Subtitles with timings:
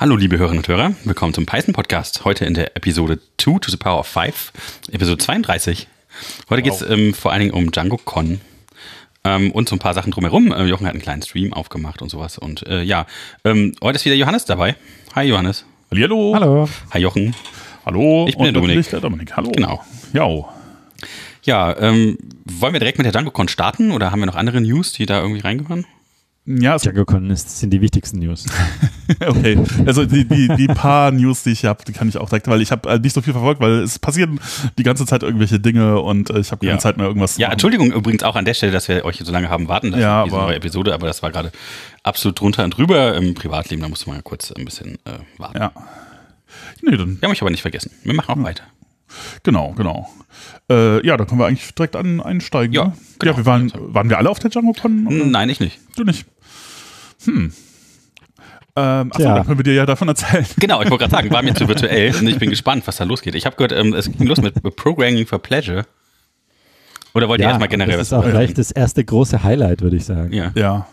[0.00, 2.24] Hallo liebe Hörerinnen und Hörer, willkommen zum Python Podcast.
[2.24, 4.52] Heute in der Episode 2 to the Power of 5,
[4.92, 5.88] Episode 32.
[6.48, 6.62] Heute wow.
[6.62, 8.40] geht es ähm, vor allen Dingen um DjangoCon
[9.24, 10.52] ähm, und so ein paar Sachen drumherum.
[10.52, 12.38] Äh, Jochen hat einen kleinen Stream aufgemacht und sowas.
[12.38, 13.06] Und äh, ja,
[13.44, 14.76] ähm, heute ist wieder Johannes dabei.
[15.16, 15.64] Hi Johannes.
[15.90, 16.32] Hallo.
[16.32, 16.68] Hallo.
[16.92, 17.34] Hi Jochen.
[17.84, 18.26] Hallo.
[18.28, 18.88] Ich bin der Dominik.
[18.90, 19.36] der Dominik.
[19.36, 19.50] Hallo.
[19.50, 19.84] Genau.
[20.12, 20.28] Ja.
[21.42, 24.92] Ja, ähm, wollen wir direkt mit der DjangoCon starten oder haben wir noch andere News,
[24.92, 25.86] die da irgendwie reingehören?
[26.50, 28.46] Ja, es DjangoCon ist, sind die wichtigsten News.
[29.26, 32.48] okay, also die, die, die paar News, die ich habe, die kann ich auch direkt,
[32.48, 34.40] weil ich habe äh, nicht so viel verfolgt, weil es passieren
[34.78, 36.78] die ganze Zeit irgendwelche Dinge und äh, ich habe keine ja.
[36.78, 39.30] Zeit mehr irgendwas zu Ja, Entschuldigung übrigens auch an der Stelle, dass wir euch so
[39.30, 41.52] lange haben warten lassen, ja, diese neue Episode, aber das war gerade
[42.02, 45.58] absolut drunter und drüber im Privatleben, da musste man ja kurz ein bisschen äh, warten.
[45.58, 45.72] Ja.
[46.80, 47.20] Nee, dann.
[47.20, 47.90] Wir haben euch aber nicht vergessen.
[48.04, 48.44] Wir machen auch hm.
[48.44, 48.64] weiter.
[49.42, 50.08] Genau, genau.
[50.70, 52.74] Äh, ja, da können wir eigentlich direkt an, einsteigen.
[52.74, 52.92] Ja, ne?
[53.18, 53.32] genau.
[53.32, 55.30] ja wir waren, waren wir alle auf der DjangoCon?
[55.30, 55.78] Nein, ich nicht.
[55.96, 56.26] Du nicht.
[57.24, 57.52] Hm.
[58.76, 59.34] Ähm, achso, ja.
[59.34, 60.46] dann können wir dir ja davon erzählen.
[60.58, 63.04] Genau, ich wollte gerade sagen, war mir zu virtuell und ich bin gespannt, was da
[63.04, 63.34] losgeht.
[63.34, 65.84] Ich habe gehört, ähm, es ging los mit Programming for Pleasure.
[67.14, 69.82] Oder wollt ihr ja, erstmal generell was Das ist auch gleich das erste große Highlight,
[69.82, 70.32] würde ich sagen.
[70.32, 70.52] Ja.
[70.54, 70.86] ja.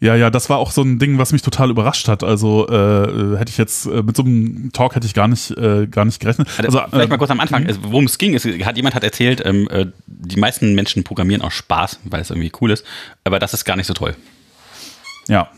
[0.00, 2.22] Ja, ja, das war auch so ein Ding, was mich total überrascht hat.
[2.22, 5.88] Also äh, hätte ich jetzt äh, mit so einem Talk hätte ich gar nicht äh,
[5.88, 6.46] gar nicht gerechnet.
[6.58, 7.78] Also, also vielleicht mal kurz am Anfang, mhm.
[7.82, 8.34] worum es ging.
[8.36, 12.30] Es hat jemand hat erzählt, ähm, äh, die meisten Menschen programmieren aus Spaß, weil es
[12.30, 12.84] irgendwie cool ist,
[13.24, 14.14] aber das ist gar nicht so toll.
[15.28, 15.48] Ja.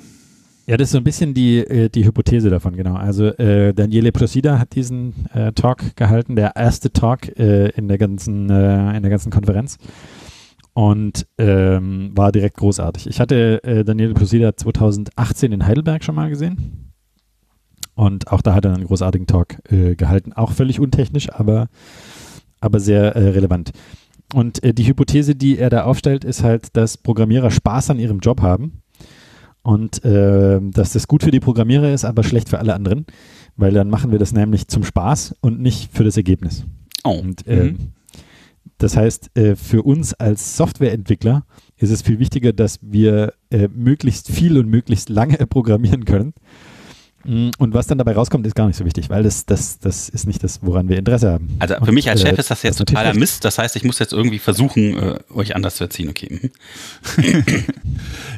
[0.67, 2.95] Ja, das ist so ein bisschen die, äh, die Hypothese davon, genau.
[2.95, 7.99] Also äh, Daniele Procida hat diesen äh, Talk gehalten, der erste Talk äh, in, der
[7.99, 9.79] ganzen, äh, in der ganzen Konferenz
[10.73, 13.09] und ähm, war direkt großartig.
[13.09, 16.93] Ich hatte äh, Daniele Procida 2018 in Heidelberg schon mal gesehen
[17.97, 21.67] und auch da hat er einen großartigen Talk gehalten, auch völlig untechnisch, aber,
[22.61, 23.73] aber sehr relevant.
[24.33, 28.41] Und die Hypothese, die er da aufstellt, ist halt, dass Programmierer Spaß an ihrem Job
[28.41, 28.81] haben
[29.63, 33.07] und äh, dass das gut für die Programmierer ist, aber schlecht für alle anderen,
[33.57, 36.65] weil dann machen wir das nämlich zum Spaß und nicht für das Ergebnis.
[37.05, 37.11] Oh.
[37.11, 37.79] Und äh, mhm.
[38.79, 41.45] das heißt, äh, für uns als Softwareentwickler
[41.77, 46.35] ist es viel wichtiger, dass wir äh, möglichst viel und möglichst lange programmieren können
[47.25, 50.09] Mm, und was dann dabei rauskommt, ist gar nicht so wichtig, weil das, das, das
[50.09, 51.55] ist nicht das, woran wir Interesse haben.
[51.59, 53.45] Also für und, mich als Chef äh, ist das jetzt totaler Mist.
[53.45, 56.09] Das heißt, ich muss jetzt irgendwie versuchen, äh, euch anders zu erziehen.
[56.09, 56.51] Okay.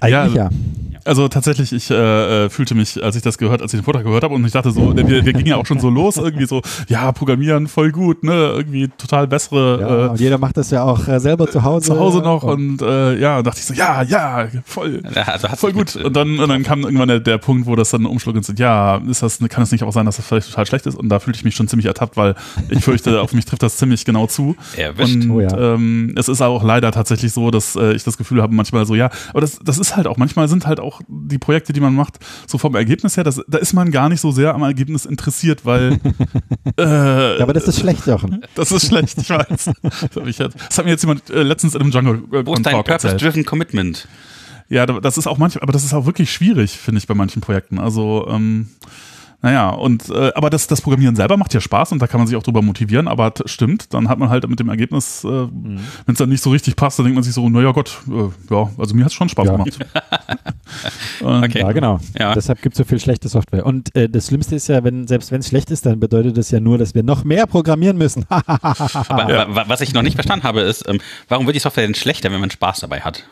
[0.00, 0.50] Eigentlich ja.
[0.90, 0.91] ja.
[1.04, 4.04] Also tatsächlich, ich äh, äh, fühlte mich, als ich das gehört, als ich den Vortrag
[4.04, 6.46] gehört habe und ich dachte so, wir, wir gingen ja auch schon so los, irgendwie
[6.46, 9.80] so, ja, Programmieren voll gut, ne, irgendwie total bessere.
[9.80, 11.86] Ja, äh, und jeder macht das ja auch äh, selber zu Hause.
[11.86, 15.72] Zu Hause noch und, und äh, ja, dachte ich so, ja, ja, voll, ja, voll
[15.72, 15.94] gut.
[15.96, 18.44] Mit, und dann, und dann kam irgendwann der, der Punkt, wo das dann umschlug und
[18.44, 20.94] so, ja, ist das, kann es nicht auch sein, dass das vielleicht total schlecht ist?
[20.94, 22.34] Und da fühlte ich mich schon ziemlich ertappt, weil
[22.68, 24.56] ich fürchte, auf mich trifft das ziemlich genau zu.
[24.76, 25.16] Erwischt.
[25.16, 25.74] Und oh, ja.
[25.74, 28.94] ähm, es ist auch leider tatsächlich so, dass äh, ich das Gefühl habe, manchmal so,
[28.94, 31.94] ja, aber das, das ist halt auch, manchmal sind halt auch die Projekte, die man
[31.94, 35.06] macht, so vom Ergebnis her, das, da ist man gar nicht so sehr am Ergebnis
[35.06, 36.00] interessiert, weil.
[36.78, 38.44] äh, ja, aber das ist schlecht, Jochen.
[38.54, 39.70] Das ist schlecht, ich weiß.
[40.68, 43.44] Das hat mir jetzt jemand äh, letztens in einem Jungle äh, Wo ist dein Purpose-Driven
[43.44, 44.08] Commitment?
[44.68, 47.42] Ja, das ist auch manchmal, aber das ist auch wirklich schwierig, finde ich, bei manchen
[47.42, 47.78] Projekten.
[47.78, 48.70] Also, ähm,
[49.42, 52.28] naja, und äh, aber das, das Programmieren selber macht ja Spaß und da kann man
[52.28, 55.80] sich auch drüber motivieren, aber stimmt, dann hat man halt mit dem Ergebnis, äh, mhm.
[56.06, 58.54] wenn es dann nicht so richtig passt, dann denkt man sich so, naja Gott, äh,
[58.54, 59.52] ja, also mir hat es schon Spaß ja.
[59.52, 59.78] gemacht.
[61.20, 61.60] okay.
[61.60, 61.98] Ja, genau.
[62.18, 62.34] Ja.
[62.34, 63.66] Deshalb gibt es so viel schlechte Software.
[63.66, 66.52] Und äh, das Schlimmste ist ja, wenn, selbst wenn es schlecht ist, dann bedeutet das
[66.52, 68.24] ja nur, dass wir noch mehr programmieren müssen.
[68.28, 69.42] aber, ja.
[69.46, 72.30] aber, was ich noch nicht verstanden habe, ist, ähm, warum wird die Software denn schlechter,
[72.30, 73.24] wenn man Spaß dabei hat?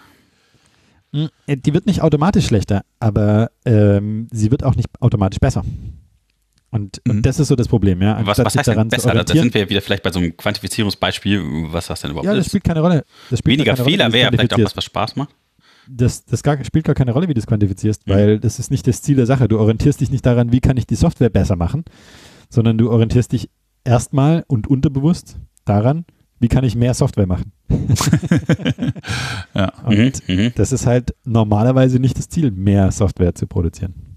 [1.12, 5.64] Hm, äh, die wird nicht automatisch schlechter, aber ähm, sie wird auch nicht automatisch besser.
[6.70, 7.10] Und, mhm.
[7.10, 8.24] und das ist so das Problem, ja.
[8.24, 9.12] Was, was heißt denn besser?
[9.12, 11.42] Da sind wir wieder vielleicht bei so einem Quantifizierungsbeispiel,
[11.72, 12.50] was das denn überhaupt ja, das ist.
[12.50, 13.04] spielt keine Rolle.
[13.44, 15.34] Weniger Fehler wäre vielleicht auch was, was Spaß macht.
[15.88, 18.12] Das, das gar, spielt gar keine Rolle, wie du es quantifizierst, mhm.
[18.12, 19.48] weil das ist nicht das Ziel der Sache.
[19.48, 21.84] Du orientierst dich nicht daran, wie kann ich die Software besser machen,
[22.48, 23.50] sondern du orientierst dich
[23.82, 26.04] erstmal und unterbewusst daran,
[26.38, 27.52] wie kann ich mehr Software machen.
[29.54, 29.72] ja.
[29.84, 30.52] Und mhm, mhm.
[30.54, 34.09] das ist halt normalerweise nicht das Ziel, mehr Software zu produzieren.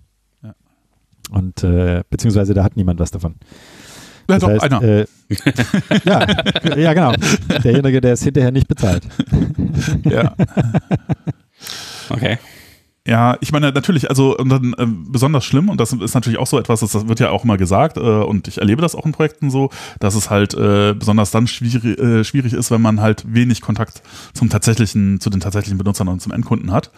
[1.34, 3.36] Und äh, beziehungsweise da hat niemand was davon.
[4.30, 4.81] Ja, das doch, heißt, einer.
[4.81, 5.06] Äh,
[6.06, 6.28] ja,
[6.78, 7.13] ja, genau.
[7.63, 9.04] Derjenige, der es hinterher nicht bezahlt.
[10.04, 10.36] Ja.
[12.10, 12.38] Okay.
[13.06, 16.58] Ja, ich meine, natürlich, also dann äh, besonders schlimm, und das ist natürlich auch so
[16.58, 19.52] etwas, das wird ja auch immer gesagt, äh, und ich erlebe das auch in Projekten
[19.52, 23.60] so, dass es halt äh, besonders dann schwierig, äh, schwierig ist, wenn man halt wenig
[23.60, 24.04] Kontakt
[24.34, 26.92] zum tatsächlichen, zu den tatsächlichen Benutzern und zum Endkunden hat.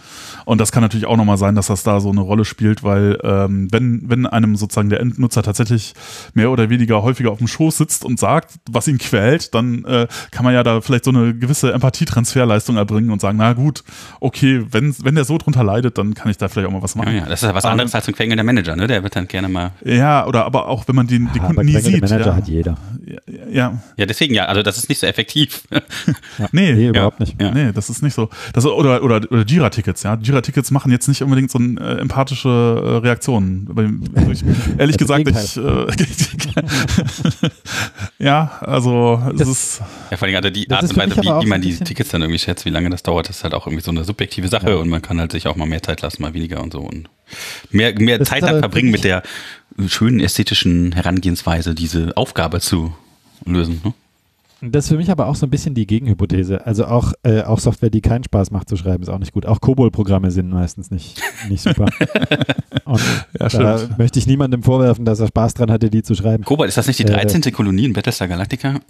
[0.46, 3.18] Und das kann natürlich auch nochmal sein, dass das da so eine Rolle spielt, weil
[3.24, 5.96] ähm, wenn, wenn einem sozusagen der Endnutzer tatsächlich
[6.36, 10.06] mehr oder weniger häufiger auf dem Schoß sitzt und sagt, was ihn quält, dann äh,
[10.30, 13.84] kann man ja da vielleicht so eine gewisse Empathietransferleistung erbringen und sagen, na gut,
[14.19, 16.95] okay, wenn, wenn der so drunter leidet, dann kann ich da vielleicht auch mal was
[16.95, 17.13] machen.
[17.13, 17.25] Ja, ja.
[17.25, 18.88] Das ist ja was anderes als ein quengelnder Manager, ne?
[18.88, 19.71] Der wird dann gerne mal.
[19.83, 22.01] Ja, oder aber auch, wenn man die, die Kunden aber nie sieht.
[22.01, 22.36] Manager ja.
[22.36, 22.77] hat jeder.
[23.06, 23.19] Ja,
[23.51, 25.63] ja, Ja, deswegen ja, also das ist nicht so effektiv.
[26.51, 27.39] nee, Nee, überhaupt nicht.
[27.42, 27.51] Ja.
[27.51, 28.30] Nee, das ist nicht so.
[28.53, 30.15] Das, oder oder, oder Jira-Tickets, ja.
[30.15, 33.68] Jira-Tickets machen jetzt nicht unbedingt so eine äh, empathische äh, Reaktion.
[33.71, 33.89] Bei-
[34.31, 34.44] Ich,
[34.77, 35.57] ehrlich gesagt, ich.
[35.57, 35.86] Äh,
[38.19, 39.81] ja, also es Das- ist.
[40.12, 42.21] Ja, vor allem also die Art und Weise, aber wie, wie man die Tickets dann
[42.21, 44.69] irgendwie schätzt, wie lange das dauert, das ist halt auch irgendwie so eine subjektive Sache
[44.71, 44.75] Ja.
[44.77, 47.09] und man kann halt sich auch mal mehr Zeit lassen, mal weniger und so und
[47.71, 49.23] mehr, mehr Das Zeit aber verbringen mit der
[49.87, 52.93] schönen ästhetischen Herangehensweise, diese Aufgabe zu
[53.45, 53.81] lösen.
[53.83, 53.93] Ne?
[54.61, 56.65] Das ist für mich aber auch so ein bisschen die Gegenhypothese.
[56.65, 59.45] Also auch, äh, auch Software, die keinen Spaß macht zu schreiben, ist auch nicht gut.
[59.45, 61.85] Auch COBOL-Programme sind meistens nicht, nicht super.
[62.85, 63.01] Und
[63.39, 63.97] Ja, da stimmt.
[63.99, 66.45] möchte ich niemandem vorwerfen, dass er Spaß dran hatte, die zu schreiben.
[66.45, 67.41] Kobalt, ist das nicht die Äh, 13.
[67.51, 68.79] Kolonie in Battlestar Galactica?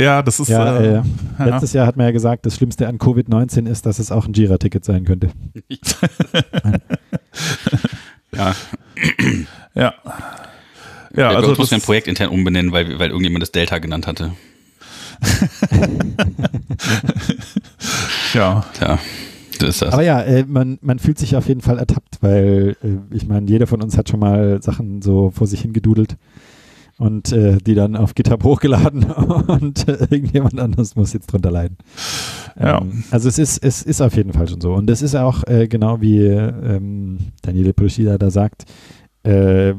[0.00, 0.48] Ja, das ist.
[0.48, 1.02] Ja, äh, äh,
[1.38, 1.44] ja.
[1.44, 4.32] letztes Jahr hat man ja gesagt, das Schlimmste an Covid-19 ist, dass es auch ein
[4.32, 5.30] Jira-Ticket sein könnte.
[8.34, 8.54] ja,
[9.74, 9.94] Ja.
[11.16, 13.78] Ja, also also muss das, man ein Projekt intern umbenennen, weil, weil irgendjemand das Delta
[13.78, 14.30] genannt hatte.
[18.80, 18.98] ja.
[19.58, 19.82] Das.
[19.82, 23.50] Aber ja, äh, man, man fühlt sich auf jeden Fall ertappt, weil äh, ich meine,
[23.50, 26.16] jeder von uns hat schon mal Sachen so vor sich hingedudelt
[27.00, 29.04] und äh, die dann auf GitHub hochgeladen
[29.48, 31.78] und äh, irgendjemand anderes muss jetzt drunter leiden.
[32.58, 32.82] Ja.
[32.82, 34.74] Ähm, also es ist, es ist auf jeden Fall schon so.
[34.74, 38.66] Und es ist auch äh, genau wie ähm, Daniele Pruschida da sagt,
[39.22, 39.72] äh,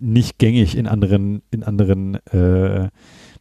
[0.00, 2.88] nicht gängig in anderen, in anderen äh,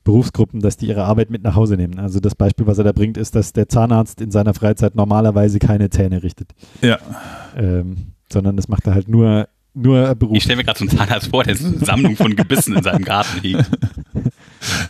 [0.04, 2.00] Berufsgruppen, dass die ihre Arbeit mit nach Hause nehmen.
[2.00, 5.60] Also das Beispiel, was er da bringt, ist, dass der Zahnarzt in seiner Freizeit normalerweise
[5.60, 6.54] keine Zähne richtet.
[6.82, 6.98] Ja.
[7.56, 9.48] Ähm, sondern das macht er halt nur,
[9.78, 10.38] nur Beruf.
[10.38, 13.04] Ich stelle mir gerade so einen Zahnarzt vor, der eine Sammlung von Gebissen in seinem
[13.04, 13.66] Garten hegt.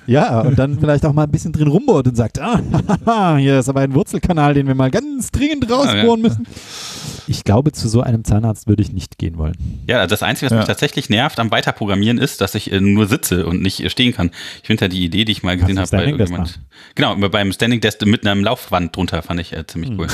[0.05, 3.69] Ja, und dann vielleicht auch mal ein bisschen drin rumbohrt und sagt, ah, hier ist
[3.69, 6.47] aber ein Wurzelkanal, den wir mal ganz dringend rausbohren müssen.
[7.29, 9.55] Ich glaube, zu so einem Zahnarzt würde ich nicht gehen wollen.
[9.85, 10.57] Ja, das Einzige, was Ja.
[10.59, 14.13] mich tatsächlich nervt am Weiterprogrammieren ist, dass ich äh, nur sitze und nicht äh, stehen
[14.13, 14.31] kann.
[14.61, 16.61] Ich finde ja die Idee, die ich mal gesehen habe bei irgendjemand.
[16.95, 20.07] Genau, beim Standing Desk mit einem Laufwand drunter fand ich äh, ziemlich cool.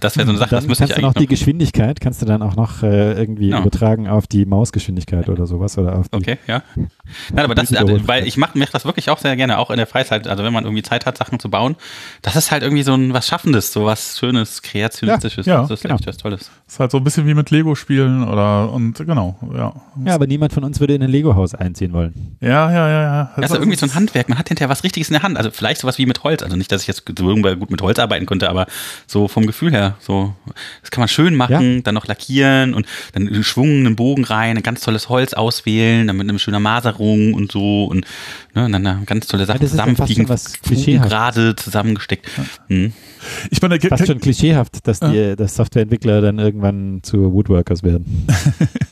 [0.00, 2.20] das wäre so eine Sache, das müsste kannst ich du noch eigentlich die Geschwindigkeit, kannst
[2.20, 3.60] du dann auch noch äh, irgendwie Ja.
[3.60, 6.62] übertragen auf die Mausgeschwindigkeit oder sowas oder auf die, Okay, ja.
[7.32, 7.94] Nein, aber das, Die also.
[8.06, 10.26] Weil ich mache mach das wirklich auch sehr gerne, auch in der Freizeit.
[10.28, 11.76] Also wenn man irgendwie Zeit hat, Sachen zu bauen,
[12.22, 15.46] das ist halt irgendwie so ein was Schaffendes, so was Schönes, Kreationistisches.
[15.46, 15.94] Ja, ja, das ist genau.
[15.94, 16.50] echt was Tolles.
[16.66, 19.74] Ist halt so ein bisschen wie mit Lego spielen oder und genau, ja.
[20.04, 22.36] Ja, aber niemand von uns würde in ein Lego-Haus einziehen wollen.
[22.40, 23.32] Ja, ja, ja, ja.
[23.36, 25.36] Das ist irgendwie so ein Handwerk, man hat hinterher was Richtiges in der Hand.
[25.36, 26.42] Also vielleicht sowas wie mit Holz.
[26.42, 28.66] Also nicht, dass ich jetzt so irgendwann gut mit Holz arbeiten konnte, aber
[29.06, 30.34] so vom Gefühl her, so,
[30.80, 34.56] das kann man schön machen, dann noch lackieren und dann einen Schwung, einen Bogen rein,
[34.56, 38.06] ein ganz tolles Holz auswählen, dann mit einer schönen Maserung und so und,
[38.54, 41.10] ne, dann eine ganz tolle Sache Ja, das ist ja fast zusammenfliegen, Klischeehaftes.
[41.10, 42.28] gerade zusammengesteckt.
[42.68, 42.92] Hm.
[43.50, 48.26] Ich meine, Fast schon klischeehaft, dass die dass Softwareentwickler dann irgendwann zu Woodworkers werden.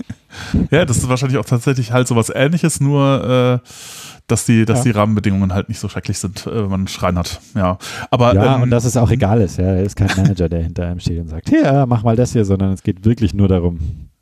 [0.70, 3.68] ja, das ist wahrscheinlich auch tatsächlich halt sowas ähnliches, nur äh,
[4.28, 4.84] dass die, dass Ja.
[4.84, 7.40] die Rahmenbedingungen halt nicht so schrecklich sind, äh, wenn man einen Schrein hat.
[7.56, 7.78] Ja.
[8.10, 9.58] Aber Ja, ähm, und dass es auch egal ist.
[9.58, 12.32] Ja, er ist kein Manager, der hinter einem steht und sagt, hier, mach mal das
[12.32, 13.80] hier, sondern es geht wirklich nur darum,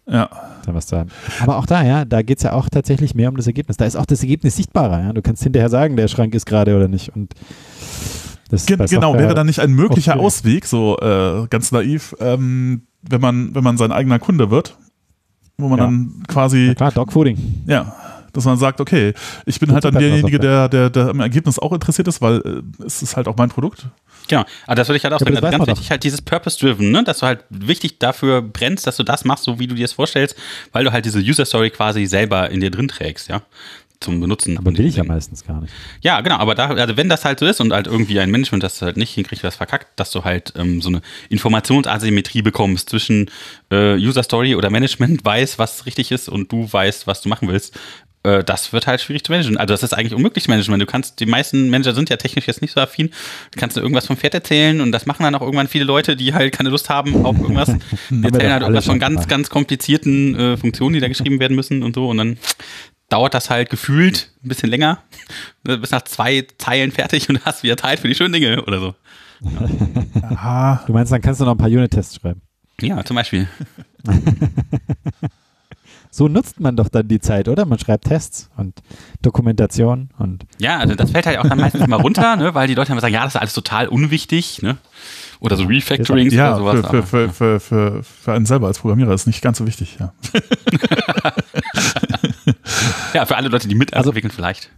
[0.09, 0.29] ja.
[0.65, 1.11] dann was haben.
[1.41, 3.77] Aber auch da, ja, da geht es ja auch tatsächlich mehr um das Ergebnis.
[3.77, 5.01] Da ist auch das Ergebnis sichtbarer.
[5.01, 5.13] Ja?
[5.13, 7.15] Du kannst hinterher sagen, der Schrank ist gerade oder nicht.
[7.15, 7.35] Und
[8.51, 10.19] das bei genau, Software- wäre dann nicht ein möglicher.
[10.19, 14.77] Ausweg, so äh, ganz naiv, ähm, wenn man, wenn man sein eigener Kunde wird,
[15.59, 15.85] wo man Ja.
[15.85, 17.65] dann quasi, Ja, klar, Dogfooding.
[17.67, 17.95] ja,
[18.39, 19.15] dass man sagt, okay,
[19.47, 22.85] ich bin halt dann derjenige, der, der, der am Ergebnis auch interessiert ist, weil äh,
[22.85, 23.87] es ist halt auch mein Produkt.
[24.29, 25.47] Genau, aber das würde ich halt auch Ja, sagen.
[25.47, 27.03] Also ganz wichtig halt dieses Purpose-Driven, ne?
[27.03, 29.93] dass du halt wichtig dafür brennst, dass du das machst, so wie du dir es
[29.93, 30.37] vorstellst,
[30.73, 33.43] weil du halt diese User-Story quasi selber in dir drin trägst, ja.
[34.01, 34.57] Zum Benutzen.
[34.57, 35.73] Aber will ich ja meistens gar nicht.
[36.03, 38.63] Ja, genau, aber da, also wenn das halt so ist und halt irgendwie ein Management
[38.63, 43.29] das halt nicht hinkriegt, was verkackt, dass du halt ähm, so eine Informationsasymmetrie bekommst zwischen
[43.73, 47.49] äh, User Story oder Management weiß, was richtig ist und du weißt, was du machen
[47.49, 47.77] willst.
[48.23, 49.57] Äh, das wird halt schwierig zu managen.
[49.57, 50.79] Also das ist eigentlich unmöglich zu managen.
[50.79, 53.11] Du kannst, die meisten Manager sind ja technisch jetzt nicht so affin.
[53.53, 56.17] Du kannst du irgendwas vom Pferd erzählen und das machen dann auch irgendwann viele Leute,
[56.17, 57.69] die halt keine Lust haben auf irgendwas.
[58.11, 61.83] Die erzählen halt irgendwas von ganz, ganz komplizierten äh, Funktionen, die da geschrieben werden müssen
[61.83, 62.39] und so und dann
[63.09, 65.03] dauert das halt gefühlt ein bisschen länger.
[65.65, 68.81] Du bist nach zwei Zeilen fertig und hast wieder Zeit für die schönen Dinge oder
[68.81, 68.95] so.
[70.23, 70.83] Aha.
[70.87, 72.43] Du meinst, dann kannst du noch ein paar Unit-Tests schreiben.
[72.81, 73.49] Ja, zum Beispiel.
[76.11, 77.67] So nutzt man doch dann die Zeit, oder?
[77.67, 78.81] Man schreibt Tests und
[79.23, 82.75] Dokumentation und Ja, also das fällt halt auch dann meistens mal runter, ne, weil die
[82.75, 84.79] Leute immer sagen, ja, das ist alles total unwichtig, ne?
[85.41, 86.91] Oder so Refactorings Ja, oder sowas.
[86.91, 89.99] für, für, für, für, für, für einen selber als Programmierer ist nicht ganz so wichtig,
[90.01, 90.13] ja.
[93.15, 94.71] ja, für alle Leute, die Also mitentwickeln vielleicht.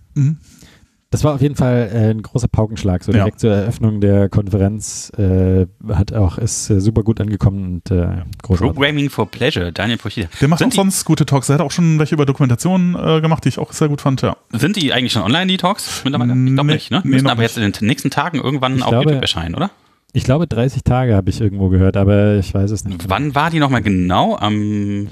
[1.12, 3.02] Das war auf jeden Fall äh, ein großer Paukenschlag.
[3.02, 7.90] So direkt zur Eröffnung der Konferenz äh, hat auch ist äh, super gut angekommen und
[7.90, 8.74] äh, großartig.
[8.74, 10.28] Programming for Pleasure, Daniel Pochida.
[10.40, 11.48] Der macht Sind auch sonst gute Talks.
[11.48, 14.22] Er hat auch schon welche über Dokumentation äh, gemacht, die ich auch sehr gut fand,
[14.22, 14.36] ja.
[14.52, 16.02] Sind die eigentlich schon online, die Talks?
[16.04, 16.32] Mittlerweile?
[16.32, 17.00] Ich glaube Nee, nicht, ne?
[17.02, 17.56] nee, Müssen aber nicht.
[17.56, 19.70] jetzt in den nächsten Tagen irgendwann Ich auf glaube- YouTube erscheinen, oder?
[20.12, 23.08] Ich glaube 30 Tage habe ich irgendwo gehört, aber ich weiß es nicht.
[23.08, 24.36] Wann war die nochmal genau?
[24.36, 25.08] Am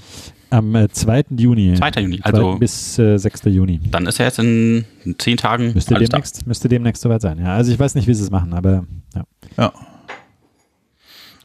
[0.51, 1.25] Am äh, 2.
[1.37, 1.75] Juni.
[1.75, 1.91] 2.
[2.01, 2.21] Juni.
[2.21, 2.25] 2.
[2.25, 3.43] Also bis äh, 6.
[3.47, 3.81] Juni.
[3.91, 4.85] dann ist ja jetzt in
[5.19, 6.17] zehn Tagen Müsste alles da.
[6.17, 7.39] demnächst, müsste demnächst soweit sein.
[7.39, 9.25] Ja, also ich weiß nicht, wie sie es machen, aber ja.
[9.59, 9.73] Ja.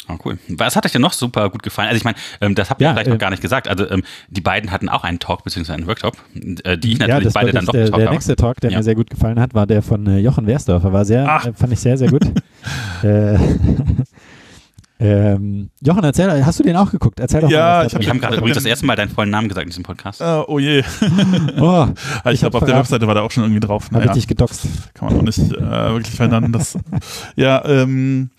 [0.08, 0.38] Ah, cool.
[0.50, 1.88] Was hat euch denn noch super gut gefallen?
[1.88, 3.70] Also ich meine, ähm, das habt ihr Ja, vielleicht äh, noch gar nicht gesagt.
[3.70, 5.72] Also ähm, die beiden hatten auch einen Talk bzw.
[5.72, 6.18] einen Workshop,
[6.66, 8.16] äh, die ich ja, natürlich das beide war dann doch der, betalkt der habe.
[8.16, 8.78] nächste Talk, der Ja.
[8.80, 10.92] mir sehr gut gefallen hat, war der von äh, Jochen Wersdorfer.
[10.92, 12.24] War sehr, äh, fand ich sehr, sehr gut.
[15.04, 17.20] äh, ähm, Jochen, erzähl, hast du den auch geguckt?
[17.20, 17.86] Erzähl doch Ja, mal.
[17.86, 19.30] was ich da hab Wir haben gerade Ich hab übrigens das erste Mal deinen vollen
[19.30, 20.22] Namen gesagt in diesem Podcast.
[20.22, 20.84] Äh, oh je.
[21.60, 21.88] oh,
[22.26, 22.78] ich Ich glaube, hab auf der.
[22.78, 23.86] Webseite war der auch schon irgendwie drauf.
[23.92, 24.66] habe ich Naja, dich gedoxt.
[24.94, 25.60] kann man auch nicht äh,
[25.92, 26.52] wirklich verändern.
[26.52, 26.78] Das,
[27.36, 28.30] ja, ähm,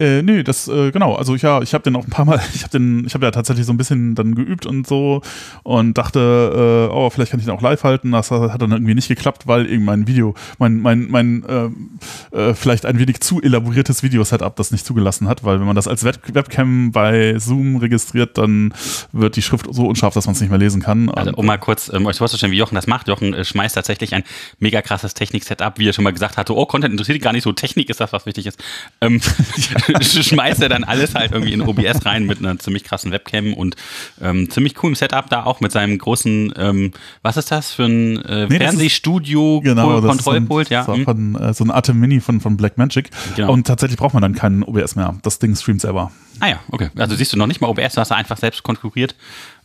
[0.00, 2.62] äh, nö, das, äh, genau, also ja, ich habe den auch ein paar Mal, ich
[2.62, 5.20] habe den, ich habe ja tatsächlich so ein bisschen dann geübt und so
[5.62, 8.12] und dachte, äh, oh, vielleicht kann ich den auch live halten.
[8.12, 11.98] Das hat dann irgendwie nicht geklappt, weil mein Video, mein, mein, mein, ähm,
[12.32, 15.86] äh, vielleicht ein wenig zu elaboriertes Video-Setup das nicht zugelassen hat, weil wenn man das
[15.86, 18.72] als Web Webcam bei Zoom registriert, dann
[19.12, 21.10] wird die Schrift so unscharf, dass man es nicht mehr lesen kann.
[21.10, 23.08] Also um mal kurz ähm, euch vorzustellen, wie Jochen das macht.
[23.08, 24.22] Jochen äh, schmeißt tatsächlich ein
[24.58, 26.56] mega krasses Technik-Setup, wie er schon mal gesagt hatte.
[26.56, 27.52] Oh, Content interessiert ihn gar nicht so.
[27.52, 28.62] Technik ist das, was wichtig ist.
[29.00, 29.20] Ähm,
[30.00, 33.76] schmeißt er dann alles halt irgendwie in OBS rein mit einer ziemlich krassen Webcam und
[34.20, 36.92] ähm, ziemlich coolem Setup da auch mit seinem großen, ähm,
[37.22, 40.86] was ist das für ein äh, Nee, Fernsehstudio Genau, das ist so ein, Kontrollpult, ja.
[40.86, 41.04] hm.
[41.04, 43.10] von, äh, so ein Atem Mini von, von Blackmagic.
[43.36, 43.52] Genau.
[43.52, 45.16] Und tatsächlich braucht man dann keinen OBS mehr.
[45.22, 46.12] Das Ding streamt selber.
[46.40, 46.90] Ah ja, okay.
[46.96, 49.14] Also siehst du noch nicht mal OBS, du hast da einfach selbst konfiguriert.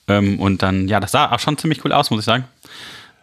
[0.07, 2.45] Ähm, und dann, ja, das sah auch schon ziemlich cool aus, muss ich sagen.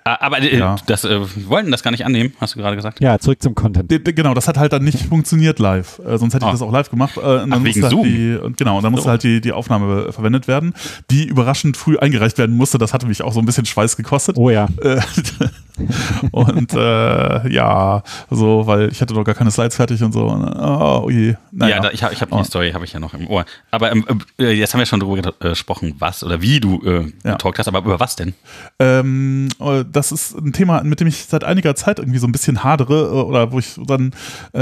[0.04, 0.76] Äh, aber äh, Ja.
[0.86, 3.00] das, äh, wir wollten das gar nicht annehmen, hast du gerade gesagt.
[3.00, 3.90] Ja, zurück zum Content.
[3.90, 6.00] De, de, genau, das hat halt dann nicht funktioniert live.
[6.00, 6.52] Äh, sonst hätte ich Ah.
[6.52, 7.16] das auch live gemacht.
[7.16, 8.02] Äh, und dann Ach, wegen musste halt Zoom?
[8.04, 9.10] Die, und genau, und dann musste So.
[9.10, 10.74] halt die, die Aufnahme äh, verwendet werden,
[11.10, 12.78] die überraschend früh eingereicht werden musste.
[12.78, 14.36] Das hatte mich auch so ein bisschen Schweiß gekostet.
[14.38, 14.66] Oh ja.
[15.78, 20.26] Äh, und äh, ja, so, weil ich hatte doch gar keine Slides fertig und so.
[20.26, 21.34] Und, oh, oh je.
[21.50, 21.76] Naja.
[21.76, 22.38] Ja, da, ich habe ich hab Oh.
[22.38, 23.44] die Story habe ich ja noch im Ohr.
[23.70, 24.04] Aber ähm,
[24.38, 27.32] äh, jetzt haben wir schon darüber äh, gesprochen, was oder wie du äh, Ja.
[27.32, 28.34] getalkt hast, aber über was denn?
[28.78, 32.32] Ähm, äh, das ist ein Thema, mit dem ich seit einiger Zeit irgendwie so ein
[32.32, 34.12] bisschen hadere äh, oder wo ich dann
[34.54, 34.60] äh,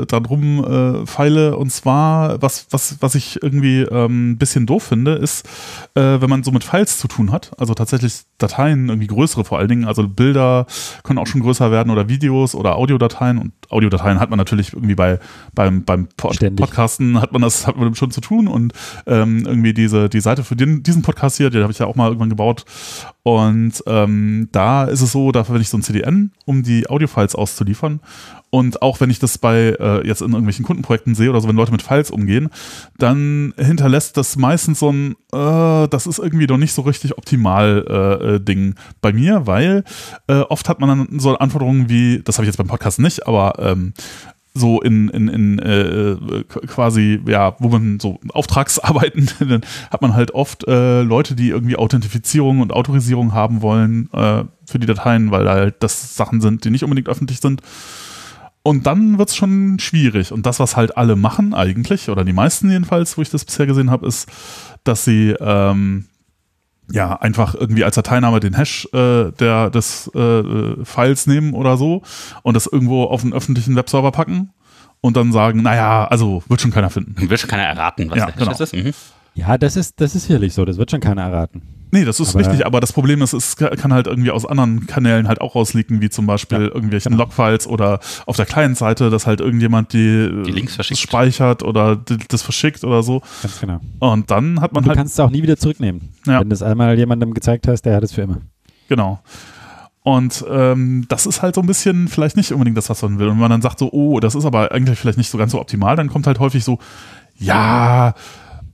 [0.00, 1.02] äh, dran rumfeile.
[1.02, 1.56] Äh, feile.
[1.56, 5.46] und zwar, was, was, was ich irgendwie ähm, ein bisschen doof finde, ist,
[5.94, 9.58] äh, wenn man so mit Files zu tun hat, also tatsächlich Dateien, irgendwie größere vor
[9.58, 10.53] allen Dingen, also Bilder
[11.02, 14.94] können auch schon größer werden oder Videos oder Audiodateien und Audiodateien hat man natürlich irgendwie
[14.94, 15.18] bei
[15.54, 16.64] beim, beim Pod Ständig.
[16.64, 18.72] Podcasten hat man das hat man schon zu tun und
[19.06, 21.96] ähm, irgendwie diese die Seite für den, diesen Podcast hier, den habe ich ja auch
[21.96, 22.64] mal irgendwann gebaut
[23.24, 27.34] und ähm, da ist es so, da verwende ich so ein CDN, um die Audiofiles
[27.34, 28.00] auszuliefern.
[28.54, 31.56] Und auch wenn ich das bei äh, jetzt in irgendwelchen Kundenprojekten sehe oder so, wenn
[31.56, 32.50] Leute mit Files umgehen,
[32.98, 37.84] dann hinterlässt das meistens so ein, äh, das ist irgendwie noch nicht so richtig optimal
[37.88, 39.82] äh, äh, Ding bei mir, weil
[40.28, 43.26] äh, oft hat man dann so Anforderungen wie, das habe ich jetzt beim Podcast nicht,
[43.26, 43.92] aber ähm,
[44.54, 50.14] so in, in, in äh, äh, quasi, ja, wo man so Auftragsarbeiten, dann hat man
[50.14, 55.32] halt oft äh, Leute, die irgendwie Authentifizierung und Autorisierung haben wollen äh, für die Dateien,
[55.32, 57.62] weil halt das Sachen sind, die nicht unbedingt öffentlich sind.
[58.66, 60.32] Und dann wird's schon schwierig.
[60.32, 63.66] Und das, was halt alle machen eigentlich, oder die meisten jedenfalls, wo ich das bisher
[63.66, 64.26] gesehen habe, ist,
[64.84, 66.06] dass sie ähm,
[66.90, 72.02] ja einfach irgendwie als Dateiname den Hash äh, der, des äh, Files nehmen oder so
[72.42, 74.50] und das irgendwo auf einen öffentlichen Webserver packen
[75.02, 77.16] und dann sagen, naja, also wird schon keiner finden.
[77.28, 78.50] Will schon keiner erraten, was Ja, der genau.
[78.52, 78.74] Hash ist.
[78.74, 78.92] Mhm.
[79.34, 80.64] Ja, das ist, das ist sicherlich so.
[80.64, 81.62] Das wird schon keiner erraten.
[81.94, 84.86] Nee, das ist Aber- richtig, aber das Problem ist, es kann halt irgendwie aus anderen
[84.88, 87.24] Kanälen halt auch rausleaken, wie zum Beispiel Ja, irgendwelchen genau.
[87.24, 90.98] Logfiles oder auf der Client-Seite, dass halt irgendjemand die, Die Links verschickt.
[90.98, 91.96] speichert oder
[92.28, 93.22] das verschickt oder so.
[93.42, 93.80] Ganz genau.
[94.00, 96.10] Und dann hat man du halt, kannst es auch nie wieder zurücknehmen.
[96.26, 96.40] Ja.
[96.40, 98.38] Wenn du es einmal jemandem gezeigt hast, der hat es für immer.
[98.88, 99.20] genau.
[100.02, 103.28] Und ähm, das ist halt so ein bisschen vielleicht nicht unbedingt das, was man will.
[103.28, 105.52] Und wenn man dann sagt so, oh, das ist aber eigentlich vielleicht nicht so ganz
[105.52, 106.78] so optimal, dann kommt halt häufig so,
[107.38, 108.14] ja,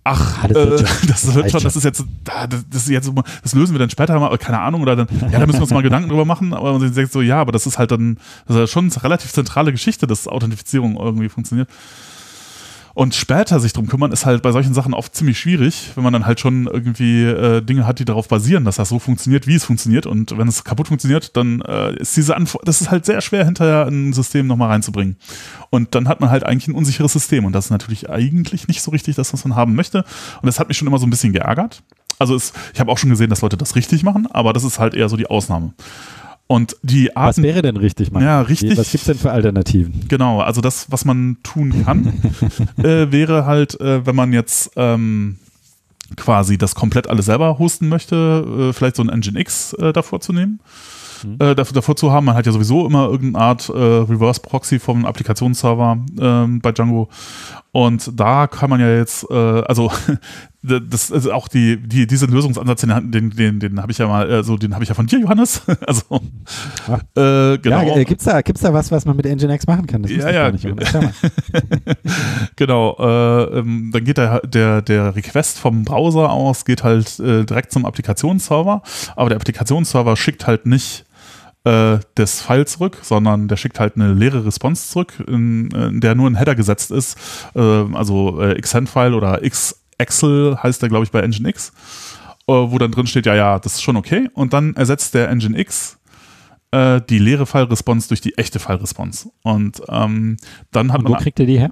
[0.04, 1.08] ach, Ah, das wird äh, schon.
[1.08, 3.10] das wird schon, das ist jetzt, das, ist jetzt,
[3.42, 5.70] das lösen wir dann später mal, keine Ahnung, oder dann, ja, da müssen wir uns
[5.72, 8.16] mal Gedanken drüber machen, aber man denkt so, ja, aber das ist halt dann,
[8.46, 11.68] das ist ja schon eine relativ zentrale Geschichte, dass Authentifizierung irgendwie funktioniert.
[12.94, 16.12] Und später sich drum kümmern, ist halt bei solchen Sachen oft ziemlich schwierig, wenn man
[16.12, 19.54] dann halt schon irgendwie äh, Dinge hat, die darauf basieren, dass das so funktioniert, wie
[19.54, 20.06] es funktioniert.
[20.06, 23.44] Und wenn es kaputt funktioniert, dann äh, ist diese Antwort, das ist halt sehr schwer
[23.44, 25.16] hinterher in ein System nochmal reinzubringen.
[25.70, 27.44] Und dann hat man halt eigentlich ein unsicheres System.
[27.44, 29.98] Und das ist natürlich eigentlich nicht so richtig das, was man haben möchte.
[30.42, 31.82] Und das hat mich schon immer so ein bisschen geärgert.
[32.18, 34.78] Also es, ich habe auch schon gesehen, dass Leute das richtig machen, aber das ist
[34.78, 35.72] halt eher so die Ausnahme.
[36.50, 38.24] Und die Arten, Was wäre denn richtig, Mann?
[38.24, 38.76] Ja, richtig.
[38.76, 40.08] Was gibt es denn für Alternativen?
[40.08, 42.12] Genau, also das, was man tun kann,
[42.78, 45.36] äh, wäre halt, äh, wenn man jetzt ähm,
[46.16, 50.32] quasi das komplett alles selber hosten möchte, äh, vielleicht so ein Nginx äh, davor zu
[50.32, 50.58] nehmen.
[51.22, 51.36] Mhm.
[51.38, 54.80] Äh, davor, davor zu haben, man hat ja sowieso immer irgendeine Art äh, Reverse Proxy
[54.80, 57.10] vom Applikationsserver ähm, bei Django.
[57.70, 59.92] Und da kann man ja jetzt, also
[60.62, 64.30] das ist auch die, die, diesen Lösungsansatz, den, den, den, den habe ich ja mal,
[64.30, 65.62] also den habe ich ja von dir, Johannes.
[65.86, 66.20] also
[67.16, 67.82] äh, genau.
[67.82, 70.02] Ja, äh, gibt's da, gibt's da was, was man mit Nginx machen kann?
[70.02, 70.50] Das Ja, ja.
[70.50, 70.66] gar nicht.
[72.56, 77.44] Genau, äh, ähm, dann geht der, der, der Request vom Browser aus, geht halt äh,
[77.44, 78.82] direkt zum Applikationsserver,
[79.16, 81.06] aber der Applikationsserver schickt halt nicht
[81.64, 86.14] äh, das File zurück, sondern der schickt halt eine leere Response zurück, in, in der
[86.14, 87.16] nur ein Header gesetzt ist,
[87.54, 89.42] äh, also äh, xsend-File oder
[90.04, 91.72] xexcel heißt der, glaube ich, bei Nginx,
[92.46, 95.34] äh, wo dann drin steht, ja, ja, das ist schon okay und dann ersetzt der
[95.34, 95.98] Nginx
[96.72, 100.36] äh, die leere File-Response durch die echte File-Response und ähm,
[100.72, 101.70] dann hat Und wo man kriegt ihr die her?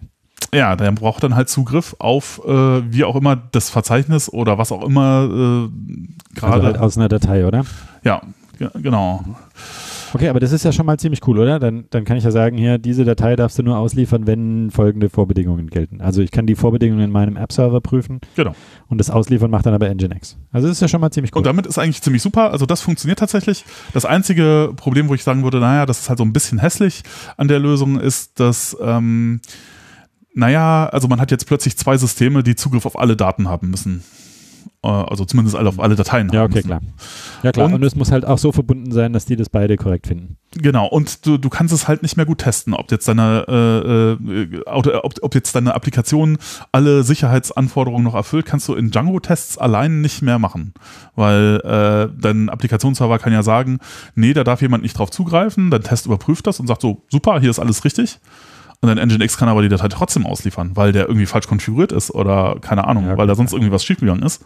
[0.54, 4.72] ja, der braucht dann halt Zugriff auf äh, wie auch immer das Verzeichnis oder was
[4.72, 6.52] auch immer äh, gerade.
[6.54, 7.64] Also halt aus einer Datei, oder?
[8.04, 8.22] ja,
[8.58, 9.24] ge- genau.
[10.14, 11.58] Okay, aber das ist ja schon mal ziemlich cool, oder?
[11.58, 15.08] Dann, dann kann ich ja sagen, hier, diese Datei darfst du nur ausliefern, wenn folgende
[15.10, 16.00] Vorbedingungen gelten.
[16.00, 18.52] Also ich kann die Vorbedingungen in meinem App-Server prüfen Genau.
[18.88, 20.36] und das Ausliefern macht dann aber Nginx.
[20.52, 21.38] Also das ist ja schon mal ziemlich cool.
[21.38, 22.50] Und damit ist eigentlich ziemlich super.
[22.52, 23.64] Also das funktioniert tatsächlich.
[23.92, 27.02] Das einzige Problem, wo ich sagen würde, naja, das ist halt so ein bisschen hässlich
[27.36, 29.40] an der Lösung, ist, dass ähm,
[30.34, 34.04] naja, also man hat jetzt plötzlich zwei Systeme, die Zugriff auf alle Daten haben müssen.
[34.82, 36.68] Äh, Also zumindest alle auf alle Dateien ja, haben okay, müssen.
[36.68, 36.80] klar.
[37.42, 37.66] Ja, klar.
[37.66, 40.36] Und- Und, es muss halt auch so verbunden sein, dass die das beide korrekt finden.
[40.56, 44.40] Genau, und du, du kannst es halt nicht mehr gut testen, ob jetzt deine, äh,
[44.58, 46.38] äh, ob, ob jetzt deine Applikation
[46.72, 50.72] alle Sicherheitsanforderungen noch erfüllt, kannst du in Django-Tests allein nicht mehr machen.
[51.16, 53.78] Weil äh, dein Applikationsserver kann ja sagen,
[54.14, 57.40] nee, da darf jemand nicht drauf zugreifen, dein Test überprüft das und sagt so, super,
[57.40, 58.18] hier ist alles richtig.
[58.80, 62.12] Und dein Nginx kann aber die Datei trotzdem ausliefern, weil der irgendwie falsch konfiguriert ist
[62.12, 64.44] oder keine Ahnung, Ja, weil da sonst irgendwie was schiefgegangen ist.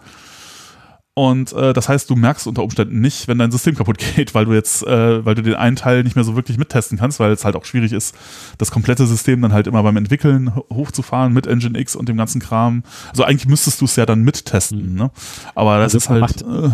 [1.15, 4.47] Und äh, das heißt, du merkst unter Umständen nicht, wenn dein System kaputt geht, weil
[4.47, 7.31] du jetzt, äh, weil du den einen Teil nicht mehr so wirklich mittesten kannst, weil
[7.33, 8.15] es halt auch schwierig ist,
[8.57, 12.41] das komplette System dann halt immer beim Entwickeln ho- hochzufahren mit Nginx und dem ganzen
[12.41, 12.83] Kram.
[13.11, 15.11] Also eigentlich müsstest du es ja dann mittesten, ne?
[15.55, 16.21] Aber das Also ist halt.
[16.23, 16.71] macht- Äh,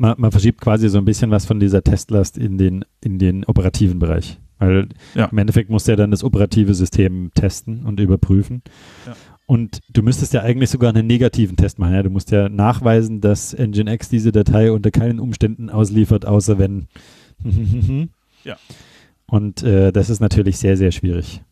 [0.00, 3.44] Man, man verschiebt quasi so ein bisschen was von dieser Testlast in den, in den
[3.46, 4.38] operativen Bereich.
[4.58, 5.26] Weil Ja.
[5.26, 8.62] im Endeffekt musst du ja dann das operative System testen und überprüfen.
[9.06, 9.14] Ja.
[9.46, 11.94] Und du müsstest ja eigentlich sogar einen negativen Test machen.
[11.94, 12.02] Ja?
[12.02, 16.88] Du musst ja nachweisen, dass Nginx diese Datei unter keinen Umständen ausliefert, außer wenn.
[18.44, 18.56] Ja.
[19.30, 21.42] Und äh, das ist natürlich sehr, sehr schwierig.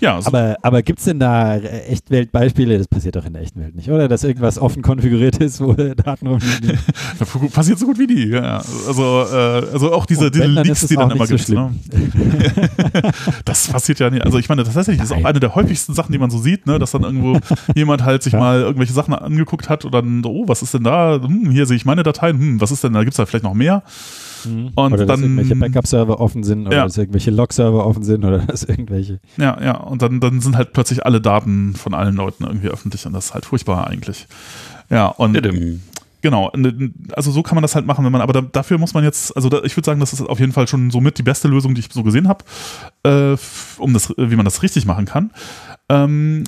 [0.00, 2.78] Ja, so, Aber, aber gibt es denn da Echtweltbeispiele?
[2.78, 4.08] Das passiert doch in der echten Welt nicht, oder?
[4.08, 6.78] Dass irgendwas offen konfiguriert ist, wo Daten rumliegen.
[7.52, 8.28] passiert so gut wie die.
[8.28, 8.62] Ja.
[8.86, 11.48] Also, äh, also auch diese, diese Leaks, die dann immer so gibt.
[11.48, 11.74] ne?
[13.44, 14.24] Das passiert ja nicht.
[14.24, 16.66] Also ich meine, tatsächlich das ist auch eine der häufigsten Sachen, die man so sieht,
[16.66, 16.78] ne?
[16.78, 17.38] dass dann irgendwo
[17.74, 18.38] jemand halt sich Ja.
[18.38, 21.20] mal irgendwelche Sachen angeguckt hat und dann, oh, was ist denn da?
[21.22, 23.44] Hm, hier sehe ich meine Dateien, hm, was ist denn, da gibt es da vielleicht
[23.44, 23.82] noch mehr?
[24.46, 26.82] Und oder dass dann- irgendwelche Backup-Server offen sind oder Ja.
[26.84, 29.20] dass irgendwelche Log-Server offen sind oder dass irgendwelche.
[29.36, 33.04] Ja, ja, und dann, dann sind halt plötzlich alle Daten von allen Leuten irgendwie öffentlich
[33.06, 34.26] und das ist halt furchtbar eigentlich.
[34.88, 35.82] Ja, und Didim.
[36.22, 36.52] Genau,
[37.12, 39.34] also so kann man das halt machen, wenn man, aber da, dafür muss man jetzt,
[39.36, 41.74] also da, ich würde sagen, das ist auf jeden Fall schon somit die beste Lösung,
[41.74, 42.44] die ich so gesehen habe,
[43.04, 43.36] äh,
[43.78, 45.30] um das, wie man das richtig machen kann.
[45.88, 46.44] Ähm,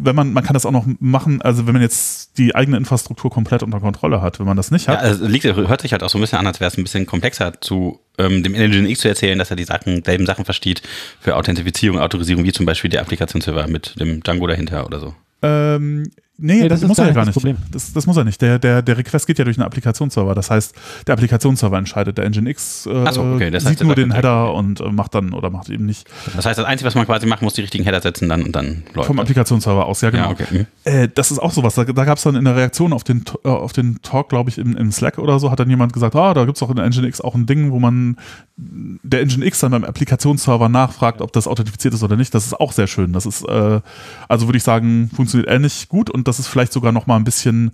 [0.00, 3.30] wenn man, man kann das auch noch machen, also wenn man jetzt die eigene Infrastruktur
[3.30, 5.02] komplett unter Kontrolle hat, wenn man das nicht Ja, hat.
[5.02, 7.06] also liegt, hört sich halt auch so ein bisschen an, als wäre es ein bisschen
[7.06, 10.82] komplexer zu ähm, dem Nginx zu erzählen, dass er die Sachen, selben Sachen versteht
[11.20, 15.14] für Authentifizierung, Autorisierung, wie zum Beispiel der Applikationsserver mit dem Django dahinter oder so.
[15.42, 17.44] Ähm, nee, Nee, das, das ist muss er ja gar das nicht.
[17.44, 17.56] Problem.
[17.70, 18.40] Das, das muss er nicht.
[18.40, 20.34] Der, der, der Request geht ja durch einen Applikationsserver.
[20.34, 20.74] Das heißt,
[21.06, 22.18] der Applikationsserver entscheidet.
[22.18, 25.32] Der Nginx äh, so, okay, das sieht heißt, nur den Header und äh, macht dann
[25.34, 26.08] oder macht eben nicht.
[26.36, 28.54] Das heißt, das Einzige, was man quasi machen muss, die richtigen Header setzen dann und
[28.54, 29.24] dann läuft Vom das.
[29.24, 30.24] Applikationsserver aus, ja genau.
[30.24, 30.44] Ja, okay.
[30.50, 30.66] Mhm.
[30.84, 31.74] Äh, das ist auch sowas.
[31.74, 34.50] Da, da gab es dann in der Reaktion auf den, äh, auf den Talk, glaube
[34.50, 36.70] ich, im, im Slack oder so, hat dann jemand gesagt, ah, da gibt es auch
[36.70, 38.16] in der Nginx auch ein Ding, wo man
[38.60, 42.34] der Nginx dann beim Applikationsserver nachfragt, ob das authentifiziert ist oder nicht.
[42.34, 43.12] Das ist auch sehr schön.
[43.12, 43.80] Das ist, äh,
[44.28, 47.24] also würde ich sagen, funktioniert ähnlich gut und das ist vielleicht sogar noch mal ein
[47.24, 47.70] bisschen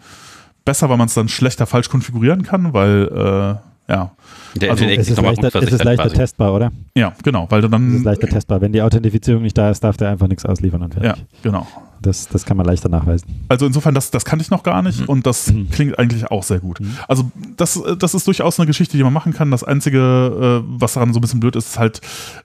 [0.67, 4.13] besser, weil man es dann schlechter falsch konfigurieren kann, weil, äh, ja,
[4.57, 6.17] Der Also, Nginx Es ist, leichter, es ist rückversichert leichter quasi.
[6.17, 6.73] testbar, oder?
[6.95, 8.61] ja, genau, weil du Es ist dann, leichter testbar.
[8.61, 11.25] Wenn die Authentifizierung nicht da ist, darf der einfach nichts ausliefern und ja, fertig.
[11.43, 11.67] genau.
[12.05, 13.27] Das, das kann man leichter nachweisen.
[13.49, 15.07] Also insofern, das, das kannte ich noch gar nicht Mhm.
[15.07, 15.71] und das Mhm.
[15.71, 16.81] klingt eigentlich auch sehr gut.
[16.81, 16.97] Mhm.
[17.09, 19.51] Also das, das ist durchaus eine Geschichte, die man machen kann.
[19.51, 22.01] Das Einzige, äh, was daran so ein bisschen blöd ist, ist halt,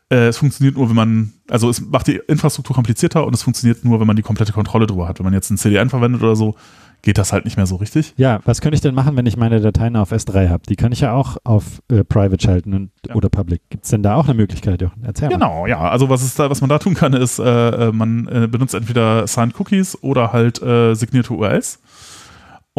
[0.09, 3.83] äh, es funktioniert nur, wenn man, also es macht die Infrastruktur komplizierter und es funktioniert
[3.83, 5.19] nur, wenn man die komplette Kontrolle drüber hat.
[5.19, 6.55] Wenn man jetzt ein CDN verwendet oder so,
[7.01, 8.13] geht das halt nicht mehr so richtig.
[8.17, 10.63] Ja, was könnte ich denn machen, wenn ich meine Dateien auf S3 habe?
[10.67, 13.15] Die kann ich ja auch auf äh, Private schalten und, ja.
[13.15, 13.61] oder Public.
[13.69, 14.83] Gibt es denn da auch eine Möglichkeit?
[15.03, 15.69] Erzähl genau, mal.
[15.69, 15.79] ja.
[15.79, 18.73] Also was, ist da, was man da tun kann, ist, äh, äh man äh, benutzt
[18.73, 21.79] entweder Signed Cookies oder halt äh, signierte URLs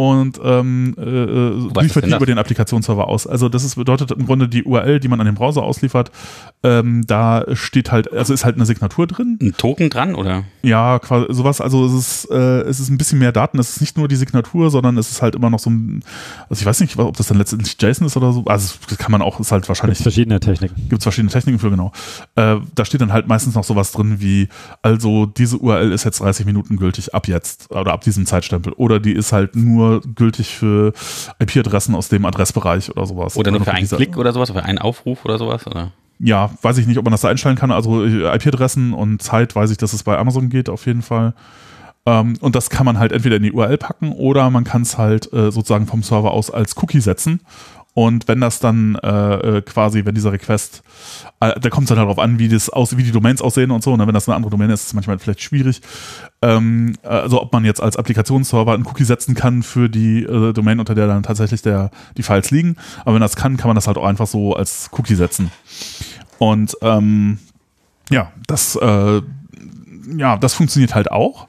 [0.01, 3.27] und ähm, äh, äh liefert die über den Applikationsserver aus.
[3.27, 6.11] Also das ist, bedeutet im Grunde die URL, die man an den Browser ausliefert,
[6.63, 9.39] ähm, da steht halt, also ist halt eine Signatur drin.
[9.43, 10.45] Ein Token dran, oder?
[10.63, 11.61] Ja, quasi sowas.
[11.61, 13.59] Also es ist, äh, es ist ein bisschen mehr Daten.
[13.59, 16.03] Es ist nicht nur die Signatur, sondern es ist halt immer noch so ein,
[16.49, 18.47] also ich weiß nicht, ob das dann letztendlich JSON ist oder so.
[18.47, 19.99] Also das kann man auch, ist halt wahrscheinlich.
[19.99, 20.77] Gibt verschiedene Techniken.
[20.89, 21.93] Gibt es verschiedene Techniken für, genau.
[22.37, 24.49] Äh, da steht dann halt meistens noch sowas drin wie,
[24.81, 28.73] also diese URL ist jetzt 30 Minuten gültig ab jetzt oder ab diesem Zeitstempel.
[28.73, 30.93] Oder die ist halt nur nur gültig für
[31.39, 33.37] IP-Adressen aus dem Adressbereich oder sowas.
[33.37, 35.67] Oder nur für einen Klick oder sowas, für einen Aufruf oder sowas?
[35.67, 35.93] Oder?
[36.19, 37.71] Ja, weiß ich nicht, ob man das da einstellen kann.
[37.71, 41.35] Also äh, IP-Adressen und Zeit weiß ich, dass es bei Amazon geht auf jeden Fall.
[42.07, 44.97] Ähm, und das kann man halt entweder in die URL packen oder man kann es
[44.97, 47.41] halt äh, sozusagen vom Server aus als Cookie setzen
[47.93, 50.83] und wenn das dann äh, äh, quasi, wenn dieser Request,
[51.41, 53.73] äh, da kommt es dann halt darauf an, wie das aus, wie die Domains aussehen
[53.73, 53.93] und so.
[53.93, 54.07] Und ne?
[54.07, 55.81] wenn das eine andere Domain ist, ist es manchmal vielleicht schwierig.
[56.41, 60.79] Ähm, also ob man jetzt als Applikationsserver einen Cookie setzen kann für die äh, Domain,
[60.79, 62.77] unter der dann tatsächlich der, die Files liegen.
[63.01, 65.51] Aber wenn das kann, kann man das halt auch einfach so als Cookie setzen.
[66.39, 67.39] Und ähm,
[68.09, 69.21] ja, das äh,
[70.17, 71.49] ja, das funktioniert halt auch.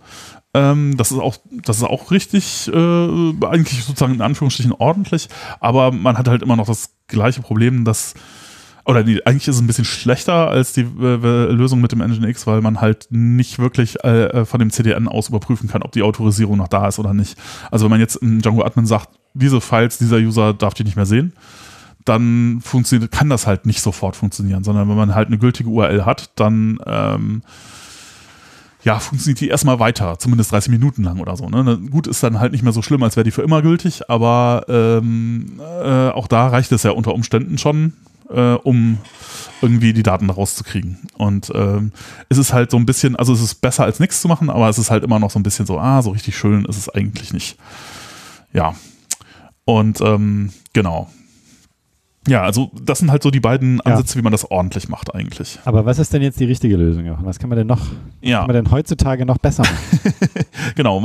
[0.54, 5.92] Ähm, das ist auch, das ist auch richtig, äh, eigentlich sozusagen in Anführungsstrichen ordentlich, aber
[5.92, 8.14] man hat halt immer noch das gleiche Problem, dass
[8.84, 12.48] oder nee, eigentlich ist es ein bisschen schlechter als die äh, Lösung mit dem Nginx,
[12.48, 16.02] weil man halt nicht wirklich äh, äh von dem CDN aus überprüfen kann, ob die
[16.02, 17.38] Autorisierung noch da ist oder nicht.
[17.70, 20.96] Also wenn man jetzt im Django Admin sagt, diese Files, dieser User darf die nicht
[20.96, 21.34] mehr sehen,
[22.06, 26.06] dann funktioniert, kann das halt nicht sofort funktionieren, sondern wenn man halt eine gültige URL
[26.06, 27.44] hat, dann ähm,
[28.84, 31.50] ja, funktioniert die erstmal weiter, zumindest 30 Minuten lang oder so.
[31.50, 31.80] Ne?
[31.90, 34.66] Gut, ist dann halt nicht mehr so schlimm, als wäre die für immer gültig, aber
[34.68, 37.94] ähm, äh, auch da reicht es ja unter Umständen schon,
[38.30, 38.98] äh, um
[39.62, 40.98] irgendwie die Daten rauszukriegen.
[41.18, 41.92] Und ähm,
[42.30, 44.68] es ist halt so ein bisschen, also es ist besser als nichts zu machen, aber
[44.70, 46.90] es ist halt immer noch so ein bisschen so, ah, so richtig schön ist es
[46.90, 47.58] eigentlich nicht.
[48.54, 48.76] Ja.
[49.66, 51.10] Und ähm, genau.
[52.28, 54.20] Ja, also das sind halt so die beiden Ansätze, ja.
[54.20, 55.60] wie man das ordentlich macht eigentlich.
[55.66, 57.18] Aber was ist denn jetzt die richtige Lösung?
[57.24, 57.82] Was kann man denn noch,
[58.22, 58.40] ja.
[58.40, 60.14] kann man denn heutzutage noch besser machen?
[60.76, 61.04] genau,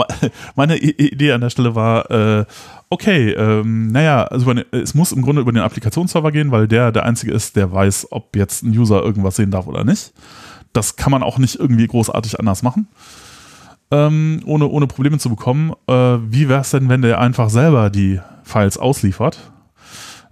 [0.57, 2.44] meine Idee an der Stelle war, äh,
[2.90, 7.07] okay, ähm, naja, also es muss im Grunde über den Applikationsserver gehen, weil der der
[7.07, 10.12] einzige ist, der weiß, ob jetzt ein User irgendwas sehen darf oder nicht.
[10.74, 12.88] Das kann man auch nicht irgendwie großartig anders machen.
[13.90, 15.72] Ähm, ohne, ohne Probleme zu bekommen.
[15.87, 19.52] Äh, wie wäre es denn, wenn der einfach selber die Files ausliefert?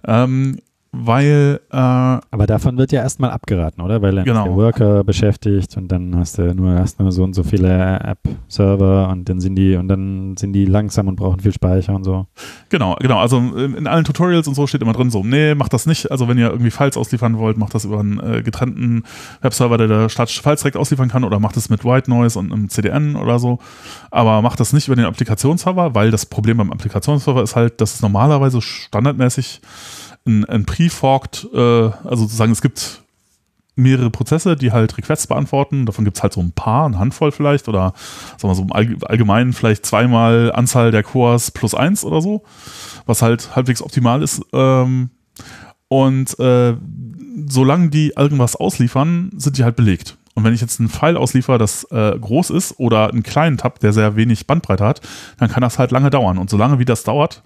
[0.05, 0.59] Ähm,
[0.97, 1.59] weil.
[1.71, 4.01] Äh, Aber davon wird ja erstmal abgeraten, oder?
[4.01, 4.45] Weil dann genau.
[4.45, 9.09] der Worker beschäftigt und dann hast du nur erst nur so und so viele App-Server
[9.09, 12.27] und dann sind die und dann sind die langsam und brauchen viel Speicher und so.
[12.69, 13.19] Genau, genau.
[13.19, 16.11] Also in allen Tutorials und so steht immer drin so, nee, macht das nicht.
[16.11, 19.03] Also wenn ihr irgendwie Files ausliefern wollt, macht das über einen äh, getrennten
[19.41, 22.51] Webserver, der da statische Files direkt ausliefern kann oder macht es mit White Noise und
[22.51, 23.59] einem CDN oder so.
[24.11, 27.95] Aber macht das nicht über den Applikationsserver, weil das Problem beim Applikationsserver ist halt, dass
[27.95, 29.61] es normalerweise standardmäßig
[30.25, 33.01] ein, ein Pre-Forked, äh, also sozusagen es gibt
[33.75, 35.85] mehrere Prozesse, die halt Requests beantworten.
[35.85, 37.93] Davon gibt es halt so ein paar, eine Handvoll vielleicht oder
[38.37, 42.43] sagen wir so im Allgemeinen vielleicht zweimal Anzahl der Cores plus eins oder so,
[43.05, 44.41] was halt halbwegs optimal ist.
[44.53, 45.09] Ähm,
[45.89, 46.75] und äh,
[47.47, 50.17] solange die irgendwas ausliefern, sind die halt belegt.
[50.35, 53.79] Und wenn ich jetzt einen File ausliefer, das äh, groß ist oder einen kleinen Tab,
[53.79, 55.01] der sehr wenig Bandbreite hat,
[55.37, 56.37] dann kann das halt lange dauern.
[56.37, 57.41] Und solange wie das dauert,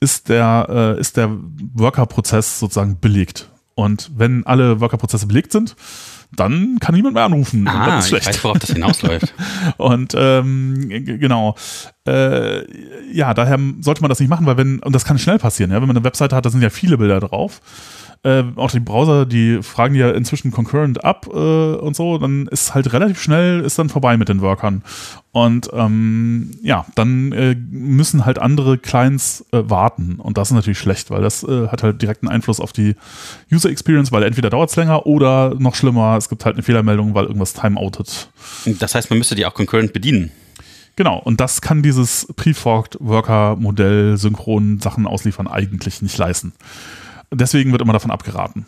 [0.00, 1.30] ist der, äh, ist der
[1.74, 3.48] Worker-Prozess sozusagen belegt.
[3.74, 5.76] Und wenn alle Worker-Prozesse belegt sind,
[6.34, 7.66] dann kann niemand mehr anrufen.
[7.68, 8.22] Ah, das ist schlecht.
[8.22, 9.34] ich weiß, worauf das hinausläuft.
[9.76, 11.54] und ähm, genau.
[12.06, 12.64] Äh,
[13.12, 15.80] ja, daher sollte man das nicht machen, weil wenn, und das kann schnell passieren, ja,
[15.80, 17.60] wenn man eine Webseite hat, da sind ja viele Bilder drauf
[18.22, 22.74] äh, auch die Browser, die fragen ja inzwischen concurrent ab äh, und so, dann ist
[22.74, 24.82] halt relativ schnell, ist dann vorbei mit den Workern.
[25.32, 30.16] Und ähm, ja, dann äh, müssen halt andere Clients äh, warten.
[30.18, 32.96] Und das ist natürlich schlecht, weil das äh, hat halt direkten Einfluss auf die
[33.52, 37.14] User Experience, weil entweder dauert es länger oder noch schlimmer, es gibt halt eine Fehlermeldung,
[37.14, 38.30] weil irgendwas timeoutet.
[38.64, 40.30] Das heißt, man müsste die auch concurrent bedienen.
[40.96, 46.54] Genau, und das kann dieses Pre-Forked Worker-Modell synchron Sachen ausliefern eigentlich nicht leisten.
[47.32, 48.66] Deswegen wird immer davon abgeraten.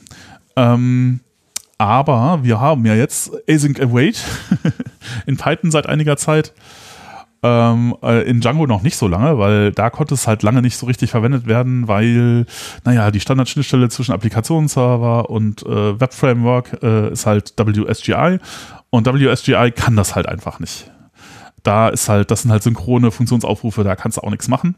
[0.56, 1.20] Ähm,
[1.78, 4.24] aber wir haben ja jetzt Async Await
[5.26, 6.52] in Python seit einiger Zeit.
[7.40, 10.76] Ähm, äh, in Django noch nicht so lange, weil da konnte es halt lange nicht
[10.76, 12.46] so richtig verwendet werden, weil,
[12.84, 18.38] naja, die Standardschnittstelle zwischen Applikationsserver und äh, Webframework äh, ist halt WSGI
[18.90, 20.90] und WSGI kann das halt einfach nicht.
[21.62, 24.74] da ist halt, das sind halt synchrone Funktionsaufrufe, da kannst du auch nichts machen.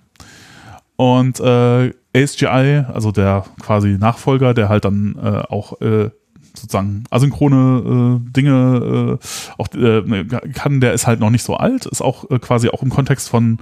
[1.00, 6.10] Und äh, ASGI, also der quasi Nachfolger, der halt dann äh, auch äh,
[6.54, 11.86] sozusagen asynchrone äh, Dinge äh, auch äh, kann, der ist halt noch nicht so alt,
[11.86, 13.60] ist auch äh, quasi auch im Kontext von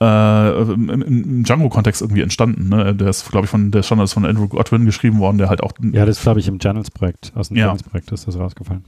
[0.00, 2.68] im, im Django-Kontext irgendwie entstanden.
[2.68, 2.94] Ne?
[2.94, 5.60] Der ist, glaube ich, von der Standard ist von Andrew Godwin geschrieben worden, der halt
[5.60, 5.72] auch.
[5.90, 7.64] Ja, das ist, glaube ich, im Channels-Projekt, aus dem Ja.
[7.64, 8.84] Channels-Projekt ist das rausgefallen.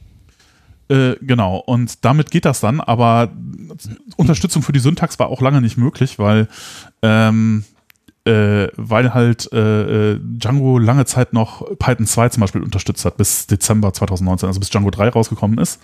[0.89, 3.31] Genau, und damit geht das dann, aber
[4.17, 6.47] Unterstützung für die Syntax war auch lange nicht möglich, weil,
[7.03, 7.65] ähm,
[8.25, 13.17] äh, weil halt äh, äh, Django lange Zeit noch Python 2 zum Beispiel unterstützt hat,
[13.17, 15.81] bis Dezember 2019, also bis Django 3 rausgekommen ist.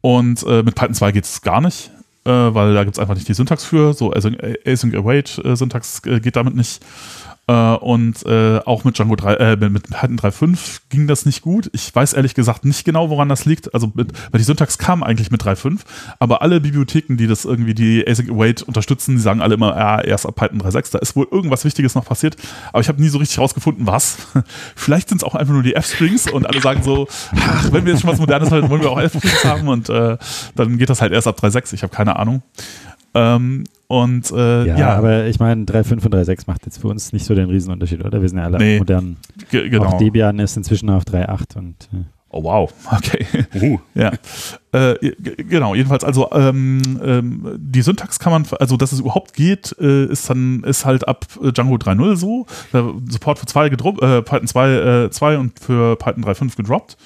[0.00, 1.90] Und äh, mit Python 2 geht es gar nicht,
[2.24, 3.92] äh, weil da gibt es einfach nicht die Syntax für.
[3.92, 6.82] So Async, Async Await äh, Syntax äh, geht damit nicht.
[7.46, 11.42] Äh, und äh, auch mit Django 3, äh, mit- mit Python 3.5 ging das nicht
[11.42, 11.68] gut.
[11.74, 13.74] Ich weiß ehrlich gesagt nicht genau, woran das liegt.
[13.74, 15.80] Also, mit, weil die Syntax kam eigentlich mit 3.5,
[16.18, 20.00] aber alle Bibliotheken, die das irgendwie die Async Await unterstützen, die sagen alle immer, ja,
[20.00, 20.92] erst ab Python 3.6.
[20.92, 22.36] Da ist wohl irgendwas Wichtiges noch passiert,
[22.72, 24.16] aber ich habe nie so richtig rausgefunden, was.
[24.74, 27.92] Vielleicht sind es auch einfach nur die F-Strings und alle sagen so, ach, wenn wir
[27.92, 30.16] jetzt schon was Modernes haben, wollen wir auch F-Strings haben und äh,
[30.54, 31.74] dann geht das halt erst ab 3.6.
[31.74, 32.42] Ich habe keine Ahnung.
[33.14, 37.12] Ähm, und äh, Ja, ja, aber ich meine, 3.5 und 3.6 macht jetzt für uns
[37.12, 38.20] nicht so den Riesenunterschied, oder?
[38.20, 39.16] Wir sind ja alle Nee, modern.
[39.50, 39.86] ge- genau.
[39.86, 42.04] Auch Debian ist inzwischen auf 3.8 und äh,
[42.36, 43.24] Oh wow, okay.
[43.54, 44.10] Uh, Ja,
[44.72, 45.12] äh,
[45.48, 45.76] genau.
[45.76, 50.28] Jedenfalls also ähm, ähm, die Syntax kann man, also dass es überhaupt geht, äh, ist
[50.28, 52.46] dann ist halt ab äh, Django 3.0 so.
[53.08, 54.70] Support für zwei gedroppt, äh, Python 2,
[55.04, 56.96] äh, 2 und für Python 3.5 gedroppt.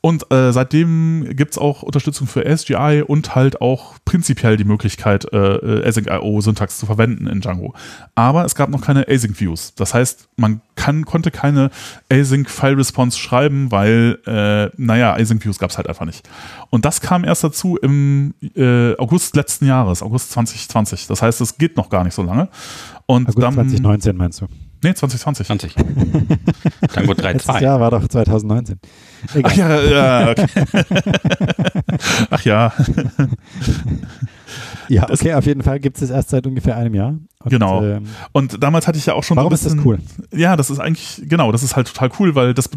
[0.00, 5.36] Und äh, seitdem gibt's auch Unterstützung für ASGI und halt auch prinzipiell die Möglichkeit, äh,
[5.36, 7.74] äh, Async.io-Syntax zu verwenden in Django.
[8.14, 9.74] Aber es gab noch keine Async-Views.
[9.74, 11.70] Das heißt, man kann, konnte keine
[12.12, 16.28] Async-File-Response schreiben, weil, äh, naja, Async-Views gab's halt einfach nicht.
[16.70, 21.08] Und das kam erst dazu im äh, August letzten Jahres, August 2020.
[21.08, 22.48] Das heißt, es geht noch gar nicht so lange.
[23.06, 24.46] Und August dann, 2019 meinst du?
[24.82, 25.46] Nee, 2020.
[25.46, 25.74] 20.
[25.74, 27.62] Django Letztes 3.2.
[27.62, 28.78] Jahr war doch 2019.
[29.34, 29.50] Egal.
[29.52, 30.46] Ach ja, ja, okay.
[32.30, 32.72] Ach ja,
[34.88, 37.08] Ja, Das- okay, auf jeden Fall gibt es es erst seit ungefähr einem Jahr.
[37.10, 37.84] Und, Genau.
[37.84, 39.86] Ähm, und damals hatte ich ja auch schon warum so ist ein das bisschen,
[40.32, 40.38] cool?
[40.38, 42.70] Ja, das ist eigentlich, genau, das ist halt total cool, weil das,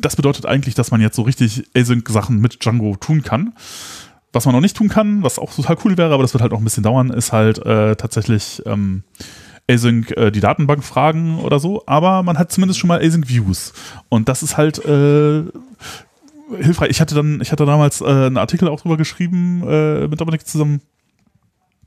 [0.00, 3.52] das bedeutet eigentlich, dass man jetzt so richtig Async-Sachen mit Django tun kann.
[4.32, 6.52] Was man noch nicht tun kann, was auch total cool wäre, aber das wird halt
[6.54, 9.02] auch ein bisschen dauern, ist halt äh, tatsächlich ähm,
[9.68, 13.72] Async äh, die Datenbank fragen oder so, aber man hat zumindest schon mal Async Views.
[14.08, 15.42] Und das ist halt äh,
[16.60, 16.90] hilfreich.
[16.90, 20.46] Ich hatte dann, ich hatte damals äh, einen Artikel auch drüber geschrieben äh, mit Dominik
[20.46, 20.80] zusammen.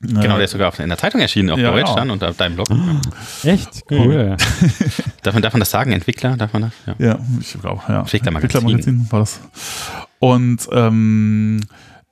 [0.01, 1.95] Genau, der ist sogar in der Zeitung erschienen, auf Ja, Deutsch genau.
[1.95, 2.67] dann und auf deinem Blog.
[3.43, 3.83] Echt?
[3.89, 4.35] Cool.
[5.23, 5.93] Darf man, darf man das sagen?
[5.93, 6.37] Entwickler?
[6.37, 6.71] Darf man das?
[6.85, 7.05] Ja.
[7.07, 7.99] Ja, ich glaube, ja.
[8.01, 8.59] Entwicklermagazin.
[8.59, 9.39] Entwicklermagazin war das.
[10.19, 11.61] Und ähm,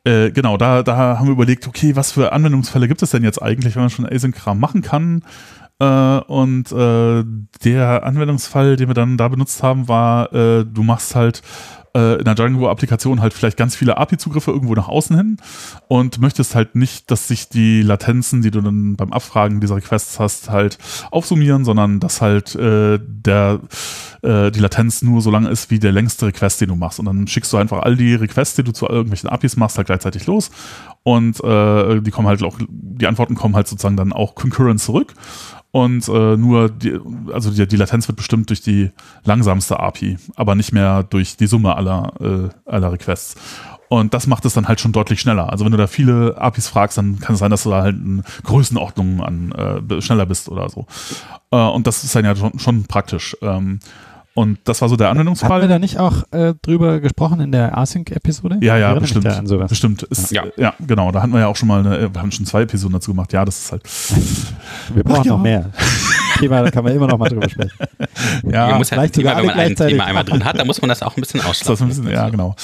[0.06, 3.42] äh, genau, da, da haben wir überlegt, okay, was für Anwendungsfälle gibt es denn jetzt
[3.42, 5.24] eigentlich, wenn man schon Async-Kram machen kann?
[5.80, 7.24] Äh, und äh,
[7.64, 11.42] der Anwendungsfall, den wir dann da benutzt haben, war, äh, du machst halt
[11.96, 15.38] äh, in der Django-Applikation halt vielleicht ganz viele API-Zugriffe irgendwo nach außen hin
[15.88, 20.20] und möchtest halt nicht, dass sich die Latenzen, die du dann beim Abfragen dieser Requests
[20.20, 20.78] hast, halt
[21.12, 23.60] aufsummieren, sondern dass halt äh, der
[24.24, 27.00] äh, die Latenz nur so lang ist wie der längste Request, den du machst.
[27.00, 29.88] Und dann schickst du einfach all die Requests, die du zu irgendwelchen APIs machst, halt
[29.88, 30.50] gleichzeitig los.
[31.04, 35.14] Und äh, die kommen halt auch, die Antworten kommen halt sozusagen dann auch concurrent zurück.
[35.76, 37.00] Und äh, nur die,
[37.34, 38.92] also die, die Latenz wird bestimmt durch die
[39.24, 43.36] langsamste API, aber nicht mehr durch die Summe aller, äh, aller Requests.
[43.90, 45.52] Und das macht es dann halt schon deutlich schneller.
[45.52, 47.96] Also wenn du da viele APIs fragst, dann kann es sein, dass du da halt
[47.96, 49.52] in Größenordnungen an
[49.90, 50.86] äh, schneller bist oder so.
[51.50, 53.36] Äh, und das ist dann ja schon, schon praktisch.
[53.42, 53.80] Ähm,
[54.36, 55.68] und das war so der Hatten wir Anwendungsfall.
[55.68, 58.58] da nicht auch äh, drüber gesprochen in der Async-Episode?
[58.62, 59.26] Ja, ja, bestimmt.
[59.26, 59.70] Da an sowas.
[59.70, 60.04] Bestimmt.
[60.04, 60.44] Ist, Ja.
[60.58, 60.74] ja.
[60.80, 61.12] genau.
[61.12, 63.32] Da hatten wir ja auch schon mal eine, wir haben schon zwei Episoden dazu gemacht.
[63.34, 63.84] Ja, das ist halt.
[64.94, 65.32] Wir brauchen Ach ja.
[65.34, 65.70] noch mehr.
[66.40, 67.74] Thema, da kann man immer noch mal drüber sprechen.
[68.44, 69.76] Ja, man muss ja, vielleicht immer, sogar wenn man ein.
[69.76, 71.88] Thema einmal drin hat, dann muss man das auch ein bisschen ausschlafen.
[71.88, 72.56] bisschen, ja, genau.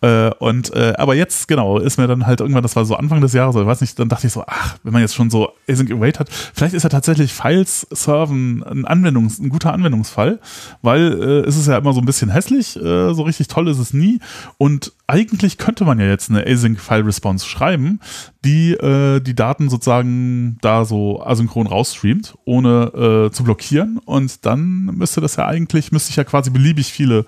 [0.00, 3.20] Äh, und äh, aber jetzt, genau, ist mir dann halt irgendwann, das war so Anfang
[3.20, 5.30] des Jahres, oder ich weiß nicht, dann dachte ich so, ach, wenn man jetzt schon
[5.30, 10.40] so Async Await hat, vielleicht ist ja tatsächlich Files serven ein Anwendungs, ein guter Anwendungsfall,
[10.82, 13.78] weil äh, es ist ja immer so ein bisschen hässlich, äh, so richtig toll ist
[13.78, 14.20] es nie.
[14.56, 17.98] Und eigentlich könnte man ja jetzt eine Async File Response schreiben,
[18.44, 23.98] die äh, die Daten sozusagen da so asynchron rausstreamt, ohne äh, zu blockieren.
[24.04, 27.24] Und dann müsste das ja eigentlich, müsste ich ja quasi beliebig viele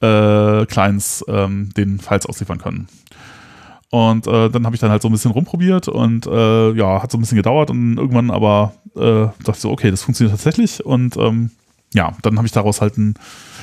[0.00, 2.86] äh, Clients ähm, den Files ausliefern können.
[3.90, 7.10] Und äh, dann habe ich dann halt so ein bisschen rumprobiert und äh, ja, hat
[7.10, 10.84] so ein bisschen gedauert und irgendwann aber äh, dachte ich so, okay, das funktioniert tatsächlich
[10.84, 11.50] und ähm,
[11.96, 13.14] ja, dann habe ich daraus halt ein,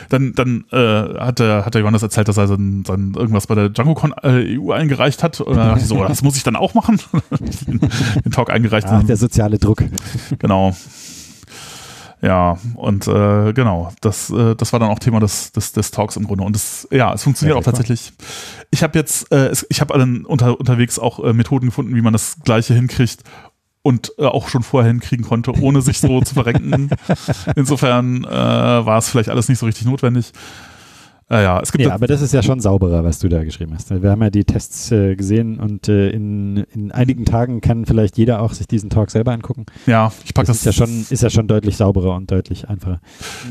[0.09, 3.53] dann, dann äh, hat, der, hat der Johannes erzählt, dass er sein, sein irgendwas bei
[3.53, 5.39] der DjangoCon äh, EU eingereicht hat.
[5.39, 6.99] Und dann dachte ich so, das muss ich dann auch machen.
[7.67, 7.79] den,
[8.25, 8.87] den Talk eingereicht.
[8.89, 9.83] Ach, der soziale Druck.
[10.39, 10.75] Genau.
[12.23, 16.15] Ja, und äh, genau, das, äh, das war dann auch Thema des, des, des Talks
[16.15, 16.45] im Grunde.
[16.45, 18.13] Und das, ja, es funktioniert Ja, auch tatsächlich.
[18.71, 22.01] Ich habe jetzt, äh, es, ich habe dann unter, unterwegs auch äh, Methoden gefunden, wie
[22.01, 23.23] man das Gleiche hinkriegt
[23.83, 26.89] und äh, auch schon vorher hinkriegen konnte, ohne sich so zu verrenken.
[27.55, 30.31] Insofern äh, war es vielleicht alles nicht so richtig notwendig.
[31.29, 33.73] Äh, ja, es gibt Ja, aber das ist ja schon sauberer, was du da geschrieben
[33.73, 33.89] hast.
[33.89, 38.17] Wir haben ja die Tests äh, gesehen und äh, in, in einigen Tagen kann vielleicht
[38.17, 39.65] jeder auch sich diesen Talk selber angucken.
[39.85, 42.67] ja, ich pack Das, das, ist ja schon ist ja schon deutlich sauberer und deutlich
[42.69, 42.99] einfacher.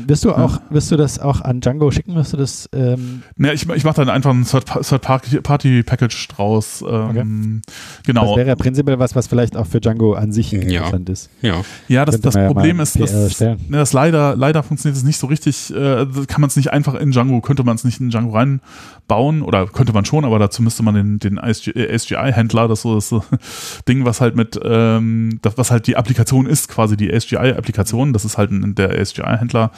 [0.07, 2.15] Wirst du auch wirst du das auch an Django schicken?
[2.15, 6.83] Wirst du das ähm, Ne, ich, ich mache dann einfach ein Third-Party-Package draus.
[6.87, 8.35] Ähm, Das Genau.
[8.37, 10.61] wäre ja prinzipiell was, was vielleicht auch für Django an sich Ja.
[10.61, 11.29] interessant ist.
[11.41, 11.61] Ja.
[11.87, 15.27] Ja, das, das ja Problem ist, dass, ne, das leider, leider funktioniert es nicht so
[15.27, 18.31] richtig, äh, kann man es nicht einfach in Django, könnte man es nicht in Django
[18.37, 23.09] reinbauen oder könnte man schon, aber dazu müsste man den, den ASGI-Händler, das so das
[23.09, 23.23] so
[23.87, 28.25] Ding, was halt mit, ähm, das, was halt die Applikation ist, quasi die ASGI-Applikation, das
[28.25, 29.71] ist halt ein, der ASGI-Händler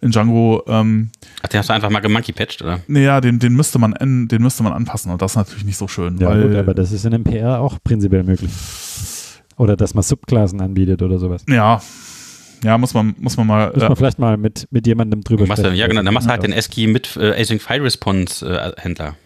[0.00, 1.10] in Django, ähm,
[1.42, 2.80] Ach, den hast du einfach mal gemonkey-patched, oder?
[2.88, 5.76] naja, den, den müsste man, en- den müsste man anpassen und das ist natürlich nicht
[5.76, 8.50] so schön, Ja, weil, gut, aber das ist in einem PR auch prinzipiell möglich.
[9.56, 11.44] Oder dass man Subklassen anbietet oder sowas.
[11.48, 11.80] ja,
[12.64, 15.46] ja, muss man, muss man mal, Muss äh, man vielleicht mal mit, mit jemandem drüber
[15.46, 15.74] sprechen.
[15.74, 16.02] ja, genau.
[16.02, 16.58] Dann machst du halt den Ja.
[16.58, 19.16] ASCII mit äh, Async File Response äh, Händler.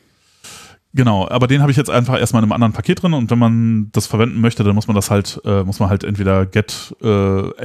[0.95, 3.39] Genau, aber den habe ich jetzt einfach erstmal in einem anderen Paket drin und wenn
[3.39, 6.95] man das verwenden möchte, dann muss man das halt, äh, muss man halt entweder get
[7.03, 7.07] äh,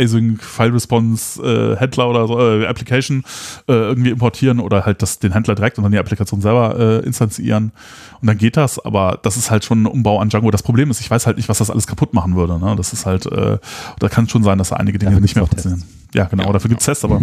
[0.02, 3.24] async file response äh, Händler oder so, äh, Application
[3.68, 7.06] äh, irgendwie importieren oder halt das, den Händler direkt und dann die Applikation selber äh,
[7.06, 7.74] instanzieren
[8.22, 10.50] und dann geht das, aber das ist halt schon ein Umbau an Django.
[10.50, 12.60] Das Problem ist, ich weiß halt nicht, was das alles kaputt machen würde.
[12.60, 12.76] Ne?
[12.76, 13.58] Das ist halt, äh,
[14.00, 15.84] da kann schon sein, dass da einige Dinge Dafür nicht mehr funktionieren.
[16.14, 17.22] Ja, genau, Ja, dafür gibt's Tests, aber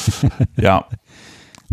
[0.56, 0.84] ja.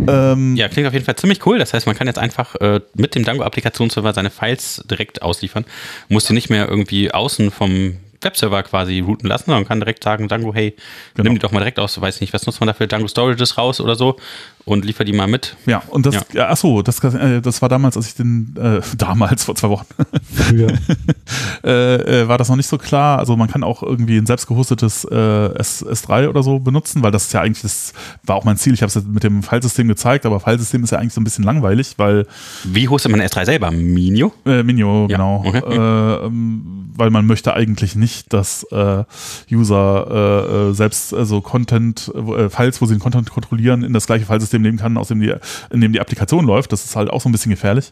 [0.08, 1.60] Ähm, Ja, klingt auf jeden Fall ziemlich cool.
[1.60, 5.66] Das heißt, man kann jetzt einfach äh, mit dem Django-Applikationsserver seine Files direkt ausliefern.
[6.10, 10.28] Muss die nicht mehr irgendwie außen vom Webserver quasi routen lassen, sondern kann direkt sagen,
[10.30, 10.76] Django, hey,
[11.14, 11.24] Genau.
[11.26, 13.82] nimm die doch mal direkt aus, weiß nicht, was nutzt man dafür, Django Storages raus
[13.82, 14.18] oder so
[14.66, 15.58] und liefer die mal mit.
[15.66, 16.22] Ja, und das, Ja.
[16.34, 16.48] ja.
[16.50, 19.86] ach so, das, äh, das war damals, als ich den, äh, damals, vor zwei Wochen,
[20.34, 20.72] Früher.
[21.64, 23.20] äh, äh, war das noch nicht so klar.
[23.20, 27.12] Also man kann auch irgendwie ein selbst gehostetes äh, S, S3 oder so benutzen, weil
[27.12, 28.74] das ist ja eigentlich, das war auch mein Ziel.
[28.74, 31.44] Ich habe es mit dem Filesystem gezeigt, aber Filesystem ist ja eigentlich so ein bisschen
[31.44, 32.26] langweilig, weil
[32.64, 33.72] Wie hostet man S3 selber?
[33.72, 34.34] Minio?
[34.46, 35.44] äh, Minio, Ja, genau.
[35.46, 35.62] okay.
[35.74, 39.04] Äh, ähm, weil man möchte eigentlich nicht, dass äh,
[39.52, 44.62] User selbst also Content, äh, Files, wo sie den Content kontrollieren, in das gleiche Filesystem
[44.62, 45.34] nehmen kann, aus dem die,
[45.72, 46.72] in dem die Applikation läuft.
[46.72, 47.92] Das ist halt auch so ein bisschen gefährlich.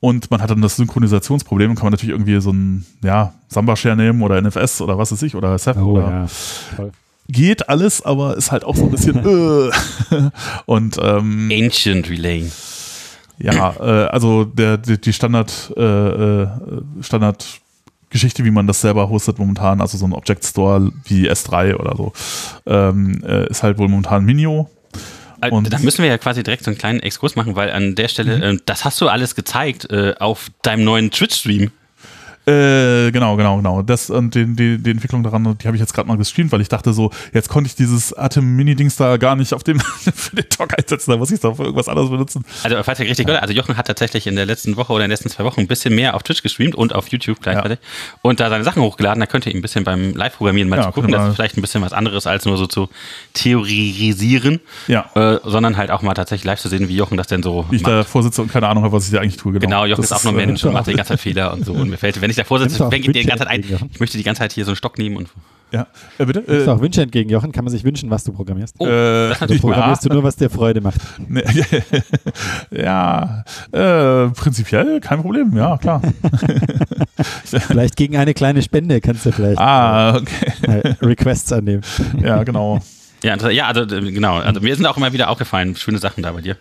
[0.00, 4.22] Und man hat dann das Synchronisationsproblem, kann man natürlich irgendwie so ein, ja, Samba-Share nehmen
[4.22, 6.26] oder NFS oder was weiß ich, oder Ceph Oh oder
[6.78, 6.90] ja.
[7.28, 9.18] Geht alles, aber ist halt auch so ein bisschen
[9.70, 9.70] äh.
[10.64, 12.50] und ähm, Ancient Relay.
[13.38, 15.82] ja, äh, also der, die, die Standard, äh,
[16.42, 16.48] äh,
[17.02, 17.60] Standard
[18.08, 21.94] Geschichte, wie man das selber hostet momentan, also so ein Object Store wie S3 oder
[21.96, 22.12] so,
[22.66, 24.68] ähm, äh, ist halt wohl momentan Minio.
[25.42, 27.94] Äh, Und- da müssen wir ja quasi direkt so einen kleinen Exkurs machen, weil an
[27.94, 31.70] der Stelle, äh, das hast du alles gezeigt äh, auf deinem neuen Twitch-Stream.
[32.50, 33.82] Äh, genau, genau, genau.
[33.82, 36.60] Das und die, die, die Entwicklung daran, die habe ich jetzt gerade mal gestreamt, weil
[36.60, 39.78] ich dachte so, jetzt konnte ich dieses Atem-Mini-Dings da gar nicht auf dem
[40.14, 42.44] für den Talk einsetzen, da muss ich es doch für irgendwas anderes benutzen.
[42.62, 45.08] Also, falls ihr richtig gehört, also Jochen hat tatsächlich in der letzten Woche oder in
[45.10, 47.78] den letzten zwei Wochen ein bisschen mehr auf Twitch gestreamt und auf YouTube gleichzeitig
[48.22, 49.20] und da seine Sachen hochgeladen.
[49.20, 51.12] Da könnt ihr ihm ein bisschen beim Live-Programmieren mal Ja, zu gucken.
[51.12, 52.88] Das ist vielleicht ein bisschen was anderes als nur so zu
[53.34, 55.10] theorisieren, Ja.
[55.14, 57.82] äh, sondern halt auch mal tatsächlich live zu sehen, wie Jochen das denn so ich
[57.82, 57.92] macht.
[57.92, 59.52] davor sitze und keine Ahnung habe, was ich da eigentlich tue.
[59.52, 61.52] Genau, Genau, Jochen Das ist auch nur äh, Mensch und macht die ganze Zeit Fehler
[61.52, 61.72] und so.
[61.72, 63.64] Und mir fällt, wenn ich du sitze, auch fängt ihr die ganze Zeit ein.
[63.92, 65.28] Ich möchte die ganze Zeit hier so einen Stock nehmen und.
[65.72, 65.86] Ja,
[66.18, 66.40] äh, bitte?
[66.40, 67.52] Äh, auch Wünsche entgegen, Jochen?
[67.52, 68.74] Kann man sich wünschen, was du programmierst?
[68.78, 69.58] Oh, Äh, cool.
[69.60, 71.00] programmierst du nur, was dir Freude macht?
[72.70, 76.02] Ja, äh, prinzipiell kein Problem, ja, klar.
[77.44, 80.52] Vielleicht gegen eine kleine Spende kannst du vielleicht ah, okay.
[80.62, 81.82] äh, Requests annehmen.
[82.22, 82.80] Ja, genau.
[83.22, 84.36] Ja, ja, also äh, genau.
[84.38, 86.56] Also mir sind auch immer wieder aufgefallen, schöne Sachen da bei dir,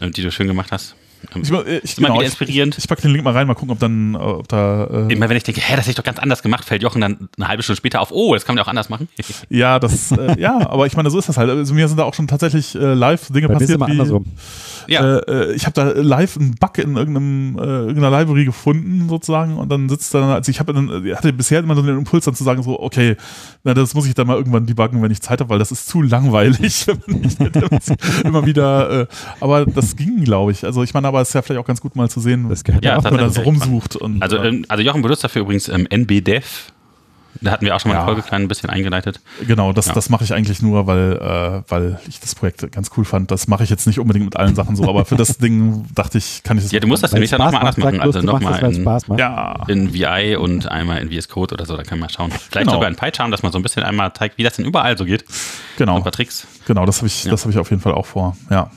[0.00, 0.94] äh, die du schön gemacht hast.
[1.34, 2.78] Ähm, Ich, äh, ich, immer genau, wieder ich, inspirierend.
[2.78, 4.84] ich pack den Link mal rein, mal gucken, ob dann, ob da.
[4.84, 7.00] Äh, Immer wenn ich denke, hä, das hätte ich doch ganz anders gemacht, fällt Jochen
[7.00, 9.08] dann eine halbe Stunde später auf, oh, das kann man ja auch anders machen.
[9.48, 11.50] ja, das, äh, ja, aber ich meine, so ist das halt.
[11.50, 13.86] Also mir sind da auch schon tatsächlich äh, live Dinge Bei mir ist passiert, immer
[13.86, 14.24] wie, andersrum.
[14.86, 19.08] ja, Äh, äh, ich habe da live einen Bug in irgendeinem, äh, irgendeiner Library gefunden,
[19.08, 21.98] sozusagen, und dann sitzt dann, also ich habe dann, ich hatte bisher immer so den
[21.98, 23.16] Impuls dann zu sagen, so, okay,
[23.64, 25.88] na, das muss ich dann mal irgendwann debuggen, wenn ich Zeit habe, weil das ist
[25.88, 27.38] zu langweilig, wenn man nicht
[28.24, 29.06] immer wieder, äh,
[29.40, 30.64] aber das ging, glaube ich.
[30.64, 32.64] Also ich meine, aber es ist ja vielleicht auch ganz gut mal zu sehen, Das
[32.64, 35.02] gehört Ja, ja, auch wenn man da so rumsucht und also, äh, ähm, also Jochen
[35.02, 36.72] benutzt dafür übrigens ähm, NBDev.
[37.40, 38.00] Da hatten wir auch schon mal ja.
[38.00, 39.20] eine Folge klein ein bisschen eingeleitet.
[39.46, 39.92] Genau, das, ja.
[39.92, 43.30] das mache ich eigentlich nur, weil, äh, weil ich das Projekt ganz cool fand.
[43.30, 46.18] Das mache ich jetzt nicht unbedingt mit allen Sachen so, aber für das Ding dachte
[46.18, 48.00] ich, kann ich es Ja, du musst das nämlich ja nochmal anders machen.
[48.00, 49.64] Also nochmal in, ja.
[49.68, 52.30] in VI und einmal in VS Code oder so, da können wir schauen.
[52.30, 52.72] Vielleicht genau.
[52.72, 55.04] sogar in PyCharm, dass man so ein bisschen einmal zeigt, wie das denn überall so
[55.04, 55.24] geht.
[55.76, 55.96] Genau.
[55.96, 56.46] ein paar Tricks.
[56.66, 57.30] Genau, das habe ich, ja.
[57.30, 58.70] das habe ich auf jeden Fall auch vor, ja.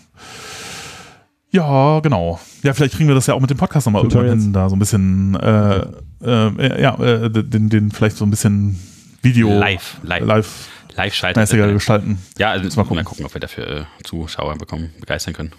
[1.51, 2.39] Ja, genau.
[2.63, 4.75] Ja, vielleicht kriegen wir das ja auch mit dem Podcast nochmal irgendwann hin, da so
[4.75, 5.85] ein bisschen, äh,
[6.23, 8.79] äh, ja, äh, den, den vielleicht so ein bisschen
[9.21, 12.17] Video live, live, live, live schalten, gestalten.
[12.37, 12.95] Ja, also mal gucken.
[12.95, 15.51] mal gucken, ob wir dafür äh, Zuschauer bekommen, begeistern können.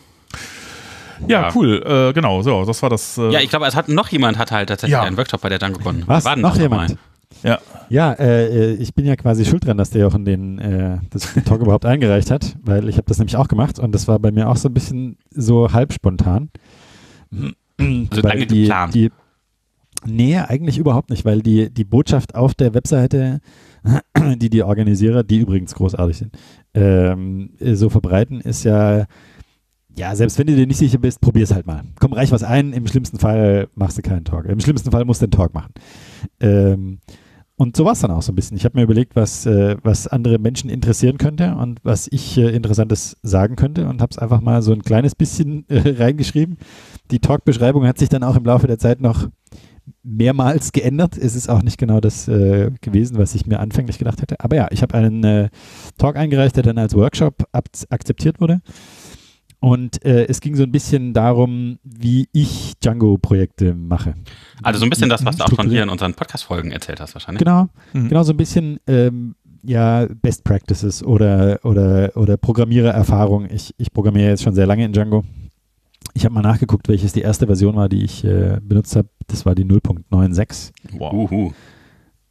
[1.28, 1.52] Ja, ja.
[1.54, 3.18] cool, äh, genau, so, das war das.
[3.18, 5.02] Äh, ja, ich glaube, es hat noch jemand hat halt tatsächlich ja.
[5.02, 6.04] einen Workshop bei der DankoCon.
[6.06, 6.24] Was?
[6.24, 6.90] War noch jemand?
[6.90, 6.98] Mal?
[7.42, 11.34] Ja, ja äh, ich bin ja quasi schuld dran, dass der Jochen den, äh, das
[11.44, 14.30] Talk überhaupt eingereicht hat, weil ich habe das nämlich auch gemacht und das war bei
[14.30, 16.50] mir auch so ein bisschen so halb spontan.
[17.78, 18.94] Also lange die, geplant.
[18.94, 19.10] Die,
[20.06, 23.40] nee, eigentlich überhaupt nicht, weil die, die Botschaft auf der Webseite,
[24.36, 26.38] die die Organisierer, die übrigens großartig sind,
[26.74, 29.06] ähm, so verbreiten, ist ja,
[29.96, 31.82] ja, selbst wenn du dir nicht sicher bist, probier es halt mal.
[31.98, 34.46] Komm, reich was ein, im schlimmsten Fall machst du keinen Talk.
[34.46, 35.72] Im schlimmsten Fall musst du einen Talk machen.
[36.40, 36.98] Ähm,
[37.62, 38.56] und so war es dann auch so ein bisschen.
[38.56, 42.50] Ich habe mir überlegt, was, äh, was andere Menschen interessieren könnte und was ich äh,
[42.50, 46.58] Interessantes sagen könnte und habe es einfach mal so ein kleines bisschen äh, reingeschrieben.
[47.12, 49.28] Die Talk-Beschreibung hat sich dann auch im Laufe der Zeit noch
[50.02, 51.16] mehrmals geändert.
[51.16, 54.40] Es ist auch nicht genau das äh, gewesen, was ich mir anfänglich gedacht hätte.
[54.40, 55.48] Aber ja, ich habe einen äh,
[55.98, 58.60] Talk eingereicht, der dann als Workshop akzeptiert wurde.
[59.62, 64.14] Und äh, es ging so ein bisschen darum, wie ich Django-Projekte mache.
[64.60, 67.14] Also so ein bisschen das, was du auch schon hier in unseren Podcast-Folgen erzählt hast,
[67.14, 67.38] wahrscheinlich.
[67.38, 68.08] Genau, mhm.
[68.08, 73.48] genau so ein bisschen ähm, ja, Best Practices oder, oder, oder Programmierererfahrung.
[73.50, 75.22] Ich, ich programmiere jetzt schon sehr lange in Django.
[76.14, 79.10] Ich habe mal nachgeguckt, welches die erste Version war, die ich äh, benutzt habe.
[79.28, 80.72] Das war die 0.96.
[80.98, 81.54] Wow.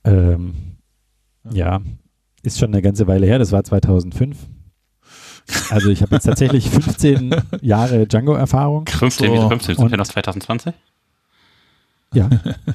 [0.03, 0.53] Ähm,
[1.49, 1.79] ja,
[2.43, 3.39] ist schon eine ganze Weile her.
[3.39, 4.38] Das war 2005.
[5.69, 8.87] Also ich habe jetzt tatsächlich 15 Jahre Django-Erfahrung.
[8.87, 9.33] 15, so.
[9.33, 9.75] wieso 15?
[9.75, 10.73] Sind wir noch 2020?
[12.13, 12.29] Ja,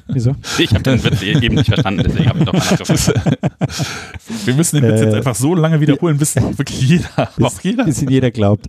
[0.07, 0.35] wieso?
[0.57, 2.53] Ich habe den Witz eben nicht verstanden, deswegen habe ich doch.
[4.45, 7.61] Wir müssen den Witz äh, jetzt einfach so lange wiederholen, bis wirklich jeder, bis, auch
[7.61, 7.83] jeder.
[7.85, 8.65] Bis ihn jeder glaubt.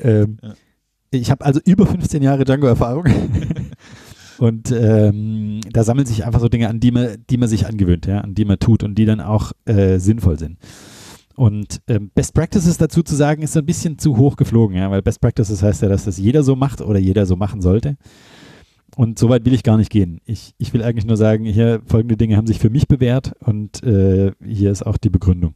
[0.00, 0.54] Ähm, ja.
[1.12, 3.04] Ich habe also über 15 Jahre Django-Erfahrung.
[4.38, 8.06] Und ähm, da sammeln sich einfach so Dinge an, die man, die man sich angewöhnt,
[8.06, 10.56] ja, an die man tut und die dann auch äh, sinnvoll sind.
[11.36, 15.02] Und ähm, Best Practices dazu zu sagen, ist ein bisschen zu hoch geflogen, ja, weil
[15.02, 17.96] Best Practices heißt ja, dass das jeder so macht oder jeder so machen sollte.
[18.96, 20.20] Und so weit will ich gar nicht gehen.
[20.24, 23.82] Ich, ich will eigentlich nur sagen, hier folgende Dinge haben sich für mich bewährt und
[23.84, 25.54] äh, hier ist auch die Begründung.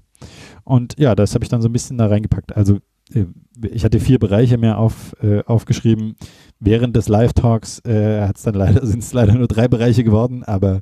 [0.62, 2.56] Und ja, das habe ich dann so ein bisschen da reingepackt.
[2.56, 2.78] Also
[3.12, 3.24] äh,
[3.70, 6.16] ich hatte vier Bereiche mehr auf, äh, aufgeschrieben.
[6.60, 10.80] Während des Live-Talks äh, leider, sind es leider nur drei Bereiche geworden, aber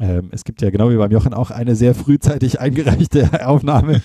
[0.00, 4.02] ähm, es gibt ja genau wie beim Jochen auch eine sehr frühzeitig eingereichte Aufnahme,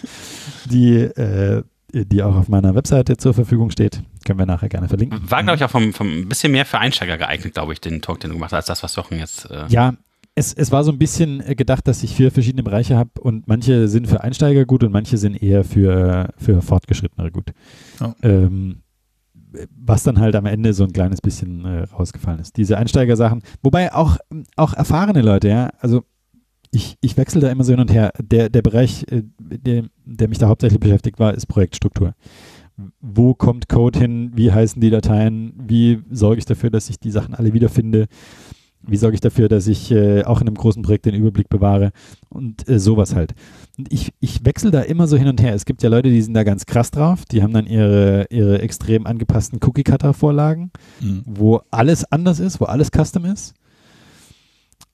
[0.66, 1.64] die, äh,
[1.94, 4.02] die auch auf meiner Webseite zur Verfügung steht.
[4.26, 5.20] Können wir nachher gerne verlinken.
[5.30, 8.20] War, glaube ich, auch vom, vom bisschen mehr für Einsteiger geeignet, glaube ich, den Talk,
[8.20, 9.50] den du gemacht hast, als das, was Jochen jetzt.
[9.52, 9.94] Äh ja,
[10.36, 13.88] es, es war so ein bisschen gedacht, dass ich vier verschiedene Bereiche habe und manche
[13.88, 17.52] sind für Einsteiger gut und manche sind eher für, für Fortgeschrittene gut.
[18.00, 18.14] Oh.
[18.24, 18.82] Ähm,
[19.76, 22.58] was dann halt am Ende so ein kleines bisschen äh, rausgefallen ist.
[22.58, 24.18] Diese Einsteigersachen, wobei auch,
[24.56, 26.04] auch erfahrene Leute, ja, also
[26.72, 28.14] ich, ich wechsle da immer so hin und her.
[28.22, 32.14] Der, der Bereich, äh, der, der mich da hauptsächlich beschäftigt war, ist Projektstruktur.
[33.02, 34.32] Wo kommt Code hin?
[34.34, 35.54] Wie heißen die Dateien?
[35.58, 38.08] Wie sorge ich dafür, dass ich die Sachen alle wiederfinde?
[38.82, 41.92] Wie sorge ich dafür, dass ich äh, auch in einem großen Projekt den Überblick bewahre?
[42.30, 43.34] Und äh, sowas halt.
[43.82, 45.56] Und ich, ich wechsle da immer so hin und her.
[45.56, 47.26] Es gibt ja Leute, die sind da ganz krass drauf.
[47.26, 50.70] Die haben dann ihre, ihre extrem angepassten Cookie-Cutter-Vorlagen,
[51.00, 51.24] mhm.
[51.26, 53.56] wo alles anders ist, wo alles custom ist.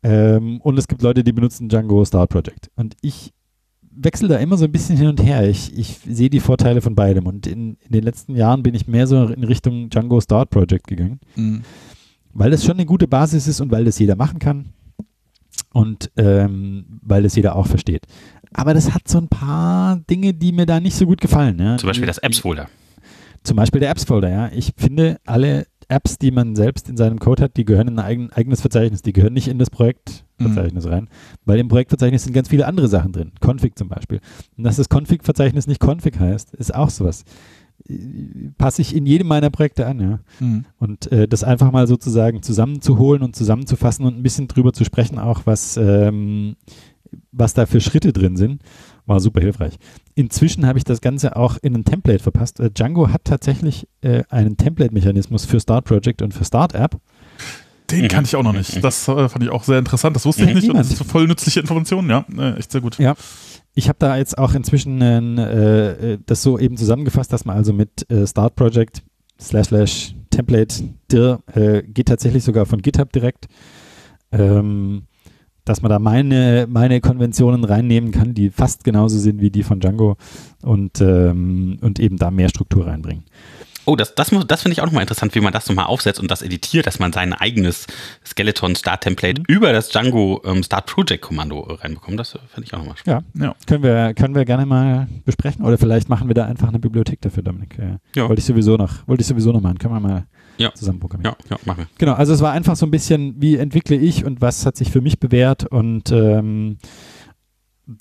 [0.03, 2.71] Ähm, und es gibt Leute, die benutzen Django Start Project.
[2.77, 3.33] Und ich
[3.91, 5.49] wechsle da immer so ein bisschen hin und her.
[5.49, 7.27] Ich, ich sehe die Vorteile von beidem.
[7.27, 10.87] Und in, in den letzten Jahren bin ich mehr so in Richtung Django Start Project
[10.87, 11.19] gegangen.
[11.35, 11.63] Mhm
[12.37, 14.67] weil das schon eine gute Basis ist und weil das jeder machen kann
[15.73, 18.05] und ähm, weil das jeder auch versteht.
[18.53, 21.59] Aber das hat so ein paar Dinge, die mir da nicht so gut gefallen.
[21.59, 21.77] Ja.
[21.77, 22.69] Zum Beispiel das Apps-Folder.
[23.43, 24.49] Zum Beispiel der Apps-Folder, ja.
[24.53, 28.05] Ich finde, alle Apps, die man selbst in seinem Code hat, die gehören in ein
[28.05, 29.01] eigen, eigenes Verzeichnis.
[29.01, 30.91] Die gehören nicht in das Projektverzeichnis mhm.
[30.91, 31.09] rein,
[31.45, 33.31] weil im Projektverzeichnis sind ganz viele andere Sachen drin.
[33.39, 34.19] Config zum Beispiel.
[34.57, 37.23] Und dass das Config-Verzeichnis nicht Config heißt, ist auch sowas
[38.57, 40.19] passe ich in jedem meiner Projekte an, ja.
[40.39, 40.65] Mhm.
[40.77, 45.19] Und äh, das einfach mal sozusagen zusammenzuholen und zusammenzufassen und ein bisschen drüber zu sprechen,
[45.19, 46.55] auch was, ähm,
[47.31, 48.61] was da für Schritte drin sind,
[49.05, 49.77] war super hilfreich.
[50.15, 52.59] Inzwischen habe ich das Ganze auch in ein Template verpasst.
[52.59, 56.97] Äh, Django hat tatsächlich äh, einen Template-Mechanismus für Start Project und für Start App.
[57.91, 58.07] Den Mhm.
[58.09, 58.83] kann ich auch noch nicht.
[58.83, 60.15] Das äh, fand ich auch sehr interessant.
[60.15, 60.55] Das wusste ich Mhm.
[60.55, 60.69] nicht.
[60.69, 62.09] Und das ist voll nützliche Informationen.
[62.09, 62.97] Ja, äh, echt sehr gut.
[62.99, 63.15] Ja.
[63.75, 67.71] Ich habe da jetzt auch inzwischen äh, äh, das so eben zusammengefasst, dass man also
[67.73, 69.03] mit äh, Start Project
[69.39, 73.47] slash slash Template dir äh, geht tatsächlich sogar von GitHub direkt,
[74.31, 75.03] ähm,
[75.69, 79.79] dass man da meine, meine Konventionen reinnehmen kann, die fast genauso sind wie die von
[79.79, 80.17] Django
[80.63, 83.23] und, ähm, und eben da mehr Struktur reinbringen.
[83.89, 86.19] Oh, das, das, muss- das finde ich auch nochmal interessant, wie man das nochmal aufsetzt
[86.19, 87.87] und das editiert, dass man sein eigenes
[88.25, 92.19] Skeleton Start Template über das Django ähm, Start Project Kommando äh, reinbekommt.
[92.19, 93.25] Das äh, finde ich auch nochmal spannend.
[93.35, 93.55] Ja, Ja.
[93.65, 97.21] können wir, können wir gerne mal besprechen oder vielleicht machen wir da einfach eine Bibliothek
[97.21, 97.79] dafür, Dominik.
[97.79, 98.27] Äh, Ja.
[98.27, 99.77] Wollte ich sowieso noch, wollte ich sowieso noch machen.
[99.77, 100.25] Können wir mal
[100.57, 100.73] Ja.
[100.73, 101.35] zusammen programmieren.
[101.49, 101.87] Ja, ja, machen wir.
[101.97, 104.91] Genau, also es war einfach so ein bisschen, wie entwickle ich und was hat sich
[104.91, 106.77] für mich bewährt und ähm,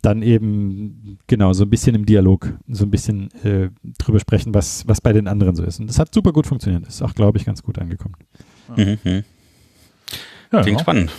[0.02, 4.86] dann eben, genau, so ein bisschen im Dialog, so ein bisschen äh, drüber sprechen, was,
[4.88, 5.78] was bei den anderen so ist.
[5.78, 6.86] Und das hat super gut funktioniert.
[6.88, 8.16] Ist auch, glaube ich, ganz gut angekommen.
[8.76, 9.24] Mhm, mhm.
[10.52, 10.84] Ja, Klingt ja.
[10.84, 11.12] spannend.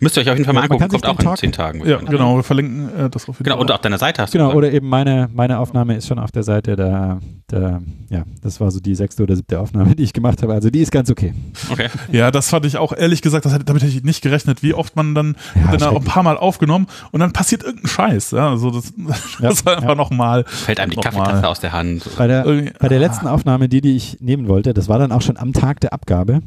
[0.00, 0.88] Müsst ihr euch auf jeden Fall mal angucken.
[0.88, 1.86] Kommt auch in zehn Tagen.
[1.86, 2.36] ja, genau.
[2.36, 3.62] Wir verlinken äh, das auf jeden Genau, Fall.
[3.62, 6.30] und auf deiner Seite hast Genau, du oder eben meine, meine Aufnahme ist schon auf
[6.30, 7.20] der Seite der,
[7.50, 7.80] der,
[8.10, 10.52] ja, das war so die sechste oder siebte Aufnahme, die ich gemacht habe.
[10.54, 11.34] Also die ist ganz okay.
[11.70, 11.88] Okay.
[12.12, 14.96] Ja, das fand ich auch ehrlich gesagt, das damit hätte ich nicht gerechnet, wie oft
[14.96, 18.30] man dann, Ja, dann auch ein paar Mal aufgenommen und dann passiert irgendein Scheiß.
[18.32, 18.92] Ja, also das,
[19.40, 19.94] Ja, das war einfach ja.
[19.94, 20.44] nochmal.
[20.46, 20.96] Fällt einem die.
[20.96, 22.08] Kaffeetasse aus der Hand.
[22.16, 22.44] Bei der,
[22.78, 25.52] Bei der letzten Aufnahme, die, die ich nehmen wollte, das war dann auch schon am
[25.52, 26.40] Tag der Abgabe,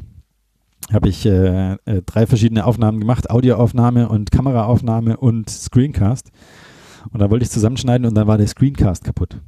[0.92, 6.30] habe ich äh, äh, drei verschiedene Aufnahmen gemacht, Audioaufnahme und Kameraaufnahme und Screencast.
[7.10, 9.40] Und da wollte ich zusammenschneiden und dann war der Screencast kaputt.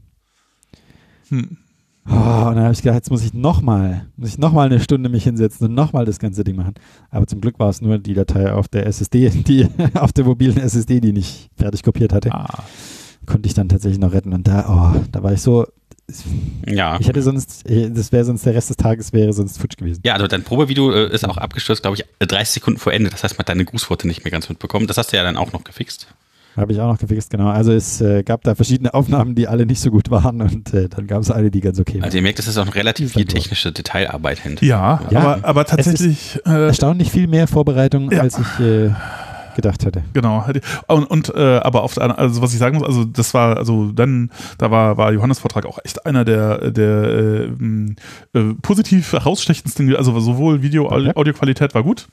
[1.28, 1.58] Hm.
[2.06, 5.08] Oh, und dann habe ich gedacht, jetzt muss ich nochmal, muss ich nochmal eine Stunde
[5.08, 6.74] mich hinsetzen und nochmal das ganze Ding machen.
[7.10, 10.58] Aber zum Glück war es nur die Datei auf der SSD, die auf der mobilen
[10.58, 12.64] SSD, die nicht fertig kopiert hatte, Ah.
[13.24, 14.34] konnte ich dann tatsächlich noch retten.
[14.34, 15.66] Und da, oh, da war ich so,
[16.66, 16.98] Ja.
[17.00, 20.00] ich hätte sonst, äh, das wäre sonst der Rest des Tages wäre sonst futsch gewesen.
[20.04, 23.10] Ja, also dein Probevideo äh, ist auch abgestürzt, glaube ich, äh, 30 Sekunden vor Ende.
[23.10, 24.86] Das heißt, man hat deine Grußworte nicht mehr ganz mitbekommen.
[24.86, 26.08] Das hast du ja dann auch noch gefixt.
[26.56, 27.48] Habe ich auch noch gefixt, genau.
[27.48, 30.88] Also es äh, gab da verschiedene Aufnahmen, die alle nicht so gut waren und äh,
[30.88, 32.04] dann gab es eine, die ganz okay waren.
[32.04, 34.64] Also ihr merkt, es ist auch noch relativ Ist viel technische Detailarbeit hinter.
[34.64, 38.20] Ja, Ja, aber, aber tatsächlich, äh, Erstaunlich viel mehr Vorbereitung, Ja.
[38.20, 38.90] als ich äh,
[39.54, 40.02] gedacht hätte.
[40.12, 40.44] genau.
[40.86, 43.92] Und, und äh, aber auf der, also was ich sagen muss, also das war, also
[43.92, 47.44] dann, da war, war Johannes Vortrag auch echt einer der, der äh,
[48.34, 51.12] äh, positiv herausstechendsten, also sowohl Video, Okay.
[51.14, 52.06] Audioqualität war gut.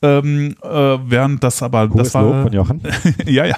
[0.00, 2.80] Ähm, äh, während das aber, Hohes das war, Lob von Jochen.
[3.26, 3.56] ja, ja.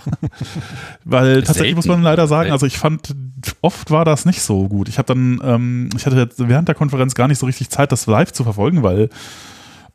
[1.05, 3.15] Weil Ist tatsächlich muss man leider sagen, also ich fand,
[3.61, 4.89] oft war das nicht so gut.
[4.89, 7.93] Ich habe dann, ähm, ich hatte jetzt während der Konferenz gar nicht so richtig Zeit,
[7.93, 9.11] das live zu verfolgen, weil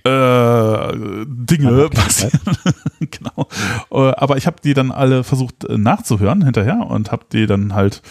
[0.06, 2.40] äh, Dinge passieren.
[3.00, 3.48] genau.
[3.92, 7.74] Äh, aber ich habe die dann alle versucht äh, nachzuhören hinterher und habe die dann
[7.74, 8.02] halt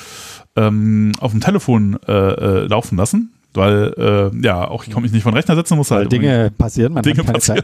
[0.57, 3.33] ähm, auf dem Telefon äh, laufen lassen.
[3.55, 6.51] Weil, äh, ja, auch ich konnte mich nicht von Rechner setzen, muss Weil halt Dinge
[6.57, 7.63] passieren, man Dinge passieren.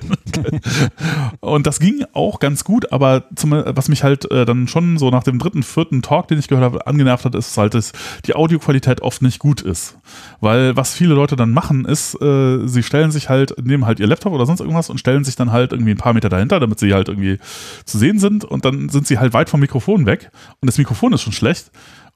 [1.40, 5.10] Und das ging auch ganz gut, aber zum, was mich halt äh, dann schon so
[5.10, 7.92] nach dem dritten, vierten Talk, den ich gehört habe, angenervt hat, ist halt, dass
[8.26, 9.98] die Audioqualität oft nicht gut ist.
[10.40, 14.06] Weil was viele Leute dann machen, ist, äh, sie stellen sich halt, nehmen halt ihr
[14.06, 16.78] Laptop oder sonst irgendwas und stellen sich dann halt irgendwie ein paar Meter dahinter, damit
[16.78, 17.38] sie halt irgendwie
[17.84, 20.30] zu sehen sind und dann sind sie halt weit vom Mikrofon weg
[20.60, 21.72] und das Mikrofon ist schon schlecht.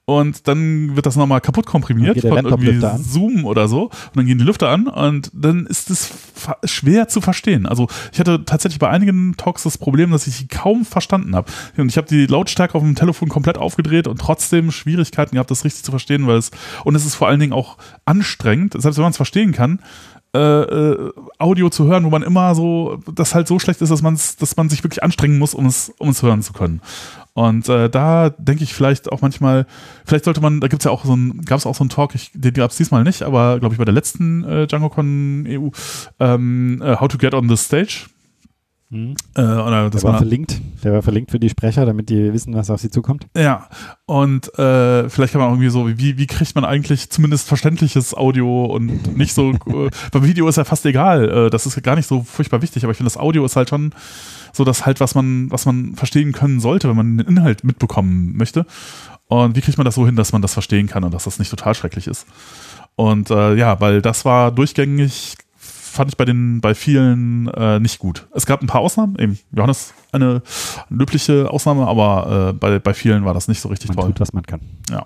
[0.07, 2.79] Und dann wird das nochmal kaputt komprimiert von irgendwie.
[2.99, 3.85] Zoom oder so.
[3.85, 6.11] Und dann gehen die Lüfter an und dann ist es
[6.63, 7.65] schwer zu verstehen.
[7.65, 11.51] Also ich hatte tatsächlich bei einigen Talks das Problem, dass ich sie kaum verstanden habe.
[11.75, 15.65] Und ich habe die Lautstärke auf dem Telefon komplett aufgedreht und trotzdem Schwierigkeiten gehabt, das
[15.65, 16.51] richtig zu verstehen, weil es,
[16.83, 19.79] und es ist vor allen Dingen auch anstrengend, selbst wenn man es verstehen kann,
[20.35, 24.01] äh, äh, Audio zu hören, wo man immer so, das halt so schlecht ist, dass,
[24.01, 26.81] man's, dass man sich wirklich anstrengen muss, um es, um es hören zu können.
[27.35, 29.67] Und äh, da denke ich vielleicht auch manchmal,
[30.05, 32.15] vielleicht sollte man, da gibt's ja auch so ein, gab es auch so einen Talk,
[32.15, 35.67] ich, den gab es diesmal nicht, aber glaube ich bei der letzten äh, DjangoCon EU,
[36.21, 38.05] ähm, äh, How to Get on the Stage.
[38.89, 39.15] Mhm.
[39.35, 40.61] Äh, oder das Der war war, verlinkt.
[40.85, 43.27] Der war verlinkt für die Sprecher, damit die wissen, was auf sie zukommt.
[43.35, 43.67] ja,
[44.05, 48.63] und äh, vielleicht kann man irgendwie so, wie, wie kriegt man eigentlich zumindest verständliches Audio
[48.63, 52.07] und nicht so, äh, beim Video ist ja fast egal, äh, das ist gar nicht
[52.07, 53.91] so furchtbar wichtig, aber ich finde, das Audio ist halt schon
[54.55, 58.35] so das halt, was man, was man verstehen können sollte, wenn man den Inhalt mitbekommen
[58.37, 58.65] möchte.
[59.27, 61.39] Und wie kriegt man das so hin, dass man das verstehen kann und dass das
[61.39, 62.25] nicht total schrecklich ist?
[62.95, 67.99] Und äh, ja, weil das war durchgängig, fand ich bei den, bei vielen äh, nicht
[67.99, 68.27] gut.
[68.33, 70.41] Es gab ein paar Ausnahmen, eben Johannes eine
[70.89, 74.07] löbliche Ausnahme, aber äh, bei, bei vielen war das nicht so richtig Man toll.
[74.07, 74.61] tut, was man kann.
[74.89, 75.05] Ja.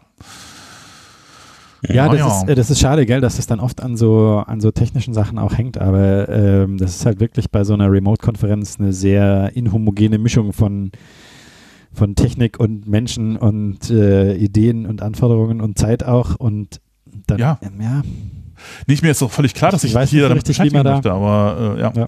[1.88, 2.28] Ja, das, ja.
[2.42, 5.14] Ist, äh, das ist schade, gell, dass es dann oft an so, an so technischen
[5.14, 9.52] Sachen auch hängt, aber ähm, das ist halt wirklich bei so einer Remote-Konferenz eine sehr
[9.56, 10.92] inhomogene Mischung von,
[11.94, 16.82] von Technik und Menschen und äh, Ideen und Anforderungen und Zeit auch und
[17.28, 17.60] dann, Ja.
[17.62, 18.02] ähm, ja
[18.88, 20.84] Nicht mir ist doch völlig klar, dass ich, Ich weiß hier nicht damit richtig, beschäftigen
[20.84, 21.94] da- möchte, aber äh, ja.
[21.96, 22.06] Ja.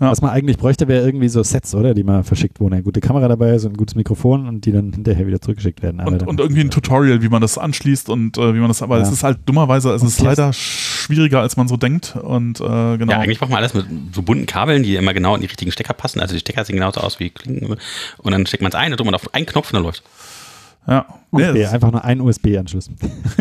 [0.00, 0.10] Ja.
[0.10, 1.94] Was man eigentlich bräuchte, wäre irgendwie so Sets, oder?
[1.94, 4.72] Die man verschickt, wo eine gute Kamera dabei ist und ein gutes Mikrofon und die
[4.72, 6.00] dann hinterher wieder zurückgeschickt werden.
[6.00, 8.82] Aber Und, und irgendwie ein Tutorial, wie man das anschließt und äh, wie man das,
[8.82, 9.04] aber Ja.
[9.04, 12.64] es ist halt dummerweise, es Und ist leider schwieriger, als man so denkt und äh,
[12.96, 13.12] genau.
[13.12, 15.70] Ja, eigentlich braucht man alles mit so bunten Kabeln, die immer genau in die richtigen
[15.70, 16.18] Stecker passen.
[16.20, 17.76] Also die Stecker sehen genauso aus wie Klingen.
[18.18, 20.02] Und dann steckt man es ein, dann drückt man auf einen Knopf und dann läuft.
[20.88, 21.06] ja.
[21.30, 22.90] Nee, USB, es- einfach nur ein USB-Anschluss.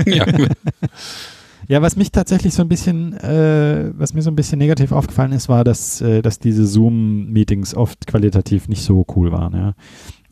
[0.06, 0.26] ja.
[1.68, 5.32] Ja, was mich tatsächlich so ein bisschen, äh, was mir so ein bisschen negativ aufgefallen
[5.32, 9.54] ist, war, dass, äh, dass diese Zoom-Meetings oft qualitativ nicht so cool waren.
[9.54, 9.74] Ja.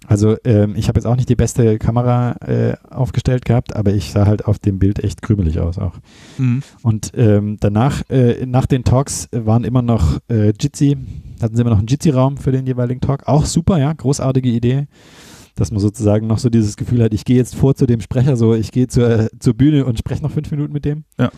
[0.09, 4.11] Also ähm, ich habe jetzt auch nicht die beste Kamera äh, aufgestellt gehabt, aber ich
[4.11, 5.93] sah halt auf dem Bild echt krümelig aus auch.
[6.39, 6.63] Mhm.
[6.81, 10.97] Und ähm, danach, äh, nach den Talks waren immer noch äh, Jitsi,
[11.39, 13.27] hatten sie immer noch einen Jitsi-Raum für den jeweiligen Talk.
[13.27, 14.87] Auch super, ja, großartige Idee,
[15.59, 18.35] dass man sozusagen noch so dieses Gefühl hat, ich gehe jetzt vor zu dem Sprecher,
[18.37, 21.03] so ich gehe zur, zur Bühne und spreche noch fünf Minuten mit dem.
[21.17, 21.31] Ja.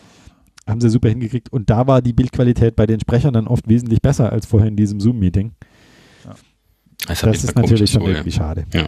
[0.66, 1.52] Haben sie super hingekriegt.
[1.52, 4.76] Und da war die Bildqualität bei den Sprechern dann oft wesentlich besser als vorher in
[4.76, 5.52] diesem Zoom-Meeting.
[7.06, 8.36] Das, Das ist natürlich schon irgendwie ja.
[8.36, 8.64] schade.
[8.72, 8.86] Ja.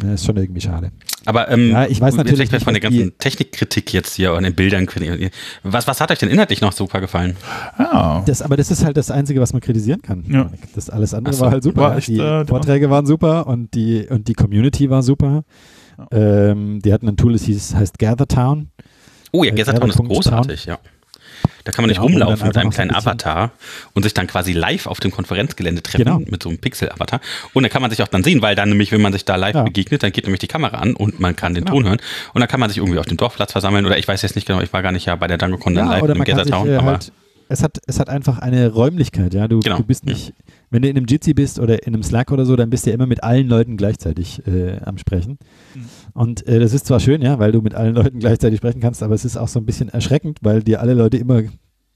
[0.00, 0.90] Das ist schon irgendwie schade.
[1.24, 4.54] Aber ähm, Ja, ich weiß natürlich vielleicht von der ganzen Technikkritik jetzt hier und den
[4.54, 4.86] Bildern.
[5.62, 7.36] Was, was hat euch denn inhaltlich noch super gefallen?
[7.78, 8.22] ja.
[8.26, 10.24] Das, aber das ist halt das Einzige, was man kritisieren kann.
[10.28, 10.50] Ja.
[10.74, 11.80] Das alles andere so, war halt super.
[11.82, 11.98] war ja.
[11.98, 15.44] echt, die äh, Vorträge waren super und die, und die Community war super.
[16.10, 18.70] Ähm, die hatten ein Tool, das hieß, heißt GatherTown.
[19.32, 20.08] Oh ja, Äh, Gathertown ist Gather.town.
[20.08, 20.78] großartig, ja.
[21.64, 23.52] Da kann man nicht man rumlaufen mit einem ein kleinen bisschen- Avatar
[23.94, 26.18] und sich dann quasi live auf dem Konferenzgelände treffen Genau.
[26.18, 27.20] mit so einem Pixel-Avatar.
[27.52, 29.36] Und dann kann man sich auch dann sehen, weil dann nämlich, wenn man sich da
[29.36, 29.62] live Ja.
[29.62, 31.76] begegnet, dann geht nämlich die Kamera an und man kann den Genau.
[31.76, 31.98] Ton hören.
[32.34, 33.86] Und dann kann man sich irgendwie auf dem Dorfplatz versammeln.
[33.86, 35.86] Oder ich weiß jetzt nicht genau, ich war gar nicht ja bei der DjangoCon dann
[35.86, 37.12] Ja, live im sich Gathertown, äh, aber halt,
[37.48, 39.48] es hat, es hat einfach eine Räumlichkeit, ja.
[39.48, 40.32] Du, Genau, du bist nicht,
[40.74, 42.90] wenn du in einem Jitsi bist oder in einem Slack oder so, dann bist du
[42.90, 45.38] ja immer mit allen Leuten gleichzeitig äh, am Sprechen.
[45.72, 45.84] Mhm.
[46.14, 49.00] Und äh, das ist zwar schön, ja, weil du mit allen Leuten gleichzeitig sprechen kannst,
[49.04, 51.42] aber es ist auch so ein bisschen erschreckend, weil dir alle Leute immer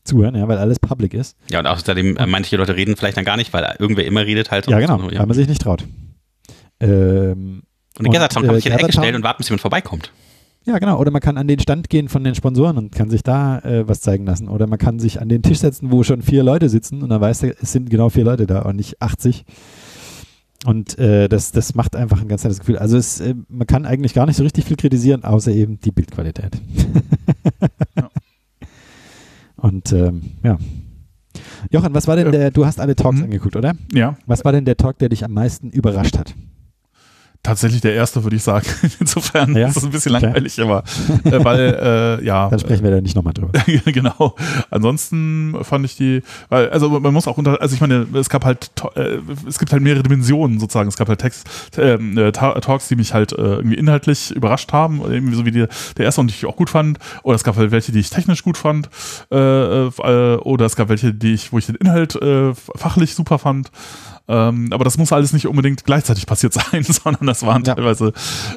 [0.04, 1.36] zuhören, ja, weil alles public ist.
[1.50, 4.52] ja, und außerdem, äh, manche Leute reden vielleicht dann gar nicht, weil irgendwer immer redet
[4.52, 4.68] halt.
[4.68, 5.18] Ja, und genau, so, ja.
[5.18, 5.84] weil man sich nicht traut.
[6.78, 7.64] Ähm,
[7.98, 10.12] Und in Gathertown kann sich in die Ecke stellen und warten, bis jemand vorbeikommt.
[10.68, 10.98] Ja, genau.
[11.00, 13.88] Oder man kann an den Stand gehen von den Sponsoren und kann sich da äh,
[13.88, 14.48] was zeigen lassen.
[14.48, 17.20] Oder man kann sich an den Tisch setzen, wo schon vier Leute sitzen und dann
[17.22, 19.46] weiß er, es sind genau vier Leute da und nicht 80.
[20.66, 22.76] Und äh, das, das macht einfach ein ganz nettes Gefühl.
[22.78, 25.92] Also es, äh, man kann eigentlich gar nicht so richtig viel kritisieren, außer eben die
[25.92, 26.60] Bildqualität.
[27.96, 28.10] Ja.
[29.56, 30.58] Und ähm, ja.
[31.70, 32.32] Jochen, was war denn Ja.
[32.32, 33.24] der, du hast alle Talks Mhm.
[33.24, 33.74] angeguckt, oder?
[33.92, 36.34] ja, Was war denn der Talk, der dich am meisten überrascht hat?
[37.42, 38.66] Tatsächlich der erste, würde ich sagen.
[39.00, 39.68] Insofern Ja?
[39.68, 40.24] ist es ein bisschen Okay.
[40.26, 40.82] langweilig, aber
[41.24, 42.48] äh, weil, äh, ja.
[42.48, 43.52] Dann sprechen wir da nicht nochmal drüber.
[43.86, 44.34] genau.
[44.70, 48.44] Ansonsten fand ich die, weil, also man muss auch unter, also ich meine, es gab
[48.44, 50.88] halt, äh, es gibt halt mehrere Dimensionen sozusagen.
[50.88, 51.46] Es gab halt Text,
[51.78, 55.50] ähm, äh, Ta- Talks, die mich halt äh, irgendwie inhaltlich überrascht haben, irgendwie so wie
[55.50, 55.66] die,
[55.96, 56.98] der erste und die ich auch gut fand.
[57.22, 58.88] Oder es gab halt welche, die ich technisch gut fand.
[59.30, 62.18] Äh, oder es gab welche, die ich, wo ich den Inhalt
[62.76, 63.70] fachlich super fand.
[64.28, 67.74] Ähm, aber das muss alles nicht unbedingt gleichzeitig passiert sein, sondern das waren Ja.
[67.74, 68.12] teilweise,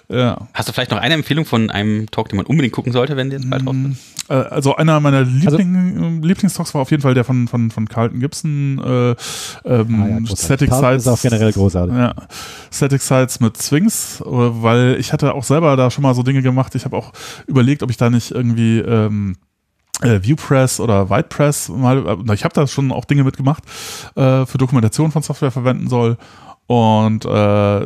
[0.09, 3.15] ja, Hast du vielleicht noch eine Empfehlung von einem Talk, den man unbedingt gucken sollte,
[3.15, 4.29] wenn der jetzt bald raus ist?
[4.29, 8.19] Äh, Also einer meiner Liebling, Lieblingstalks war auf jeden Fall der von, von, von Carlton
[8.19, 9.11] Gibson, äh,
[9.65, 10.35] ähm, Ah ja.
[10.35, 11.03] Static Sites.
[11.03, 11.95] ist auch generell großartig.
[11.95, 12.15] Ja,
[12.71, 16.41] Static Sites mit Swings, äh, weil ich hatte auch selber da schon mal so Dinge
[16.41, 16.75] gemacht.
[16.75, 17.13] Ich habe auch
[17.47, 19.35] überlegt, ob ich da nicht irgendwie ähm,
[20.01, 23.63] äh, Viewpress oder WhitePress mal, äh, ich habe da schon auch Dinge mitgemacht,
[24.15, 26.17] äh, für Dokumentation von Software verwenden soll.
[26.67, 27.29] Und äh,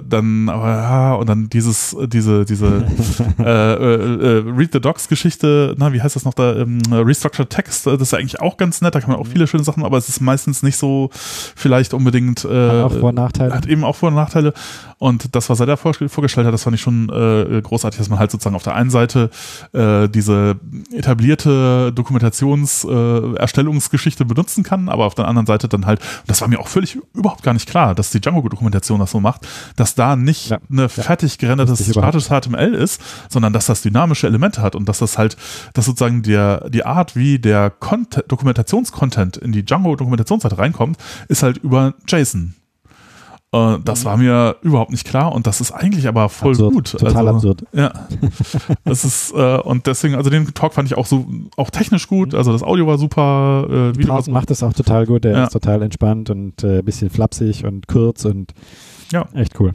[0.08, 2.68] dann, aber ja, und dann dieses, diese, diese
[3.40, 7.50] äh, äh, äh, Read the Docs Geschichte, na, wie heißt das noch da, ähm, Restructured
[7.50, 9.64] Text, äh, das ist ja eigentlich auch ganz nett, da kann man auch viele schöne
[9.64, 13.56] Sachen, aber es ist meistens nicht so vielleicht unbedingt äh, Hat auch Vor- und Nachteile.
[13.56, 14.54] Hat eben auch Vor- und Nachteile.
[14.98, 18.10] Und das, was er da vorge- vorgestellt hat, das fand ich schon äh, großartig, dass
[18.10, 19.30] man halt sozusagen auf der einen Seite
[19.74, 20.56] äh, diese
[20.94, 26.42] etablierte Dokumentations-Erstellungsgeschichte äh, Erstellungsgeschichte benutzen kann, aber auf der anderen Seite dann halt, und das
[26.42, 29.96] war mir auch völlig überhaupt gar nicht klar, dass die Django-Dokumentation das so macht, dass
[29.96, 30.60] da nicht Ja.
[30.72, 35.18] eine fertig gerendertes statisches HTML ist, sondern dass das dynamische Elemente hat und dass das
[35.18, 35.36] halt,
[35.74, 41.58] dass sozusagen der, die Art, wie der Content, Dokumentationscontent in die Django-Dokumentationsseite reinkommt, ist halt
[41.58, 42.54] über JSON.
[43.56, 46.74] Äh, das war mir überhaupt nicht klar und das ist eigentlich aber voll Absurd.
[46.74, 46.92] gut.
[46.92, 47.64] Total also, absurd.
[47.74, 48.08] Ja.
[48.84, 51.26] das ist, äh, und deswegen, also den Talk fand ich auch so,
[51.58, 55.06] auch technisch gut, also das Audio war super, äh, Video Carlton macht das auch total
[55.06, 55.24] gut.
[55.24, 55.44] Der Ja.
[55.46, 58.54] ist total entspannt und ein äh, bisschen flapsig und kurz und
[59.12, 59.28] Ja.
[59.34, 59.74] echt cool.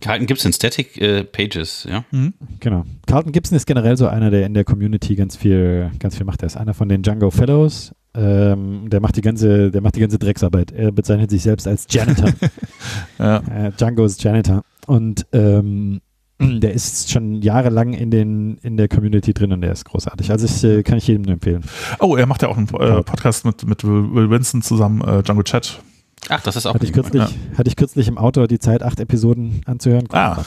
[0.00, 2.04] Es in Static äh, Pages, ja.
[2.12, 2.34] Mhm.
[2.60, 2.84] Genau.
[3.06, 6.42] Carlton Gibson ist generell so einer, der in der Community ganz viel, ganz viel macht.
[6.42, 7.92] Er ist einer von den Django Fellows.
[8.14, 10.72] Ähm, der macht die ganze, der macht die ganze Drecksarbeit.
[10.72, 12.30] Er bezeichnet sich selbst als Janitor.
[13.18, 13.38] Ja.
[13.38, 14.62] äh, Django ist Janitor.
[14.86, 16.00] Und ähm,
[16.60, 20.30] Der ist schon jahrelang in, den, in der Community drin und der ist großartig.
[20.30, 21.64] Also ich, äh, kann ich jedem nur empfehlen.
[21.98, 25.42] Oh, er macht ja auch einen äh, Podcast mit, mit Will Winston zusammen, äh, Django
[25.42, 25.80] Chat.
[26.28, 27.30] Ach, das ist auch hatte ich kürzlich, ja.
[27.56, 30.06] hatte ich kürzlich im Auto die Zeit, acht Episoden anzuhören.
[30.12, 30.42] Ah.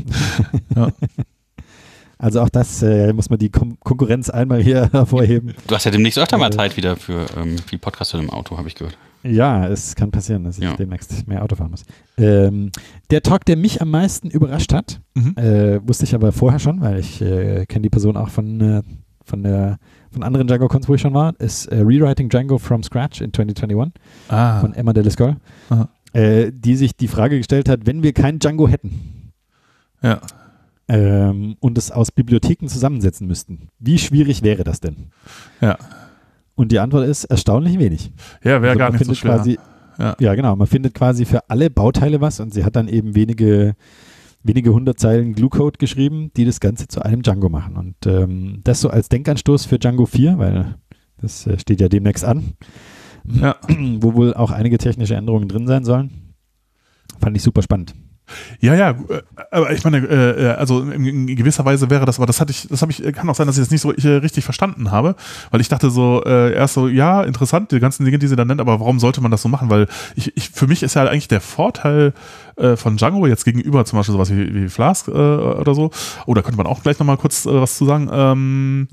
[0.76, 0.88] ja.
[2.22, 5.54] Also auch das äh, muss man die Kon Konkurrenz einmal hier hervorheben.
[5.66, 8.68] Du hast ja demnächst öfter mal Zeit wieder für ähm, viel Podcast im Auto, habe
[8.68, 8.96] ich gehört.
[9.24, 10.76] Ja, es kann passieren, dass ich ja.
[10.76, 11.84] demnächst mehr Auto fahren muss.
[12.16, 12.70] Ähm,
[13.10, 15.34] der Talk, der mich am meisten überrascht hat, mhm.
[15.36, 18.82] äh, wusste ich aber vorher schon, weil ich äh, kenne die Person auch von, äh,
[19.24, 19.78] von, der,
[20.12, 23.94] von anderen Django-Cons, wo ich schon war, ist äh, Rewriting Django from Scratch in 2021
[24.28, 24.60] ah.
[24.60, 25.38] von Emma Deliscoll,
[26.12, 29.32] äh, die sich die Frage gestellt hat, wenn wir kein Django hätten.
[30.02, 30.20] Ja
[30.88, 33.68] ähm, und es aus Bibliotheken zusammensetzen müssten.
[33.78, 35.10] Wie schwierig wäre das denn?
[35.60, 35.78] Ja.
[36.54, 38.12] Und die Antwort ist erstaunlich wenig.
[38.42, 39.36] Ja, wäre also gar nicht so schwer.
[39.36, 39.58] Quasi,
[39.98, 40.16] ja.
[40.18, 40.54] ja, genau.
[40.56, 43.74] Man findet quasi für alle Bauteile was und sie hat dann eben wenige,
[44.42, 47.76] wenige hundert Zeilen Glue-Code geschrieben, die das Ganze zu einem Django machen.
[47.76, 50.76] Und ähm, das so als Denkanstoß für Django 4, weil
[51.20, 52.54] das äh, steht ja demnächst an,
[53.24, 53.56] ja.
[54.00, 56.34] wo wohl auch einige technische Änderungen drin sein sollen.
[57.18, 57.94] Fand ich super spannend.
[58.60, 62.26] Ja, ja, äh, aber ich meine, äh, äh, also in, gewisser Weise wäre das, aber
[62.26, 64.44] das hatte ich, das habe ich, kann auch sein, dass ich das nicht so richtig
[64.44, 65.16] verstanden habe,
[65.50, 68.60] weil ich dachte so, erst so, ja, interessant, die ganzen Dinge, die sie da nennt,
[68.60, 69.70] aber warum sollte man das so machen?
[69.70, 72.12] Weil ich, ich für mich ist ja eigentlich der Vorteil
[72.76, 75.90] von Django jetzt gegenüber zum Beispiel sowas wie, wie Flask oder so,
[76.26, 78.88] oder oh, könnte man auch gleich nochmal kurz was zu sagen, ähm,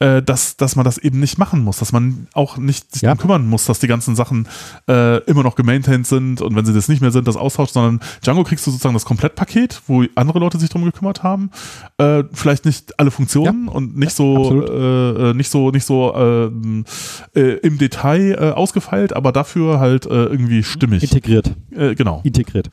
[0.00, 3.10] äh, dass, dass man das eben nicht machen muss, dass man auch nicht sich ja.
[3.10, 4.48] darum kümmern muss, dass die ganzen Sachen
[4.88, 8.00] äh, immer noch gemaintained sind und wenn sie das nicht mehr sind, das austauscht, sondern
[8.24, 11.50] Django kriegst du sozusagen das Komplettpaket, wo andere Leute sich drum gekümmert haben.
[11.98, 13.72] Äh, vielleicht nicht alle Funktionen ja.
[13.72, 16.86] und nicht so, äh, äh, nicht so, nicht so ähm,
[17.34, 21.02] äh, im Detail ausgefeilt, aber dafür halt irgendwie stimmig.
[21.02, 21.54] Integriert.
[21.70, 22.20] Genau.
[22.24, 22.70] Integriert.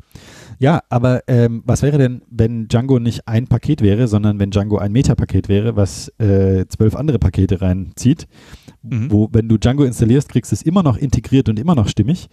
[0.59, 4.77] Ja, aber ähm, was wäre denn, wenn Django nicht ein Paket wäre, sondern wenn Django
[4.77, 8.27] ein Meta-Paket wäre, was äh, zwölf andere Pakete reinzieht,
[8.81, 9.11] mhm.
[9.11, 12.27] wo, wenn du Django installierst, kriegst du es immer noch integriert und immer noch stimmig,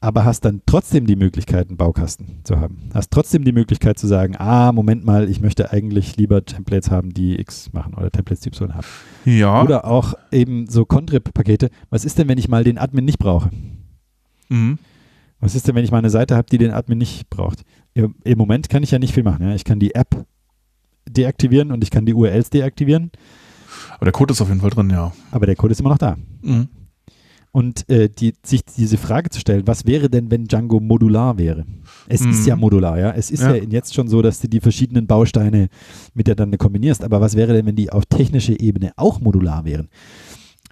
[0.00, 2.90] aber hast dann trotzdem die Möglichkeit, einen Baukasten zu haben.
[2.94, 7.12] Hast trotzdem die Möglichkeit zu sagen, ah, Moment mal, ich möchte eigentlich lieber Templates haben,
[7.12, 8.86] die X machen oder Templates, die Y haben.
[9.24, 9.62] Ja.
[9.62, 11.70] Oder auch eben so Contrib-Pakete.
[11.90, 13.50] Was ist denn, wenn ich mal den Admin nicht brauche?
[14.48, 14.78] Mhm.
[15.40, 17.62] Was ist denn, wenn ich mal eine Seite habe, die den Admin nicht braucht?
[17.94, 19.46] Im Moment kann ich ja nicht viel machen.
[19.46, 19.54] Ja?
[19.54, 20.26] Ich kann die App
[21.08, 23.10] deaktivieren und ich kann die URLs deaktivieren.
[23.96, 25.12] Aber der Code ist auf jeden Fall drin, ja.
[25.30, 26.16] Aber der Code ist immer noch da.
[26.42, 26.68] Mhm.
[27.52, 31.64] Und äh, die, sich diese Frage zu stellen, was wäre denn, wenn Django modular wäre?
[32.06, 32.30] Es mhm.
[32.30, 33.12] ist ja modular, ja.
[33.12, 33.54] Es ist ja.
[33.54, 33.62] ja.
[33.62, 35.68] jetzt schon so, dass du die verschiedenen Bausteine
[36.12, 37.02] miteinander kombinierst.
[37.02, 39.88] Aber was wäre denn, wenn die auf technischer Ebene auch modular wären?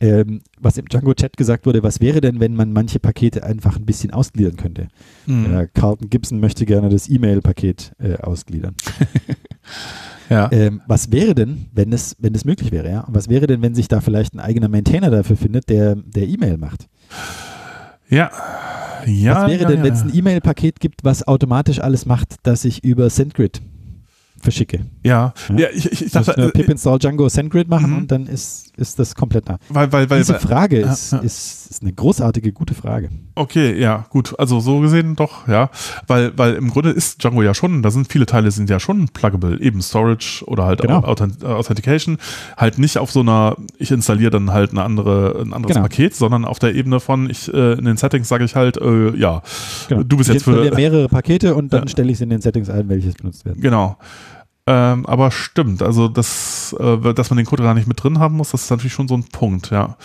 [0.01, 3.87] Ähm, was im Django-Chat gesagt wurde, was wäre denn, wenn man manche Pakete einfach ein
[3.87, 4.89] bisschen ausgliedern könnte?
[5.27, 5.55] Mhm.
[5.55, 8.75] Äh, Carlton Gibson möchte gerne das E-Mail-Paket äh, ausgliedern.
[10.31, 10.51] ja.
[10.53, 12.91] ähm, was wäre denn, wenn es, wenn es möglich wäre?
[12.91, 13.01] Ja?
[13.03, 16.27] Und was wäre denn, wenn sich da vielleicht ein eigener Maintainer dafür findet, der, der
[16.27, 16.89] E-Mail macht?
[18.09, 18.31] Ja.
[19.07, 22.37] Ja, was wäre ja, denn, ja, wenn es ein E-Mail-Paket gibt, was automatisch alles macht,
[22.43, 23.61] das ich über SendGrid
[24.45, 24.81] verschicke.
[25.03, 26.39] Ja, ja, ich, ich, ich dachte.
[26.39, 27.97] Nur pip install Django SendGrid machen mhm.
[27.99, 29.59] und dann ist, ist das komplett da.
[29.69, 33.11] Weil, weil, weil, Diese Frage weil, ist, ja, Ist, ist eine großartige, gute Frage.
[33.35, 34.39] Okay, ja, gut.
[34.39, 35.71] Also so gesehen doch, ja.
[36.07, 39.09] Weil, weil im Grunde ist Django ja schon, da sind viele Teile sind ja schon
[39.09, 41.01] pluggable, eben Storage oder halt genau.
[41.03, 42.19] Authentication.
[42.57, 45.87] Halt nicht auf so einer, ich installiere dann halt eine andere, ein anderes genau.
[45.87, 49.17] Paket, sondern auf der Ebene von, ich äh, in den Settings sage ich halt, äh,
[49.17, 49.43] ja,
[49.89, 50.03] genau.
[50.03, 50.75] du bist ich jetzt für.
[50.75, 51.89] mehrere Pakete und dann ja.
[51.89, 53.61] stelle ich es in den Settings ein, welches benutzt werden.
[53.61, 53.97] Genau.
[54.67, 58.37] Ähm, aber stimmt, also das, äh, dass man den Code gar nicht mit drin haben
[58.37, 59.97] muss, das ist natürlich schon so ein Punkt, ja.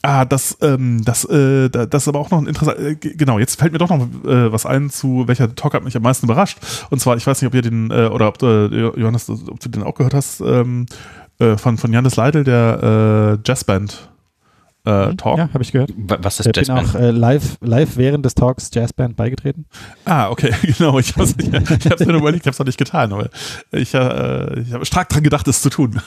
[0.00, 3.58] Ah, das, ähm, das, äh, das ist aber auch noch ein interessanter, äh, genau, jetzt
[3.58, 6.58] fällt mir doch noch äh, was ein zu, welcher Talk hat mich am meisten überrascht.
[6.90, 9.68] Und zwar, ich weiß nicht, ob ihr den, äh, oder ob, äh, Johannes, ob du
[9.68, 10.86] den auch gehört hast, ähm,
[11.38, 14.08] äh, von, von Janis Leidel, der Jazzband
[14.86, 15.16] äh, mhm.
[15.16, 15.38] Talk.
[15.38, 15.92] Ja, habe ich gehört.
[15.96, 16.86] Was ist ich Jazzband?
[16.86, 19.66] Ich bin auch äh, live, live während des Talks Jazzband beigetreten.
[20.04, 20.98] Ah, okay, genau.
[21.00, 23.28] Ich habe es ich, ich mir überlegt, ich habe es noch nicht getan, aber
[23.72, 26.00] ich, äh, ich habe stark dran gedacht, es zu tun.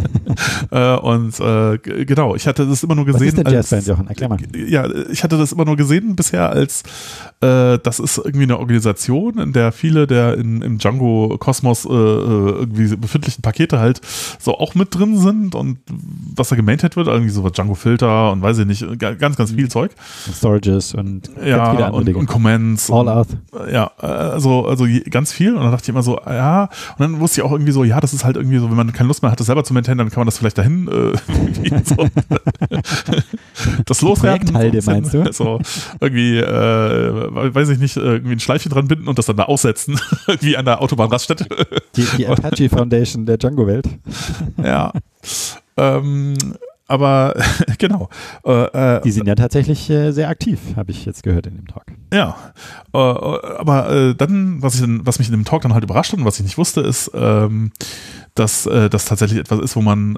[0.72, 3.20] äh, und äh, genau, ich hatte das immer nur gesehen.
[3.20, 4.08] Was ist denn Jazzband, Jochen?
[4.08, 4.38] Erklär mal.
[4.56, 6.82] Ja, ich hatte das immer nur gesehen bisher als,
[7.40, 13.42] äh, das ist irgendwie eine Organisation, in der viele der in, im Django-Kosmos irgendwie befindlichen
[13.42, 14.00] Pakete halt
[14.40, 15.78] so auch mit drin sind und
[16.34, 19.52] was da gemaintet wird, irgendwie so was Django-Filter Structure und weiß ich nicht, ganz, ganz
[19.52, 19.92] viel Zeug.
[20.34, 22.90] Storages und ja, und, und Comments.
[22.90, 23.28] All out.
[23.70, 25.54] Ja, also, also ganz viel.
[25.54, 28.00] Und dann dachte ich immer so, ja, und dann wusste ich auch irgendwie so, ja,
[28.00, 29.98] das ist halt irgendwie so, wenn man keine Lust mehr hat, das selber zu maintainen,
[29.98, 31.96] dann kann man das vielleicht dahin äh, so,
[33.86, 34.52] das loswerden.
[34.52, 35.32] Projekthalde, meinst du?
[35.32, 35.60] So,
[36.00, 39.98] irgendwie, äh, weiß ich nicht, irgendwie ein Schleifchen dran binden und das dann da aussetzen,
[40.40, 41.46] wie an der Autobahnraststätte.
[41.96, 43.86] Die, die Apache Foundation der Django-Welt.
[44.62, 44.92] Ja.
[45.76, 46.36] Ähm,
[46.88, 47.34] aber
[47.78, 48.08] genau.
[48.44, 51.66] Äh, äh, die sind ja tatsächlich äh, sehr aktiv, habe ich jetzt gehört in dem
[51.66, 51.84] Talk.
[52.12, 52.36] Ja,
[52.92, 56.18] äh, aber äh, dann, was, ich was mich in dem Talk dann halt überrascht hat
[56.18, 57.70] und was ich nicht wusste, ist, ähm,
[58.34, 60.16] dass das tatsächlich etwas ist, wo man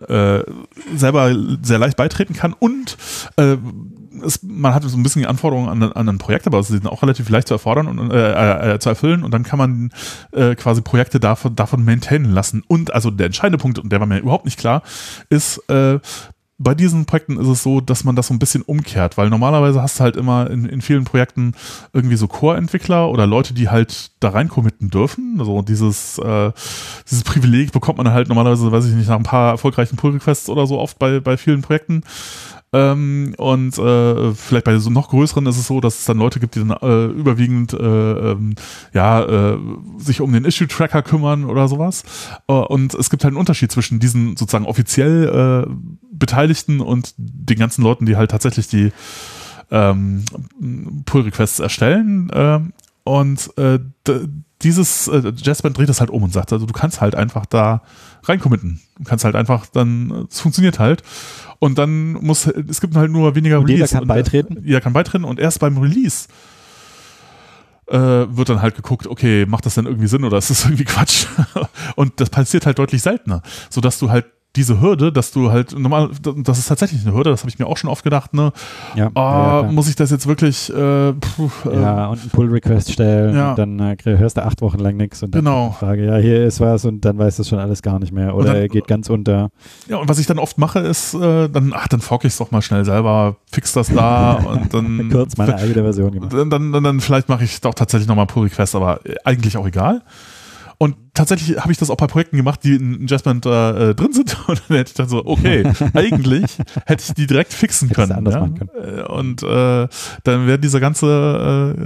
[0.94, 2.98] selber sehr leicht beitreten kann und
[4.22, 6.86] es, man hat so ein bisschen die Anforderungen an, an ein Projekt, aber sie sind
[6.86, 9.90] auch relativ leicht zu erfordern und äh, äh, zu erfüllen und dann kann man
[10.32, 12.62] äh, quasi Projekte davon, davon maintainen lassen.
[12.66, 14.82] Und also der entscheidende Punkt, und der war mir überhaupt nicht klar,
[15.28, 15.98] ist, äh,
[16.62, 19.80] bei diesen Projekten ist es so, dass man das so ein bisschen umkehrt, weil normalerweise
[19.80, 21.54] hast du halt immer in, in vielen Projekten
[21.94, 25.36] irgendwie so Core-Entwickler oder Leute, die halt da rein committen dürfen.
[25.38, 26.52] Also dieses, äh,
[27.10, 30.66] dieses Privileg bekommt man halt normalerweise, weiß ich nicht, nach ein paar erfolgreichen Pull-Requests oder
[30.66, 32.02] so oft bei, bei vielen Projekten.
[32.72, 36.38] Ähm, und äh, vielleicht bei so noch größeren ist es so, dass es dann Leute
[36.38, 38.54] gibt, die dann äh, überwiegend äh, ähm,
[38.92, 39.58] ja, äh,
[39.98, 42.04] sich um den Issue-Tracker kümmern oder sowas.
[42.46, 45.70] Äh, und es gibt halt einen Unterschied zwischen diesen sozusagen offiziell äh,
[46.12, 48.92] Beteiligten und den ganzen Leuten, die halt tatsächlich die
[49.72, 50.24] ähm,
[51.06, 52.30] Pull-Requests erstellen.
[52.30, 52.60] Äh,
[53.02, 53.50] und
[54.62, 57.82] dieses äh, Jazzband dreht das halt um und sagt, also du kannst halt einfach da
[58.24, 58.80] reincommitten.
[58.98, 61.02] Du kannst halt einfach dann, es funktioniert halt.
[61.60, 63.84] Und dann muss, es gibt halt nur weniger und Release.
[63.84, 64.62] Jeder kann und, äh, beitreten?
[64.64, 66.26] Jeder kann beitreten und erst beim Release
[67.86, 70.84] äh, wird dann halt geguckt, okay, macht das denn irgendwie Sinn oder ist das irgendwie
[70.84, 71.26] Quatsch?
[71.96, 76.10] und das passiert halt deutlich seltener, sodass du halt diese Hürde, dass du halt normal,
[76.20, 78.52] das ist tatsächlich eine Hürde, das habe ich mir auch schon oft gedacht, ne?
[78.96, 82.92] Ja, oh, ja, muss ich das jetzt wirklich äh, puh, äh, Ja, und einen Pull-Request
[82.92, 83.50] stellen ja.
[83.50, 85.70] und dann äh, hörst du acht Wochen lang nichts und dann genau.
[85.78, 88.54] Frage, ja, hier ist was und dann weißt du schon alles gar nicht mehr oder
[88.54, 89.50] dann, geht ganz unter.
[89.88, 92.38] Ja, und was ich dann oft mache, ist, äh, dann, ach, dann fork ich es
[92.38, 95.10] doch mal schnell selber, fix das da und dann.
[95.12, 96.32] Kurz meine eigene Version gemacht.
[96.32, 100.02] Dann, dann, dann, dann vielleicht mache ich doch tatsächlich nochmal Pull-Request, aber eigentlich auch egal.
[100.82, 104.36] Und tatsächlich habe ich das auch bei Projekten gemacht, die in Jazzband äh, drin sind.
[104.48, 108.26] Und dann hätte ich dann so, okay, eigentlich hätte ich die direkt fixen können.
[108.26, 108.40] Ja?
[108.40, 108.70] können.
[108.74, 109.88] Äh, und äh,
[110.24, 111.76] dann wäre dieser ganze,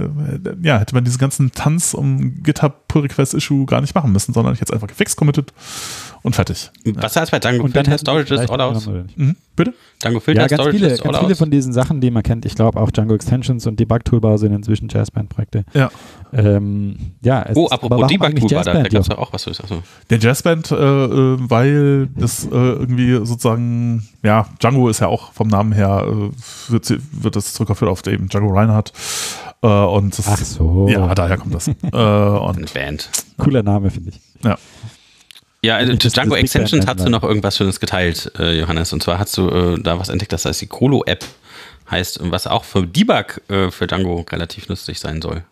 [0.43, 4.11] äh, ja, hätte man diesen ganzen Tanz um GitHub Pull Request Issue gar nicht machen
[4.11, 5.53] müssen, sondern ich hätte es einfach gefixt, committed
[6.25, 6.71] und fertig.
[6.95, 7.21] Was ja.
[7.21, 8.87] heißt bei Django und dann Storage ist all aus?
[8.87, 9.35] Mhm.
[9.55, 9.73] Bitte?
[10.01, 12.45] Django Filter ja, ganz Storage viele, ist ganz viele von diesen Sachen, die man kennt.
[12.45, 15.65] Ich glaube auch Django Extensions und Debug Toolbar sind inzwischen Jazzband-Projekte.
[15.73, 15.89] Ja.
[16.33, 19.47] Ähm, ja, oh, apropos Debug Toolbar, da, gab es ja auch was.
[19.47, 19.83] Achso.
[20.09, 25.47] Der Jazzband, äh, äh, weil das äh, irgendwie sozusagen, ja, Django ist ja auch vom
[25.47, 28.93] Namen her, äh, wird, wird das zurückgeführt auf eben Django Reinhardt.
[29.61, 30.87] Äh, und das, Ach so.
[30.89, 31.67] Ja, daher kommt das.
[31.67, 33.09] äh, und Eine Band.
[33.37, 34.19] Cooler Name, finde ich.
[34.43, 34.57] Ja.
[35.61, 38.93] Ja, also Django Extensions hast du noch irgendwas Schönes geteilt, Johannes.
[38.93, 41.25] Und zwar hast du äh, da was entdeckt, das heißt die Colo-App
[41.89, 45.43] heißt, was auch für Debug äh, für Django relativ nützlich sein soll.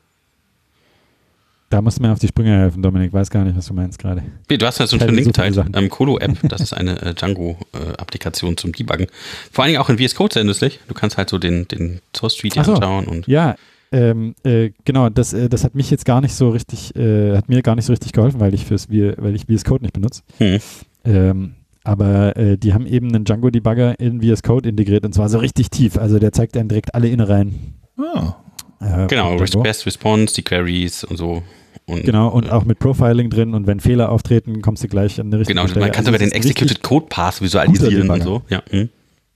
[1.74, 3.14] Da musst du mir auf die Sprünge helfen, Dominik.
[3.14, 4.22] Weiß gar nicht, was du meinst gerade.
[4.48, 5.60] Du hast ja so einen schönen Link geteilt.
[5.74, 9.08] Ähm, Colo-App, das ist eine äh, Django-Applikation zum Debuggen.
[9.52, 10.82] Vor allen Dingen auch in VS Code sehr nützlich.
[10.88, 13.06] Du kannst halt so den, den Source Street so, anschauen.
[13.06, 13.56] Und ja,
[13.92, 17.50] ähm, äh, genau, das, äh, das hat mich jetzt gar nicht so richtig, äh, hat
[17.50, 20.22] mir gar nicht so richtig geholfen, weil ich fürs weil ich VS Code nicht benutze.
[20.38, 20.60] Hm.
[21.06, 21.54] Ähm,
[21.84, 25.72] aber äh, die haben eben einen Django-Debugger in VS Code integriert und zwar so richtig
[25.72, 25.98] tief.
[25.98, 27.74] Also der zeigt dann direkt alle Innereien.
[27.98, 28.36] Ah.
[28.80, 31.42] Äh, genau, Best Response, die Queries und so.
[31.86, 35.20] Und, genau, und äh, auch mit Profiling drin und wenn Fehler auftreten, kommst du gleich
[35.20, 35.82] an eine richtige Genau, Stelle.
[35.86, 38.42] man kann also sogar den Executed Code Path visualisieren und so.
[38.50, 38.64] Ja.
[38.70, 38.90] Hm.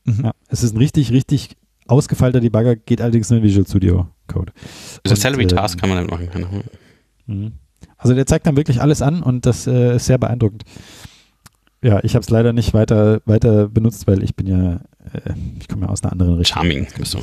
[0.06, 0.32] ja.
[0.48, 4.54] Es ist ein richtig, richtig ausgefeilter Debugger, geht allerdings nur in Visual Studio Code.
[5.04, 6.30] Also und, Salary Task äh, kann man damit machen.
[6.32, 6.64] Genau.
[7.26, 7.54] Mhm.
[7.98, 10.64] Also der zeigt dann wirklich alles an und das äh, ist sehr beeindruckend.
[11.82, 14.82] Ja, ich habe es leider nicht weiter, weiter benutzt, weil ich bin ja,
[15.14, 16.62] äh, ich komme ja aus einer anderen Richtung.
[16.62, 17.20] Charming bist du.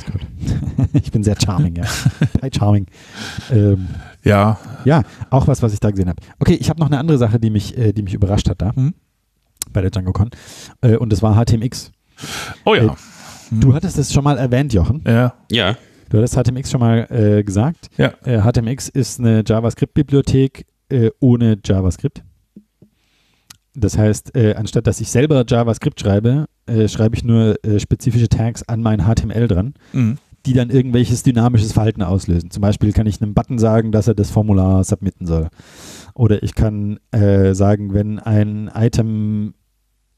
[0.93, 1.85] ich bin sehr charming, ja.
[2.41, 2.87] Hi, charming.
[3.51, 3.87] Ähm,
[4.23, 4.57] ja.
[4.85, 6.21] Ja, auch was, was ich da gesehen habe.
[6.39, 8.71] Okay, ich habe noch eine andere Sache, die mich, äh, die mich überrascht hat da
[8.75, 8.93] mhm.
[9.71, 10.29] bei der DjangoCon.
[10.81, 11.91] Äh, und das war HTMX.
[12.65, 12.85] Oh ja.
[12.85, 12.95] Äh,
[13.51, 15.03] Du hattest es schon mal erwähnt, Jochen.
[15.05, 15.33] Ja.
[15.51, 15.77] Ja.
[16.09, 17.89] Du hattest HTMX schon mal äh, gesagt.
[17.97, 18.13] Ja.
[18.23, 22.23] Äh, HTMX ist eine JavaScript-Bibliothek äh, ohne JavaScript.
[23.75, 28.29] Das heißt, äh, anstatt dass ich selber JavaScript schreibe, äh, schreibe ich nur äh, spezifische
[28.29, 30.17] Tags an mein HTML dran, mhm.
[30.45, 32.51] die dann irgendwelches dynamisches Verhalten auslösen.
[32.51, 35.49] Zum Beispiel kann ich einem Button sagen, dass er das Formular submitten soll.
[36.13, 39.53] Oder ich kann sagen, wenn ein Item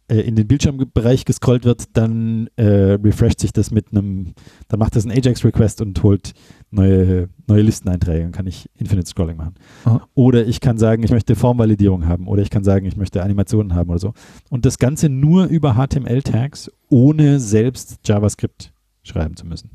[0.09, 4.33] äh, in den Bildschirmbereich gescrollt wird, dann äh, refresht sich das mit einem,
[4.69, 6.33] dann macht das einen Ajax-Request und holt
[6.71, 9.55] neue, neue Listeneinträge und kann ich Infinite Scrolling machen.
[9.85, 10.07] Aha.
[10.15, 13.73] Oder ich kann sagen, ich möchte Formvalidierung haben oder ich kann sagen, ich möchte Animationen
[13.75, 14.13] haben oder so.
[14.49, 19.71] Und das Ganze nur über HTML-Tags, ohne selbst JavaScript schreiben zu müssen.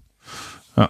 [0.77, 0.89] Ja.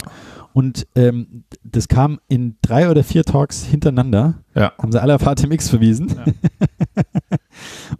[0.52, 4.72] Und ähm, das kam in drei oder vier Talks hintereinander, Ja.
[4.78, 6.14] haben sie alle auf HTMX verwiesen.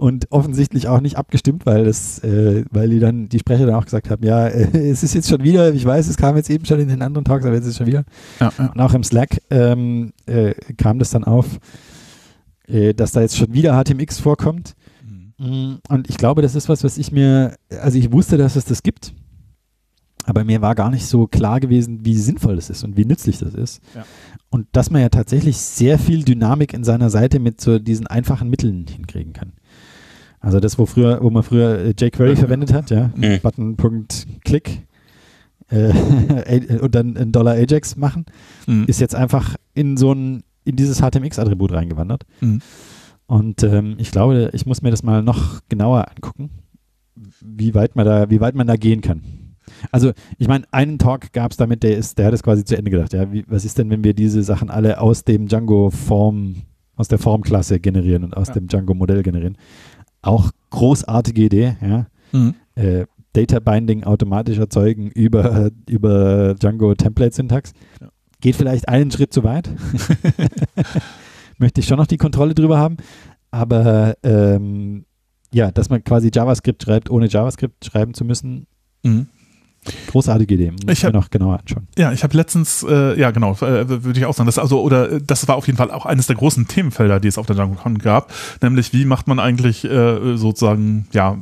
[0.03, 3.84] und offensichtlich auch nicht abgestimmt, weil das, äh, weil die dann, die Sprecher dann auch
[3.84, 6.64] gesagt haben, ja, äh, es ist jetzt schon wieder, ich weiß, es kam jetzt eben
[6.64, 8.03] schon in den anderen Talks, aber jetzt ist es schon wieder.
[8.40, 8.72] Ja, ja.
[8.72, 11.46] Und auch im Slack ähm, äh, kam das dann auf,
[12.66, 14.74] äh, dass da jetzt schon wieder HTMX vorkommt.
[15.38, 18.64] Mm, Und ich glaube, das ist was, was ich mir, also ich wusste, dass es
[18.64, 19.14] das gibt,
[20.24, 23.38] aber mir war gar nicht so klar gewesen, wie sinnvoll das ist und wie nützlich
[23.38, 23.80] das ist.
[23.94, 24.05] Ja.
[24.50, 28.50] Und dass man ja tatsächlich sehr viel Dynamik in seiner Seite mit so diesen einfachen
[28.50, 29.53] Mitteln hinkriegen kann.
[30.43, 33.38] Also das, wo früher, wo man früher äh, jQuery verwendet hat, ja, Mhm.
[33.43, 34.82] Button.click
[35.70, 38.26] äh, und dann ein Dollar Ajax machen,
[38.66, 38.84] Mhm.
[38.86, 42.24] ist jetzt einfach in so ein, in dieses HTMX-Attribut reingewandert.
[42.40, 42.61] Mhm.
[43.26, 46.51] Und ähm, ich glaube, ich muss mir das mal noch genauer angucken,
[47.40, 49.22] wie weit man da, wie weit man da gehen kann.
[49.90, 52.76] Also, ich meine, einen Talk gab es damit, der ist, der hat es quasi zu
[52.76, 53.12] Ende gedacht.
[53.12, 56.57] Ja, wie, was ist denn, wenn wir diese Sachen alle aus dem Django-Form,
[56.97, 58.55] aus der Formklasse generieren und aus Ja.
[58.55, 59.57] dem Django-Modell generieren?
[60.22, 62.06] Auch großartige Idee, ja.
[62.32, 62.54] Mhm.
[62.74, 67.72] Äh, Data Binding automatisch erzeugen über, über Django Template Syntax.
[68.00, 68.08] Ja.
[68.40, 69.70] Geht vielleicht einen Schritt zu weit.
[71.58, 72.96] Möchte ich schon noch die Kontrolle drüber haben.
[73.50, 75.04] Aber ähm,
[75.52, 78.66] ja, dass man quasi JavaScript schreibt, ohne JavaScript schreiben zu müssen,
[79.02, 79.28] Mhm.
[80.09, 80.70] Großartige Idee.
[80.70, 81.87] Muss Ich mir noch genauer anschauen.
[81.99, 85.12] Ja, ich habe letztens, äh, ja genau, äh, würde ich auch sagen, das also oder
[85.12, 87.57] äh, das war auf jeden Fall auch eines der großen Themenfelder, die es auf der
[87.57, 91.39] DjangoCon gab, nämlich wie macht man eigentlich äh, sozusagen ja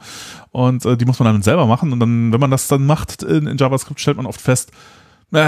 [0.51, 1.91] Und äh, die muss man dann selber machen.
[1.91, 4.71] Und dann, wenn man das dann macht in, in JavaScript, stellt man oft fest,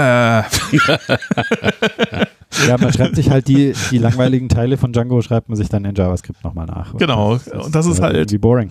[2.68, 5.84] Ja, man schreibt sich halt die, die langweiligen Teile von Django, schreibt man sich dann
[5.84, 6.96] in JavaScript nochmal nach.
[6.96, 8.70] Genau, und das ist halt- irgendwie boring.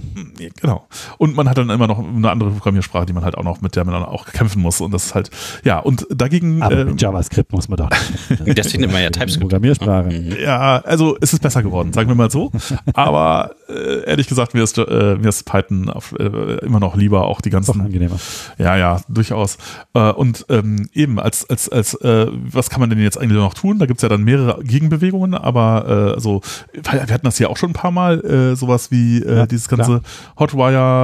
[0.61, 0.87] genau.
[1.17, 3.75] Und man hat dann immer noch eine andere Programmiersprache, die man halt auch noch, mit
[3.75, 4.79] der man dann auch kämpfen muss.
[4.79, 5.29] Und das ist halt,
[5.65, 6.61] ja, und dagegen.
[6.61, 8.47] Aber äh, mit JavaScript muss man doch nicht.
[8.57, 9.41] Deswegen nimmt man ja TypeScript.
[9.41, 10.09] Programmiersprache.
[10.09, 10.35] Mhm.
[10.41, 12.51] Ja, also es ist besser geworden, sagen wir mal so.
[12.93, 16.23] Aber äh, ehrlich gesagt, mir ist, äh, mir ist Python auf, äh,
[16.65, 17.81] immer noch lieber, auch die Doch ganzen.
[17.81, 18.15] angenehmer.
[18.57, 19.57] Ja, ja, durchaus.
[19.93, 23.53] Äh, und ähm, eben, als, als, als äh, was kann man denn jetzt eigentlich noch
[23.53, 23.77] tun?
[23.79, 26.41] Da gibt's ja dann mehrere Gegenbewegungen, aber äh, so,
[26.73, 29.67] wir hatten das ja auch schon ein paar Mal, äh, sowas wie äh, Ja, dieses
[29.67, 30.01] ganze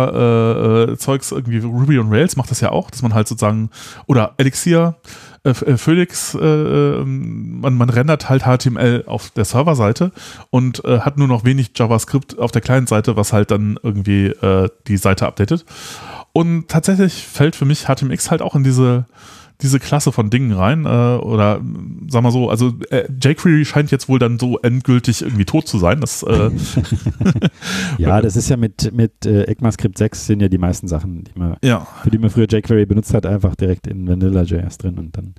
[0.10, 3.70] Hotwire-Zeugs, irgendwie Ruby on Rails macht das ja auch, dass man halt sozusagen,
[4.08, 4.96] oder Elixir,
[5.44, 10.12] äh, F- äh, Phoenix, äh, ähm, man, man rendert halt HTML auf der Serverseite
[10.50, 14.70] und äh, hat nur noch wenig JavaScript auf der Client-Seite, was halt dann irgendwie äh,
[14.88, 15.66] die Seite updatet.
[16.34, 19.06] Und tatsächlich fällt für mich HTMX halt auch in diese,
[19.62, 20.86] diese Klasse von Dingen rein.
[20.86, 21.62] Äh, oder
[22.08, 25.78] sag mal so, also äh, jQuery scheint jetzt wohl dann so endgültig irgendwie tot zu
[25.78, 26.00] sein.
[26.02, 26.50] Das, äh,
[27.98, 31.38] Ja, das ist ja mit, mit äh, ECMAScript 6 sind ja die meisten Sachen, die
[31.38, 35.18] man, ja, für die man früher jQuery benutzt hat, einfach direkt in Vanilla.js drin und
[35.18, 35.36] dann.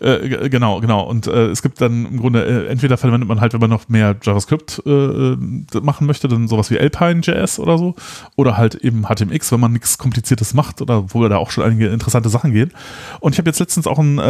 [0.00, 1.02] Äh, genau, genau.
[1.02, 3.88] Und äh, es gibt dann im Grunde, äh, entweder verwendet man halt, wenn man noch
[3.88, 5.36] mehr JavaScript äh,
[5.80, 7.94] machen möchte, dann sowas wie Alpine.js oder so.
[8.36, 11.88] Oder halt eben HTMX, wenn man nichts Kompliziertes macht oder wo da auch schon einige
[11.88, 12.72] interessante Sachen gehen.
[13.20, 14.22] Und ich habe jetzt letztens auch ein, äh,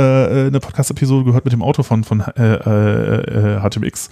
[0.49, 4.11] eine Podcast-Episode gehört mit dem Autor von, von HTMX.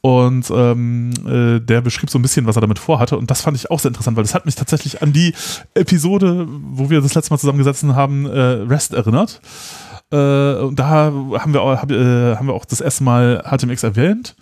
[0.00, 3.18] Und ähm, äh, der beschrieb so ein bisschen, was er damit vorhatte.
[3.18, 5.34] Und das fand ich auch sehr interessant, weil das hat mich tatsächlich an die
[5.74, 9.40] Episode, wo wir das letzte Mal zusammengesessen haben, REST erinnert.
[10.12, 13.82] Äh, und da haben wir, auch, hab, äh, haben wir auch das erste Mal HTMX
[13.82, 14.36] erwähnt.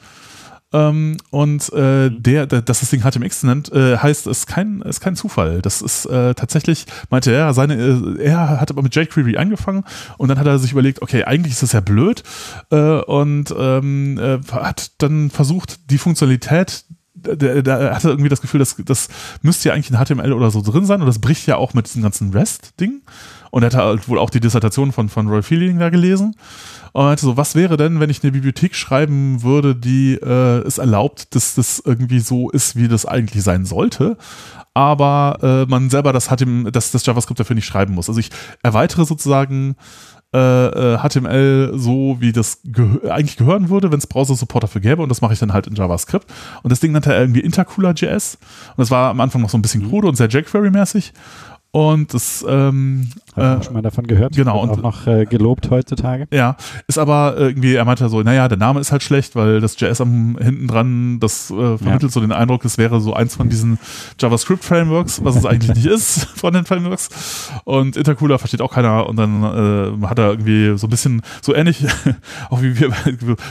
[0.73, 2.23] Ähm, und äh, Mhm.
[2.23, 5.63] der, der, dass das Ding HTMX nennt, äh, heißt, es ist kein, ist kein Zufall.
[5.63, 9.85] Das ist äh, tatsächlich, meinte er, seine, er hat aber mit jQuery angefangen
[10.19, 12.25] und dann hat er sich überlegt, okay, eigentlich ist das ja blöd
[12.71, 16.85] und ähm, äh, hat dann versucht, die Funktionalität
[17.15, 19.09] der hatte irgendwie das Gefühl, dass das
[19.41, 21.87] müsste ja eigentlich in HTML oder so drin sein und das bricht ja auch mit
[21.87, 23.03] diesem ganzen REST-Ding.
[23.55, 26.35] Und er hat halt wohl auch die Dissertation von, von Roy Feeling da gelesen.
[26.91, 30.79] Und meinte so, was wäre denn, wenn ich eine Bibliothek schreiben würde, die äh, es
[30.79, 34.17] erlaubt, dass das irgendwie so ist, wie das eigentlich sein sollte,
[34.75, 38.09] aber äh, man selber das, HTML, das, das JavaScript dafür nicht schreiben muss.
[38.09, 38.31] Also ich
[38.65, 39.77] erweitere sozusagen
[40.35, 45.01] äh, äh, HTML so, wie das gehö eigentlich gehören würde, wenn es Browser-Support dafür gäbe
[45.01, 46.27] und das mache ich dann halt in JavaScript.
[46.65, 48.39] Und das Ding nannte er irgendwie Intercooler.js
[48.71, 51.13] und das war am Anfang noch so ein bisschen krude und sehr jQuery-mäßig
[51.75, 54.35] und das ähm, Habe äh, schon mal davon gehört.
[54.35, 56.27] genau, und- auch noch äh, gelobt heutzutage.
[56.33, 56.57] ja,
[56.87, 60.01] ist aber irgendwie, er meinte so, naja, der Name ist halt schlecht, weil das JS
[60.01, 63.79] am hinten dran, das äh, vermittelt so den Eindruck, es wäre so eins von diesen
[64.19, 67.51] JavaScript-Frameworks, was es eigentlich nicht ist von den Frameworks.
[67.65, 69.43] Und Intercooler versteht auch keiner und dann
[70.03, 71.85] äh, hat er irgendwie so ein bisschen, so ähnlich,
[72.51, 72.91] auch wie wir,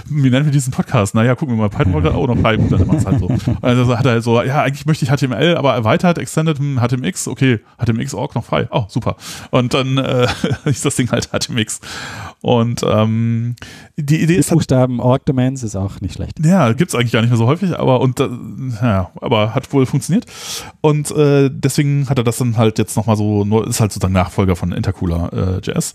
[0.09, 1.15] wie nennen wir diesen Podcast?
[1.15, 3.29] Naja, gucken wir mal, Python wollte auch noch Python, dann macht halt so.
[3.61, 7.27] Also hat er halt so, ja, eigentlich möchte ich HTML, aber erweitert, extended hm, HTMX,
[7.27, 9.15] okay, HTMX.org noch frei, oh, super.
[9.51, 10.28] Und dann äh,
[10.65, 11.82] ist das Ding halt HTMX.
[12.41, 13.55] Und ähm,
[13.97, 16.45] die Idee ist Buchstaben Org Domains ist auch nicht schlecht.
[16.45, 18.28] ja, gibt's eigentlich gar nicht mehr so häufig, aber und äh,
[18.82, 20.26] ja, aber hat wohl funktioniert.
[20.82, 24.55] Und äh, deswegen hat er das dann halt jetzt nochmal so, ist halt sozusagen Nachfolger
[24.55, 25.93] von Intercooler äh, JS.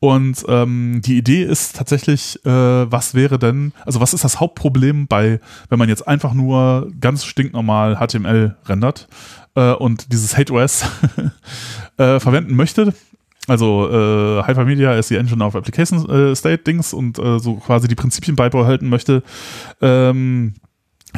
[0.00, 5.08] Und ähm, die Idee ist tatsächlich, äh, was wäre denn, also was ist das Hauptproblem
[5.08, 5.40] bei,
[5.70, 9.08] wenn man jetzt einfach nur ganz stinknormal HTML rendert
[9.58, 10.84] äh, und dieses Hate OS
[11.96, 12.94] äh, verwenden möchte?
[13.48, 17.88] Also äh, Hypermedia ist die Engine of Application äh, State Dings und äh, so quasi
[17.88, 19.22] die Prinzipien beibehalten möchte,
[19.80, 20.54] ähm,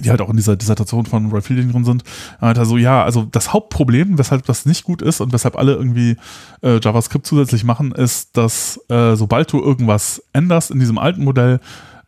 [0.00, 2.04] die halt auch in dieser Dissertation von Roy Fielding drin sind.
[2.40, 5.74] Er meinte so, ja, also das Hauptproblem, weshalb das nicht gut ist und weshalb alle
[5.74, 6.16] irgendwie
[6.62, 11.58] äh, JavaScript zusätzlich machen, ist, dass äh, sobald du irgendwas änderst in diesem alten Modell,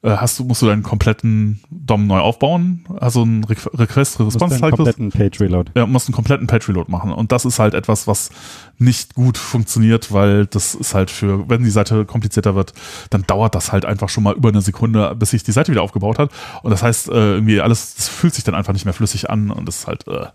[0.04, 4.36] hast du, musst du deinen kompletten DOM neu aufbauen, also ein Re Request Du musst
[4.36, 5.72] Response einen kompletten Page Reload.
[5.76, 7.12] ja, musst einen kompletten Page Reload machen.
[7.12, 8.30] Und das ist halt etwas, was
[8.78, 12.72] nicht gut funktioniert, weil das ist halt für, wenn die Seite komplizierter wird,
[13.10, 15.82] dann dauert das halt einfach schon mal über eine Sekunde, bis sich die Seite wieder
[15.82, 16.30] aufgebaut hat.
[16.62, 19.50] Und das heißt, äh, irgendwie alles, das fühlt sich dann einfach nicht mehr flüssig an
[19.50, 20.26] und das ist halt, äh,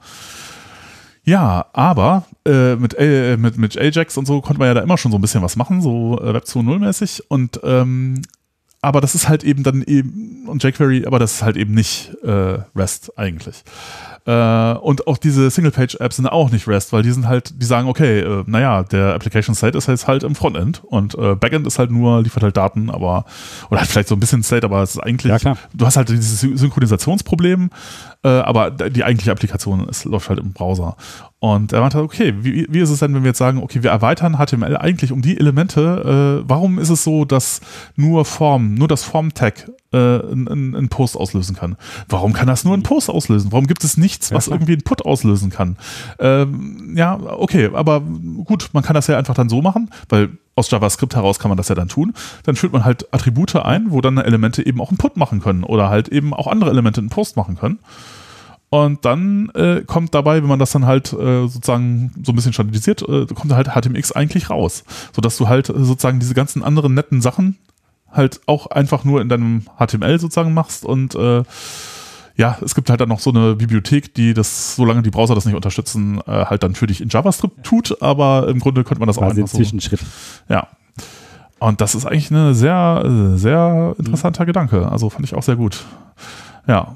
[1.26, 4.98] ja, aber äh, mit, äh, mit, mit Ajax und so konnte man ja da immer
[4.98, 7.24] schon so ein bisschen was machen, so äh, Web 2.0 mäßig.
[7.30, 8.22] Und ähm,
[8.82, 12.12] aber das ist halt eben dann eben, und jQuery, aber das ist halt eben nicht
[12.24, 13.64] äh, REST eigentlich.
[14.26, 17.88] Äh, und auch diese Single-Page-Apps sind auch nicht REST, weil die sind halt, die sagen,
[17.88, 21.80] okay, äh, naja, der Application State ist jetzt halt im Frontend und äh, Backend ist
[21.80, 23.26] halt nur, liefert halt Daten, aber,
[23.70, 26.10] oder halt vielleicht so ein bisschen State, aber es ist eigentlich, Ja, du hast halt
[26.10, 27.70] dieses Sy- Synchronisationsproblem,
[28.24, 30.96] äh, aber die eigentliche Applikation ist, läuft halt im Browser.
[31.40, 33.92] Und er meinte, okay, wie, wie ist es denn, wenn wir jetzt sagen, okay, wir
[33.92, 37.62] erweitern HTML eigentlich um die Elemente, äh, warum ist es so, dass
[37.96, 41.78] nur Form, nur das Form-Tag äh, einen Post auslösen kann?
[42.10, 43.52] Warum kann das nur einen Post auslösen?
[43.52, 44.56] Warum gibt es nichts, Ja, was klar.
[44.58, 45.78] irgendwie einen Put auslösen kann?
[46.20, 50.70] Ähm, ja, okay, aber gut, man kann das ja einfach dann so machen, weil aus
[50.72, 52.14] JavaScript heraus kann man das ja dann tun.
[52.44, 55.64] Dann führt man halt Attribute ein, wo dann Elemente eben auch einen Put machen können
[55.64, 57.80] oder halt eben auch andere Elemente einen Post machen können.
[58.70, 62.52] Und dann äh, kommt dabei, wenn man das dann halt äh, sozusagen so ein bisschen
[62.52, 64.84] standardisiert, äh, kommt halt HTMX eigentlich raus.
[65.14, 67.58] Sodass du halt äh, sozusagen diese ganzen anderen netten Sachen
[68.12, 71.44] halt auch einfach nur in deinem HTML sozusagen machst und äh,
[72.38, 75.46] ja, es gibt halt dann noch so eine Bibliothek, die das, solange die Browser das
[75.46, 79.08] nicht unterstützen, äh, halt dann für dich in JavaScript tut, aber im Grunde könnte man
[79.08, 79.58] das auch Quasi ein einfach so.
[79.58, 80.02] Zwischenschritt.
[80.48, 80.68] Ja.
[81.60, 84.92] Und das ist eigentlich eine sehr, äh, sehr interessanter Gedanke.
[84.92, 85.84] Also fand ich auch sehr gut.
[86.68, 86.96] Ja.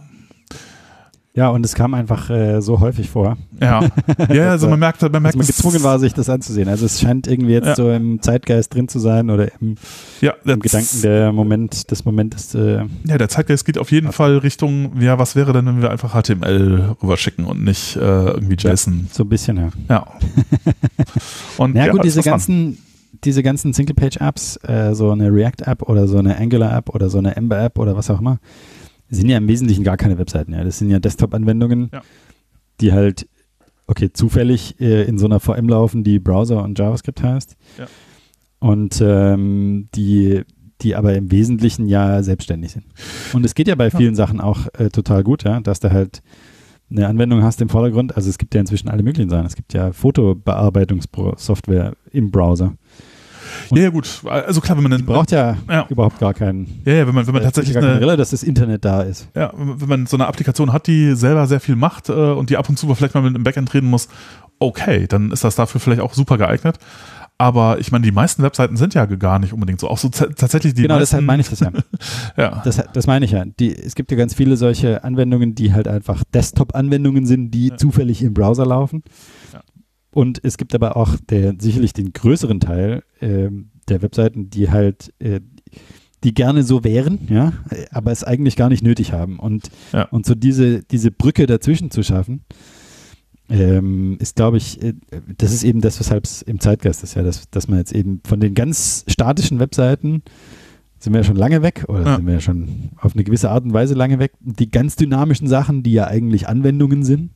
[1.33, 3.87] Ja, und es kam einfach äh, so häufig vor, Ja.
[4.29, 6.67] Ja, also man merkt, man dass merkt, man gezwungen war, sich das anzusehen.
[6.67, 7.75] Also es scheint irgendwie jetzt Ja.
[7.75, 9.75] so im Zeitgeist drin zu sein oder im,
[10.19, 12.53] ja, im Gedanken der Moment, des Momentes.
[12.53, 15.89] Äh, Ja, der Zeitgeist geht auf jeden Fall Richtung, ja, was wäre denn, wenn wir
[15.89, 19.07] einfach HTML rüberschicken und nicht äh, irgendwie JSON?
[19.13, 19.69] so ein bisschen, ja.
[19.89, 20.07] Ja.
[21.57, 22.77] Und Na ja, gut, diese ganzen,
[23.23, 27.77] diese ganzen Single-Page-Apps, äh, so eine React-App oder so eine Angular-App oder so eine Ember-App
[27.79, 28.39] oder was auch immer,
[29.11, 30.53] sind ja im Wesentlichen gar keine Webseiten.
[30.53, 30.63] Ja.
[30.63, 32.01] Das sind ja Desktop-Anwendungen, Ja.
[32.79, 33.27] die halt,
[33.87, 37.55] okay, zufällig äh, in so einer VM laufen, die Browser und JavaScript heißt.
[37.77, 37.87] Ja.
[38.59, 40.41] Und ähm, die,
[40.81, 42.85] die aber im Wesentlichen ja selbstständig sind.
[43.33, 46.21] Und es geht ja bei vielen Sachen auch äh, total gut, ja, dass du halt
[46.89, 48.15] eine Anwendung hast im Vordergrund.
[48.17, 49.45] Also es gibt ja inzwischen alle möglichen Sachen.
[49.45, 52.73] Es gibt ja Fotobearbeitungssoftware im Browser.
[53.71, 54.21] Ja, ja, gut.
[54.25, 55.05] Also klar, wenn man dann.
[55.05, 56.81] Braucht ja, ja, überhaupt gar keinen.
[56.85, 57.77] Ja, ja, wenn man, wenn man tatsächlich.
[57.77, 59.27] Eine, Brille, dass das Internet da ist.
[59.35, 62.57] Ja, wenn man so eine Applikation hat, die selber sehr viel macht äh, und die
[62.57, 64.07] ab und zu vielleicht mal mit dem Backend reden muss,
[64.59, 66.77] okay, dann ist das dafür vielleicht auch super geeignet.
[67.41, 69.87] Aber ich meine, die meisten Webseiten sind ja gar nicht unbedingt so.
[69.87, 70.83] Auch so tatsächlich die.
[70.83, 71.71] Genau, meisten, deshalb meine ich das ja.
[72.37, 72.61] ja.
[72.63, 73.45] Das, das meine ich ja.
[73.45, 77.77] Die, es gibt ja ganz viele solche Anwendungen, die halt einfach Desktop-Anwendungen sind, die ja.
[77.77, 79.01] zufällig im Browser laufen.
[79.51, 79.61] Ja.
[80.11, 83.49] Und es gibt aber auch der, sicherlich den größeren Teil äh,
[83.87, 85.39] der Webseiten, die halt äh,
[86.23, 87.51] die gerne so wären, ja,
[87.89, 89.39] aber es eigentlich gar nicht nötig haben.
[89.39, 90.03] Und, ja.
[90.03, 92.41] und so diese, diese Brücke dazwischen zu schaffen,
[93.49, 94.93] ähm, ist, glaube ich, äh,
[95.37, 98.21] das ist eben das, weshalb es im Zeitgeist ist, ja, dass, dass man jetzt eben
[98.25, 100.23] von den ganz statischen Webseiten
[100.99, 102.15] sind wir ja schon lange weg oder ja.
[102.17, 104.33] sind wir ja schon auf eine gewisse Art und Weise lange weg.
[104.39, 107.31] Die ganz dynamischen Sachen, die ja eigentlich Anwendungen sind,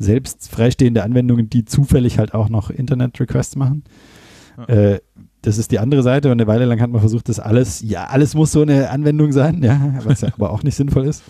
[0.00, 3.84] selbst freistehende Anwendungen, die zufällig halt auch noch Internet-Requests machen.
[4.58, 4.64] Ja.
[4.64, 5.00] Äh,
[5.42, 8.06] das ist die andere Seite und eine Weile lang hat man versucht, das alles, ja,
[8.06, 11.22] alles muss so eine Anwendung sein, ja, was ja aber auch nicht sinnvoll ist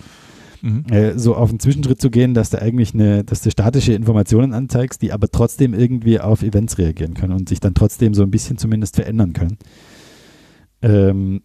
[0.62, 0.84] mhm.
[0.90, 4.54] äh, so auf einen Zwischenschritt zu gehen, dass du eigentlich eine, dass du statische Informationen
[4.54, 8.30] anzeigst, die aber trotzdem irgendwie auf Events reagieren können und sich dann trotzdem so ein
[8.30, 9.58] bisschen zumindest verändern können.
[10.82, 11.42] Ähm,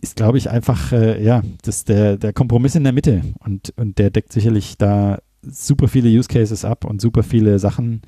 [0.00, 3.98] ist, glaube ich, einfach, äh, ja, das der, der Kompromiss in der Mitte und, und
[3.98, 8.02] der deckt sicherlich da super viele Use Cases ab und super viele Sachen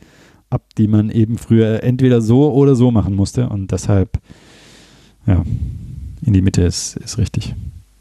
[0.51, 4.19] ab, die man eben früher entweder so oder so machen musste und deshalb,
[5.27, 5.43] ja,
[6.25, 7.55] in die Mitte ist, ist richtig.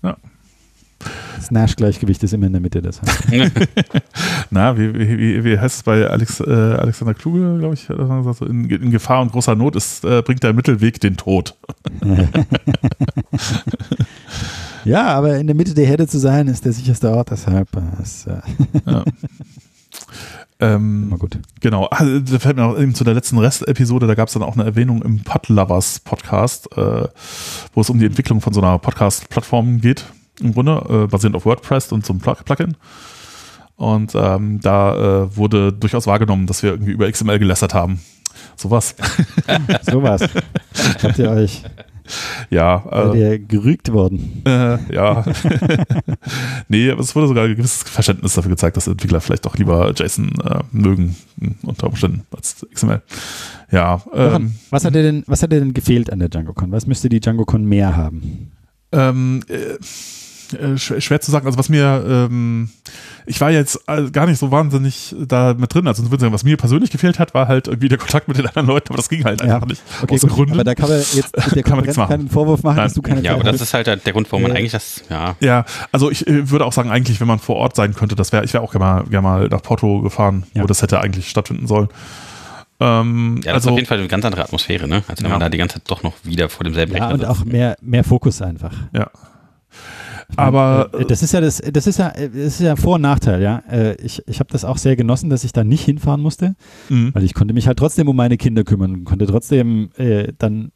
[0.03, 0.17] Ja,
[1.37, 3.01] das Nash-Gleichgewicht ist immer in der Mitte des
[4.51, 8.91] Na, wie, wie, wie heißt es bei Alex, äh, Alexander Kluge, glaube ich, in, in,
[8.91, 11.55] Gefahr und großer Not ist, äh, bringt der Mittelweg den Tod.
[14.85, 18.01] ja, aber in der Mitte der Herde zu sein, ist der sicherste Ort, deshalb äh,
[18.01, 18.41] ist, äh
[18.85, 19.03] ja.
[20.63, 21.39] Ähm, Immer gut.
[21.59, 24.43] Genau, ah, da fällt mir noch eben zu der letzten Rest-Episode, da gab es dann
[24.43, 27.07] auch eine Erwähnung im Podlovers Podcast, äh,
[27.73, 30.05] wo es um die Entwicklung von so einer Podcast-Plattform geht
[30.39, 32.77] im Grunde, äh, basierend auf WordPress und so einem Plugin.
[33.75, 37.99] Und ähm, da äh, wurde durchaus wahrgenommen, dass wir irgendwie über XML gelästert haben.
[38.55, 38.95] Sowas.
[39.81, 40.21] Sowas.
[41.01, 41.63] Habt ihr euch.
[42.51, 42.83] Ja.
[42.91, 44.43] Seid äh, ihr gerügt worden?
[44.45, 45.23] Äh, ja.
[46.67, 49.93] nee, aber es wurde sogar ein gewisses Verständnis dafür gezeigt, dass Entwickler vielleicht doch lieber
[49.95, 51.15] JSON äh, mögen,
[51.63, 53.01] unter Umständen, als XML.
[53.71, 54.01] Ja.
[54.13, 56.73] Ähm, was, hat dir denn, was hat dir denn gefehlt an der DjangoCon?
[56.73, 58.51] Was müsste die DjangoCon mehr haben?
[58.91, 59.77] Ähm, äh,
[60.53, 61.45] äh, schwer zu sagen.
[61.45, 62.69] Also was mir, ähm,
[63.25, 65.87] ich war jetzt äh, gar nicht so wahnsinnig da mit drin.
[65.87, 68.89] Also was mir persönlich gefehlt hat, war halt irgendwie der Kontakt mit den anderen Leuten,
[68.89, 69.55] aber das ging halt ja.
[69.55, 69.81] einfach nicht.
[70.01, 70.53] Okay, aus gut, Gründen.
[70.53, 72.85] Aber da kann man jetzt der Konferenz keinen Vorwurf machen, Nein.
[72.85, 75.03] dass du keine Ja, Zeit aber das ist halt der Grund, warum man eigentlich das,
[75.09, 75.35] ja.
[75.39, 78.31] Ja, also ich äh, würde auch sagen, eigentlich, wenn man vor Ort sein könnte, das
[78.31, 80.63] wäre, ich wäre auch gerne mal, gerne mal nach Porto gefahren, ja.
[80.63, 81.89] wo das hätte eigentlich stattfinden sollen.
[82.81, 85.03] Ähm, ja, das also, ist auf jeden Fall eine ganz andere Atmosphäre, ne?
[85.07, 85.29] Als wenn ja.
[85.29, 87.77] man da die ganze Zeit doch noch wieder vor demselben ja, Rechner und auch mehr,
[87.79, 88.73] mehr Fokus einfach.
[88.91, 89.11] Ja.
[90.35, 93.41] Aber äh, das ist ja das, das ist ja, das ist ja Vor- und Nachteil,
[93.41, 93.63] ja.
[93.69, 96.55] Äh, ich, ich habe das auch sehr genossen, dass ich da nicht hinfahren musste,
[96.89, 97.13] mhm.
[97.13, 100.71] weil ich konnte mich halt trotzdem um meine Kinder kümmern, konnte trotzdem äh, dann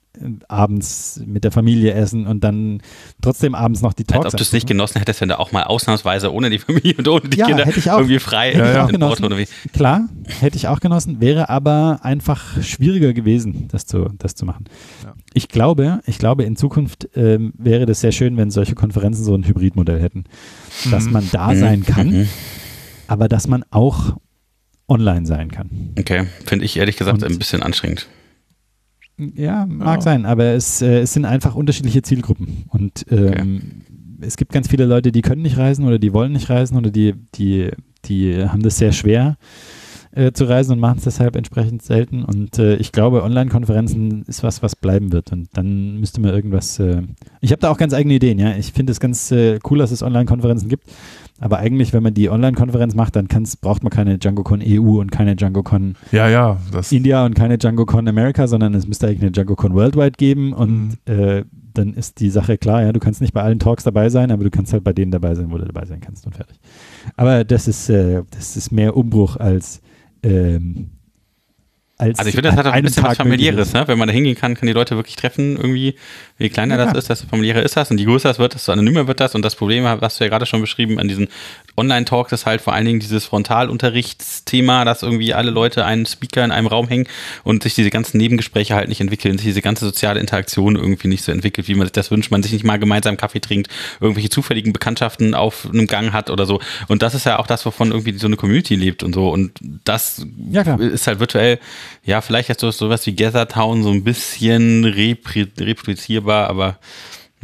[0.48, 2.82] abends mit der Familie essen und dann
[3.22, 4.26] trotzdem abends noch die Talks.
[4.26, 6.96] Als ob du es nicht genossen hättest, wenn du auch mal ausnahmsweise ohne die Familie
[6.98, 9.48] und ohne die ja, Kinder hätte ich auch, irgendwie frei hätte ich auch genossen.
[9.74, 10.10] Klar,
[10.40, 14.66] hätte ich auch genossen, wäre aber einfach schwieriger gewesen, das zu, das zu machen.
[15.04, 15.14] Ja.
[15.34, 19.36] Ich glaube, ich glaube, in Zukunft ähm, wäre das sehr schön, wenn solche Konferenzen so
[19.36, 20.26] ein Hybridmodell hätten.
[20.92, 21.12] Dass mhm.
[21.12, 21.60] man da mhm.
[21.60, 22.30] sein kann, mhm.
[23.08, 24.16] aber dass man auch
[24.88, 25.94] online sein kann.
[25.98, 28.08] Okay, finde ich ehrlich gesagt und, ein bisschen anstrengend.
[29.18, 30.02] Ja, mag ja.
[30.02, 32.66] sein, aber es, äh, es sind einfach unterschiedliche Zielgruppen.
[32.70, 33.32] Und ähm,
[34.20, 34.26] okay.
[34.28, 36.92] es gibt ganz viele Leute, die können nicht reisen oder die wollen nicht reisen oder
[36.92, 37.72] die, die,
[38.06, 39.38] die haben das sehr schwer
[40.16, 42.24] äh, zu reisen und machen es deshalb entsprechend selten.
[42.24, 45.32] Und äh, ich glaube, Online-Konferenzen ist was, was bleiben wird.
[45.32, 46.80] Und dann müsste man irgendwas.
[46.80, 47.04] Äh
[47.42, 48.56] ich habe da auch ganz eigene Ideen, ja.
[48.56, 50.86] Ich finde es ganz äh, cool, dass es Online-Konferenzen gibt.
[51.40, 53.28] Aber eigentlich, wenn man die Online-Konferenz macht, dann
[53.60, 56.58] braucht man keine DjangoCon EU und keine DjangoCon ja, ja,
[56.90, 61.14] India und keine DjangoCon America, sondern es müsste eigentlich eine DjangoCon Worldwide geben und mhm.
[61.14, 61.44] äh,
[61.74, 64.46] dann ist die Sache klar, ja, du kannst nicht bei allen Talks dabei sein, aber
[64.46, 66.58] du kannst halt bei denen dabei sein, wo du dabei sein kannst und fertig.
[67.18, 69.82] Aber das ist, äh, das ist mehr Umbruch als
[70.24, 70.92] ähm,
[71.98, 73.88] als also ich finde, das hat auch ein bisschen Tag was familiäres, ne?
[73.88, 75.96] Wenn man da hingehen kann, kann die Leute wirklich treffen, irgendwie,
[76.38, 76.86] je kleiner ja.
[76.86, 79.34] das ist, desto familiärer ist das und je größer es wird, desto anonymer wird das
[79.34, 81.30] und das Problem, was du ja gerade schon beschrieben an diesen
[81.78, 86.52] Online-Talks, ist halt vor allen Dingen dieses Frontalunterrichtsthema, dass irgendwie alle Leute einen Speaker in
[86.52, 87.08] einem Raum hängen
[87.44, 91.24] und sich diese ganzen Nebengespräche halt nicht entwickeln, sich diese ganze soziale Interaktion irgendwie nicht
[91.24, 93.70] so entwickelt, wie man sich das wünscht, man sich nicht mal gemeinsam Kaffee trinkt,
[94.00, 96.62] irgendwelche zufälligen Bekanntschaften auf einem Gang hat oder so.
[96.88, 99.30] Und das ist ja auch das, wovon irgendwie so eine Community lebt und so.
[99.30, 99.52] Und
[99.84, 101.60] das ja, ist halt virtuell
[102.06, 106.78] ja, vielleicht ist so sowas wie Gather Town so ein bisschen reproduzierbar, aber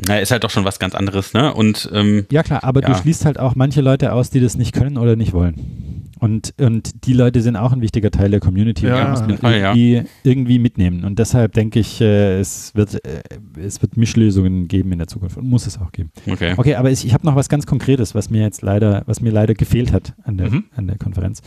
[0.07, 1.53] na, ist halt doch schon was ganz anderes, ne?
[1.53, 2.89] Und ähm, ja klar, aber ja.
[2.89, 6.00] du schließt halt auch manche Leute aus, die das nicht können oder nicht wollen.
[6.21, 8.85] Und, und die Leute sind auch ein wichtiger Teil der Community.
[8.85, 11.03] Ja, und muss man irgendwie, irgendwie mitnehmen.
[11.03, 13.23] Und deshalb denke ich, äh, es, wird, äh,
[13.59, 16.11] es wird Mischlösungen geben in der Zukunft und muss es auch geben.
[16.29, 16.53] okay.
[16.55, 19.31] Okay, aber ich, ich habe noch was ganz Konkretes, was mir jetzt leider, was mir
[19.31, 20.65] leider gefehlt hat an der, Mhm.
[20.75, 21.41] an der Konferenz.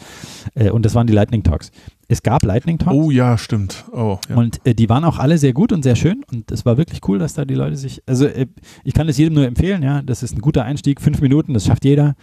[0.56, 1.70] Äh, und das waren die Lightning Talks.
[2.08, 2.96] Es gab Lightning Talks.
[2.96, 3.84] Oh ja, stimmt.
[3.92, 4.34] Oh, ja.
[4.34, 7.00] Und äh, die waren auch alle sehr gut und sehr schön und es war wirklich
[7.06, 8.46] cool, dass da die Leute sich, also äh,
[8.82, 11.64] ich kann es jedem nur empfehlen, ja, das ist ein guter Einstieg, fünf Minuten, das
[11.66, 12.16] schafft jeder.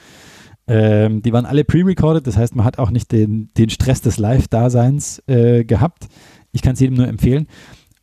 [0.67, 4.17] Ähm, die waren alle pre-recorded, das heißt, man hat auch nicht den, den Stress des
[4.17, 6.07] Live-Daseins äh, gehabt.
[6.51, 7.47] Ich kann es jedem nur empfehlen.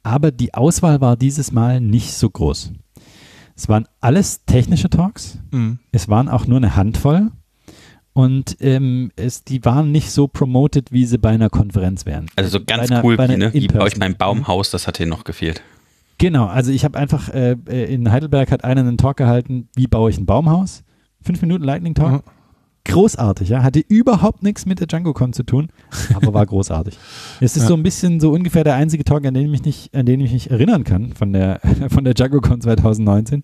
[0.03, 2.73] Aber die Auswahl war dieses Mal nicht so groß.
[3.57, 5.39] Es waren alles technische Talks.
[5.51, 5.79] Mhm.
[5.93, 7.31] Es waren auch nur eine Handvoll.
[8.13, 12.27] Und ähm, es, die waren nicht so promoted, wie sie bei einer Konferenz wären.
[12.37, 13.53] Also so ganz einer- cool, bei wie, ne?
[13.55, 15.63] wie bei euch beim Baumhaus, das hat hier noch gefehlt.
[16.19, 19.87] Genau, also ich habe einfach, äh, äh, in Heidelberg hat einer einen Talk gehalten, wie
[19.87, 20.83] baue ich ein Baumhaus?
[21.23, 22.27] Fünf Minuten Lightning Talk.
[22.27, 22.31] Mhm.
[22.89, 23.63] Großartig, ja.
[23.63, 25.69] Hatte überhaupt nichts mit der DjangoCon zu tun,
[26.15, 26.99] aber war großartig.
[27.41, 27.69] Es ist Ja.
[27.69, 30.21] so ein bisschen so ungefähr der einzige Talk, an den ich mich nicht, an den
[30.21, 31.61] ich mich erinnern kann von der,
[31.91, 33.43] von der DjangoCon 2019.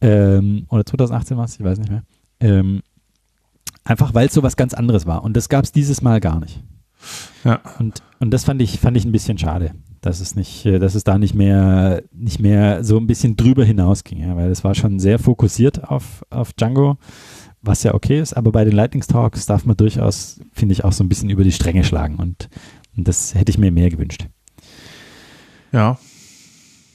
[0.00, 2.02] Ähm, oder 2018 war es, ich weiß nicht mehr.
[2.40, 2.82] Ähm,
[3.84, 5.22] einfach weil es so was ganz anderes war.
[5.24, 6.62] Und das gab es dieses Mal gar nicht.
[7.44, 7.60] Ja.
[7.78, 10.94] Und, und das fand ich, fand ich ein bisschen schade, dass es nicht, äh, dass
[10.94, 14.74] es da nicht mehr, nicht mehr so ein bisschen drüber hinausging, ja, weil es war
[14.74, 16.96] schon sehr fokussiert auf, auf Django,
[17.66, 20.92] was ja okay ist, aber bei den Lightning Talks darf man durchaus, finde ich, auch
[20.92, 22.48] so ein bisschen über die Stränge schlagen und,
[22.96, 24.26] und das hätte ich mir mehr gewünscht.
[25.72, 25.98] Ja.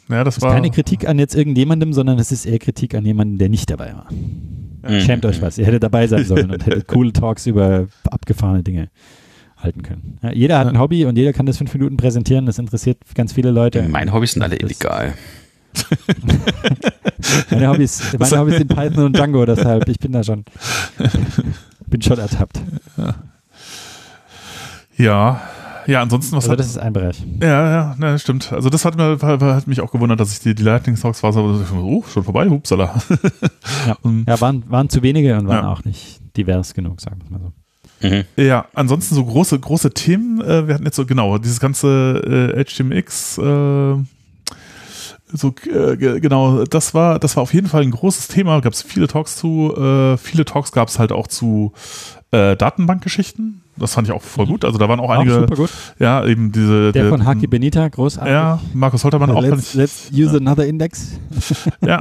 [0.10, 0.54] Ja, das Das ist war.
[0.54, 3.94] keine Kritik an jetzt irgendjemandem, sondern es ist eher Kritik an jemandem, der nicht dabei
[3.94, 4.08] war.
[4.12, 5.00] Mhm.
[5.02, 8.90] Schämt euch was, ihr hättet dabei sein sollen und hättet coole Talks über abgefahrene Dinge
[9.58, 10.18] halten können.
[10.24, 13.32] Ja, jeder hat ein Hobby und jeder kann das fünf Minuten präsentieren, das interessiert ganz
[13.34, 13.84] viele Leute.
[13.88, 15.14] Meine Hobbys sind alle Das- illegal.
[17.52, 20.44] Meine Hobbys, meine Hobbys sind Python und Django, deshalb, ich bin da schon,
[21.88, 22.62] bin schon ertappt.
[24.98, 25.42] Ja.
[25.88, 26.60] Ja, ansonsten, was Also hat.
[26.60, 27.24] das ist ein Bereich.
[27.42, 28.54] Ja, ja, ne, stimmt.
[28.54, 31.34] Also das hat, mir, hat mich auch gewundert, dass ich die, die Lightning Talks war,
[31.34, 31.42] so,
[31.76, 33.02] oh, schon vorbei, hupsala.
[33.88, 35.72] Ja, Und- ja waren, waren zu wenige und waren Ja.
[35.72, 37.52] auch nicht divers genug, sagen wir es mal so.
[38.08, 38.24] Mhm.
[38.48, 40.40] Ja, ansonsten so große, große Themen.
[40.42, 43.96] Äh, wir hatten jetzt so, genau, dieses ganze äh, HTMX, äh,
[45.34, 48.60] so, äh, ge- genau, das war, das war auf jeden Fall ein großes Thema.
[48.62, 49.74] Gab es viele Talks zu.
[49.76, 51.74] Äh, viele Talks gab es halt auch zu
[52.32, 53.62] äh, Datenbankgeschichten.
[53.82, 54.64] Das fand ich auch voll gut.
[54.64, 55.70] Also da waren auch Auch einige, super gut.
[56.00, 56.92] ja, eben diese.
[56.92, 58.32] Der von Haki Benita, großartig.
[58.32, 59.42] Ja, Markus Holtermann auch.
[59.42, 61.20] Let's, let's use another index.
[61.86, 61.98] ja,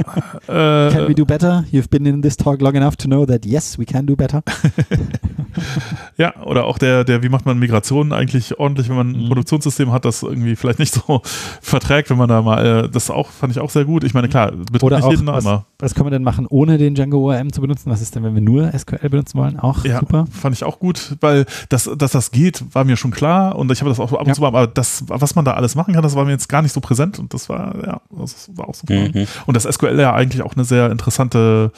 [0.46, 1.64] Can we äh, do better?
[1.72, 4.42] You've been in this talk long enough to know that yes, we can do better.
[6.16, 9.28] ja, oder auch der, der, wie macht man Migration eigentlich ordentlich, wenn man ein Mhm.
[9.28, 11.22] Produktionssystem hat, das irgendwie vielleicht nicht so
[11.60, 14.04] verträgt, wenn man da mal, äh, das auch, fand ich auch sehr gut.
[14.04, 15.66] Ich meine, klar, betrifft Oder nicht auch, jeden was, immer.
[15.78, 17.90] was können wir denn machen, ohne den Django ORM zu benutzen?
[17.90, 19.58] Was ist denn, wenn wir nur SQL benutzen wollen?
[19.58, 20.26] Auch Ja, super.
[20.30, 23.80] fand ich auch gut, weil das, dass das geht, war mir schon klar und ich
[23.80, 24.34] habe das auch ab und Ja.
[24.34, 26.60] zu mal, aber das, was man da alles machen kann, das war mir jetzt gar
[26.62, 28.92] nicht so präsent und das war, ja, das war auch super.
[28.94, 29.26] Mhm.
[29.46, 31.72] Und das SQL ja eigentlich auch eine sehr interessante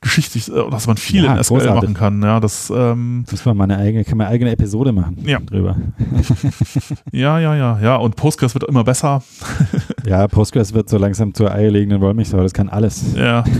[0.00, 1.82] Geschichte, äh, dass man viel Ja, in SQL großartig.
[1.82, 5.16] machen kann, ja, das, ähm, Müssen wir mal eine eigene, kann man eigene Episode machen
[5.24, 5.38] Ja.
[5.40, 5.76] drüber.
[7.12, 9.22] ja, ja, ja, ja, und Postgres wird immer besser,
[10.06, 13.14] Ja, Postgres wird so langsam zur eierlegenden Wollmilchsau, das kann alles.
[13.16, 13.44] ja.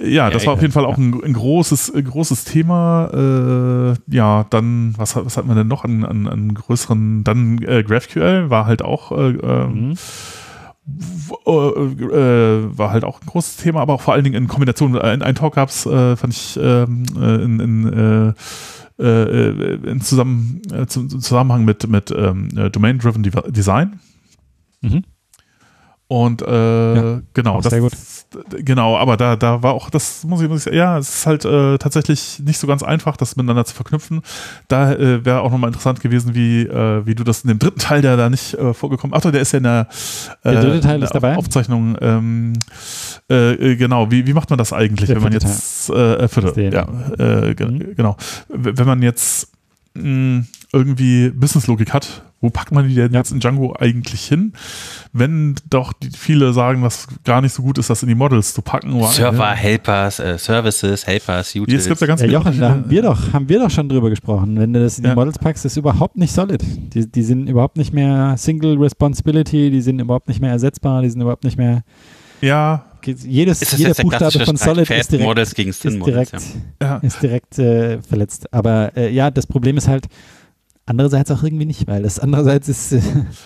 [0.00, 3.10] Ja, das Ja, war auf jeden Fall auch ein, ein großes, ein großes Thema.
[3.12, 7.22] Äh, ja, dann, was, was hatten wir denn noch an, an, an größeren?
[7.24, 9.96] Dann äh, GraphQL war halt auch äh, ähm, Mhm.
[11.46, 14.98] äh, äh, war halt auch ein großes Thema, aber auch vor allen Dingen in Kombination.
[14.98, 18.34] Ein, ein Talk gab's, äh, fand ich ähm, äh, in, in,
[18.98, 24.00] äh, äh, in Zusammen, äh, zum, Zusammenhang mit, mit ähm, äh, Domain-Driven Design.
[24.82, 25.04] Mhm.
[26.06, 27.92] Und äh, Ja, genau, das, sehr gut.
[28.64, 31.26] Genau, aber da, da war auch, das muss ich, muss ich sagen, ja, es ist
[31.26, 34.22] halt äh, tatsächlich nicht so ganz einfach, das miteinander zu verknüpfen.
[34.68, 37.80] Da äh, wäre auch nochmal interessant gewesen, wie, äh, wie du das in dem dritten
[37.80, 39.88] Teil, der da nicht äh, vorgekommen, ach doch, der ist ja in der,
[40.42, 41.36] äh, Der dritte Teil ist dabei?
[41.36, 42.52] Aufzeichnung, ähm,
[43.28, 46.86] äh, genau, wie, wie macht man das eigentlich, Der wenn man jetzt, äh, vierte, ja,
[46.86, 47.94] Mhm.
[47.96, 48.16] genau,
[48.48, 49.48] wenn man jetzt
[49.94, 53.20] mh, irgendwie Businesslogik hat, wo packt man die denn Ja.
[53.20, 54.52] jetzt in Django eigentlich hin?
[55.12, 58.52] Wenn doch die, viele sagen, dass gar nicht so gut ist, das in die Models
[58.54, 59.02] zu packen.
[59.06, 61.88] Server, Helpers, äh, Services, Helpers, Jetzt Utils.
[61.88, 64.10] gibt ja ganz Ja, viele Jochen, da haben wir doch, haben wir doch schon drüber
[64.10, 64.58] gesprochen.
[64.58, 65.14] Wenn du das in die Ja.
[65.14, 66.62] Models packst, ist überhaupt nicht solid.
[66.94, 71.08] Die, die sind überhaupt nicht mehr Single Responsibility, die sind überhaupt nicht mehr ersetzbar, die
[71.10, 71.82] sind überhaupt nicht mehr.
[72.40, 76.32] Ja, Jedes, ist jeder Buchstabe von Solid ist direkt, Models gegen ist Thin direkt,
[76.80, 76.86] Ja.
[76.88, 76.96] ja.
[76.98, 78.50] ist direkt äh, verletzt.
[78.52, 80.06] Aber äh, ja, das Problem ist halt,
[80.86, 82.92] Andererseits auch irgendwie nicht, weil das andererseits ist.
[82.92, 83.00] Äh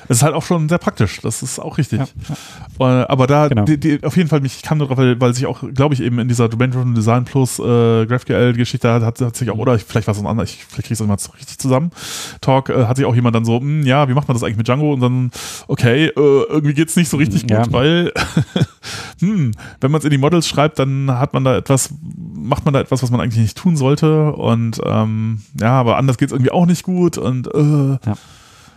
[0.08, 2.00] es ist halt auch schon sehr praktisch, das ist auch richtig.
[2.00, 3.02] Ja.
[3.02, 3.64] Äh, aber da, genau.
[3.64, 6.18] die, die, auf jeden Fall, mich kam darauf, weil, weil sich auch, glaube ich, eben
[6.18, 9.60] in dieser Domain-Driven Design Plus äh, GraphQL-Geschichte hat, hat, hat, sich auch, mhm.
[9.60, 11.92] oder vielleicht war es ein anderer, ich, vielleicht kriege ich es mal richtig zusammen,
[12.40, 14.56] Talk, äh, hat sich auch jemand dann so, hm, ja, wie macht man das eigentlich
[14.56, 14.92] mit Django?
[14.92, 15.30] Und dann,
[15.68, 17.62] okay, äh, irgendwie geht's nicht so richtig ja.
[17.62, 18.12] gut, weil,
[19.20, 21.94] hm, wenn man es in die Models schreibt, dann hat man da etwas,
[22.34, 26.18] macht man da etwas, was man eigentlich nicht tun sollte und ähm, ja, aber anders
[26.18, 28.14] geht's irgendwie auch nicht gut und äh, ja.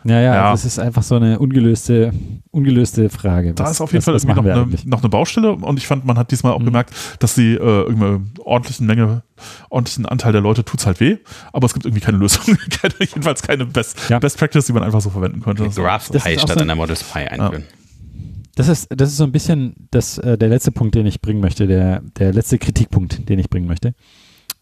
[0.04, 0.52] Ja, ja, ja.
[0.52, 2.12] das ist einfach so eine ungelöste,
[2.50, 3.54] ungelöste Frage.
[3.54, 6.06] da ist auf jeden was, Fall was noch, eine, noch, eine, Baustelle und ich fand,
[6.06, 6.66] man hat diesmal auch mhm.
[6.66, 9.22] gemerkt, dass die äh, irgendwie ordentlichen Menge,
[9.70, 11.18] ordentlichen Anteil der Leute tut es halt weh,
[11.54, 14.18] aber es gibt irgendwie keine Lösung, keine, jedenfalls keine Best, ja.
[14.18, 15.64] Best Practice, die man einfach so verwenden könnte.
[15.64, 17.64] Okay, Graph Pi statt so einer Models Pi einführen.
[17.70, 17.81] Ja.
[18.56, 21.40] Das ist, das ist so ein bisschen das, äh, der letzte Punkt, den ich bringen
[21.40, 23.94] möchte, der, der letzte Kritikpunkt, den ich bringen möchte.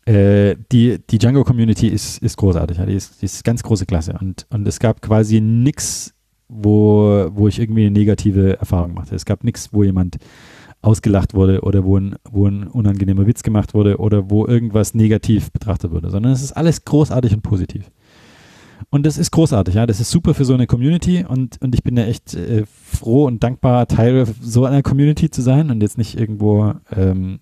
[0.06, 4.18] Äh, die, die Django-Community ist, ist großartig, ja, die, ist, die ist ganz große Klasse.
[4.20, 6.14] Und, und es gab quasi nichts,
[6.48, 9.16] wo, wo ich irgendwie eine negative Erfahrung machte.
[9.16, 10.18] Es gab nichts, wo jemand
[10.82, 15.52] ausgelacht wurde oder wo ein, wo ein unangenehmer Witz gemacht wurde oder wo irgendwas negativ
[15.52, 17.92] betrachtet wurde, sondern es ist alles großartig und positiv.
[18.90, 19.86] Und das ist großartig, ja.
[19.86, 23.26] Das ist super für so eine Community und, und ich bin ja echt äh, froh
[23.26, 27.40] und dankbar, Teil so einer Community zu sein und jetzt nicht irgendwo ähm,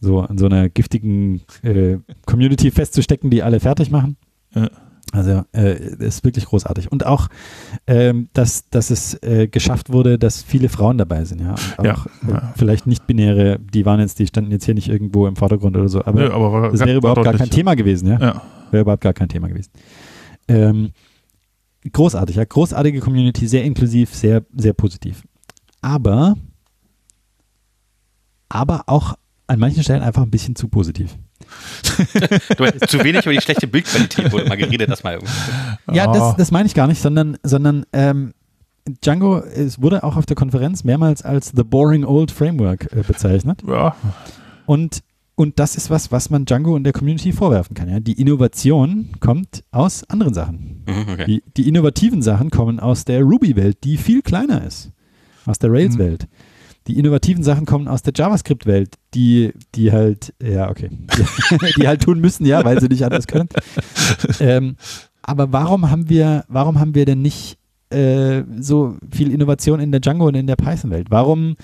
[0.00, 4.16] so in so einer giftigen äh, Community festzustecken, die alle fertig machen.
[4.54, 4.68] Ja.
[5.12, 6.92] Also äh, ist wirklich großartig.
[6.92, 7.28] Und auch,
[7.86, 11.56] ähm, dass, dass es äh, geschafft wurde, dass viele Frauen dabei sind, ja.
[11.78, 15.26] Und auch ja, äh, vielleicht nicht-binäre, die waren jetzt, die standen jetzt hier nicht irgendwo
[15.26, 18.20] im Vordergrund oder so, aber, ja, aber das wäre überhaupt gar kein Thema gewesen, ja.
[18.20, 18.42] ja.
[18.70, 19.70] Wäre überhaupt gar kein Thema gewesen.
[20.48, 20.90] Ähm,
[21.92, 22.44] großartig, ja.
[22.44, 25.22] Großartige Community, sehr inklusiv, sehr, sehr positiv.
[25.80, 26.36] Aber,
[28.48, 29.14] aber auch
[29.46, 31.16] an manchen Stellen einfach ein bisschen zu positiv.
[32.56, 35.32] du hast zu wenig über die schlechte Bildqualität wurde mal geredet, das mal irgendwie.
[35.92, 36.34] Ja, das, oh.
[36.36, 38.32] das meine ich gar nicht, sondern, sondern ähm,
[39.02, 43.62] Django es wurde auch auf der Konferenz mehrmals als The Boring Old Framework äh, bezeichnet.
[43.66, 43.96] Ja.
[44.66, 45.02] Und,
[45.40, 47.88] und das ist was, was man Django und der Community vorwerfen kann.
[47.88, 47.98] Ja?
[47.98, 50.84] Die Innovation kommt aus anderen Sachen.
[50.86, 51.24] Mhm, okay.
[51.26, 54.90] die, die innovativen Sachen kommen aus der Ruby-Welt, die viel kleiner ist.
[55.46, 56.24] Aus der Rails-Welt.
[56.24, 61.86] Mhm die innovativen Sachen kommen aus der JavaScript-Welt, die, die halt, ja, okay, die, die,
[61.86, 63.48] halt tun müssen, ja, weil sie nicht anders können.
[64.40, 64.76] Ähm,
[65.22, 67.58] aber warum haben wir, warum haben wir denn nicht
[67.90, 71.08] äh, so viel Innovation in der Django und in der Python-Welt?
[71.10, 71.56] Warum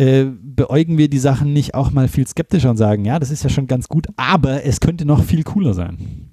[0.00, 3.44] äh, beäugen wir die Sachen nicht auch mal viel skeptischer und sagen, ja, das ist
[3.44, 6.30] ja schon ganz gut, aber es könnte noch viel cooler sein?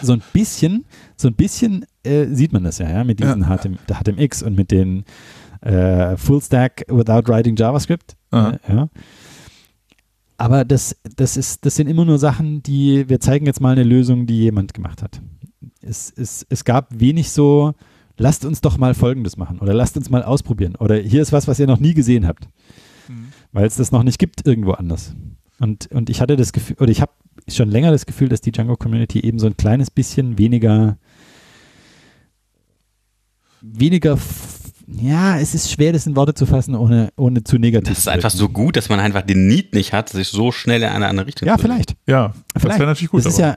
[0.00, 0.84] So ein bisschen,
[1.16, 3.56] so ein bisschen äh, sieht man das ja, ja, mit diesen ja.
[3.56, 5.04] HTM, HTMX und mit den
[5.60, 8.16] äh, Full Stack without writing JavaScript.
[8.32, 8.88] Äh, ja.
[10.36, 13.84] Aber das, das, ist, das sind immer nur Sachen, die wir zeigen jetzt mal eine
[13.84, 15.20] Lösung, die jemand gemacht hat.
[15.80, 17.74] Es, es, es gab wenig so,
[18.18, 21.48] lasst uns doch mal Folgendes machen oder lasst uns mal ausprobieren oder hier ist was,
[21.48, 22.48] was ihr noch nie gesehen habt,
[23.08, 23.28] mhm.
[23.52, 25.14] weil es das noch nicht gibt irgendwo anders.
[25.58, 27.12] Und, und ich hatte das Gefühl, oder ich habe
[27.48, 30.96] schon länger das Gefühl, dass die Django Community eben so ein kleines bisschen weniger
[33.60, 34.18] weniger
[35.00, 38.08] ja, es ist schwer, das in Worte zu fassen, ohne, ohne zu negativ Das ist
[38.08, 41.06] einfach so gut, dass man einfach den Need nicht hat, sich so schnell in eine
[41.06, 41.94] andere Richtung ja, zu Ja, vielleicht.
[42.06, 43.24] Ja, das wäre natürlich gut.
[43.24, 43.56] Das ist ja,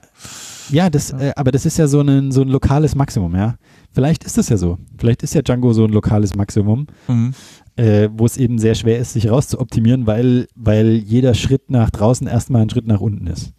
[0.70, 1.10] ja, das.
[1.10, 3.56] Äh, aber das ist ja so ein, so ein lokales Maximum, ja.
[3.96, 4.76] Vielleicht ist das ja so.
[4.98, 7.32] Vielleicht ist ja Django so ein lokales Maximum, mhm.
[7.76, 12.26] äh, wo es eben sehr schwer ist, sich rauszuoptimieren, weil, weil jeder Schritt nach draußen
[12.26, 13.54] erstmal ein Schritt nach unten ist.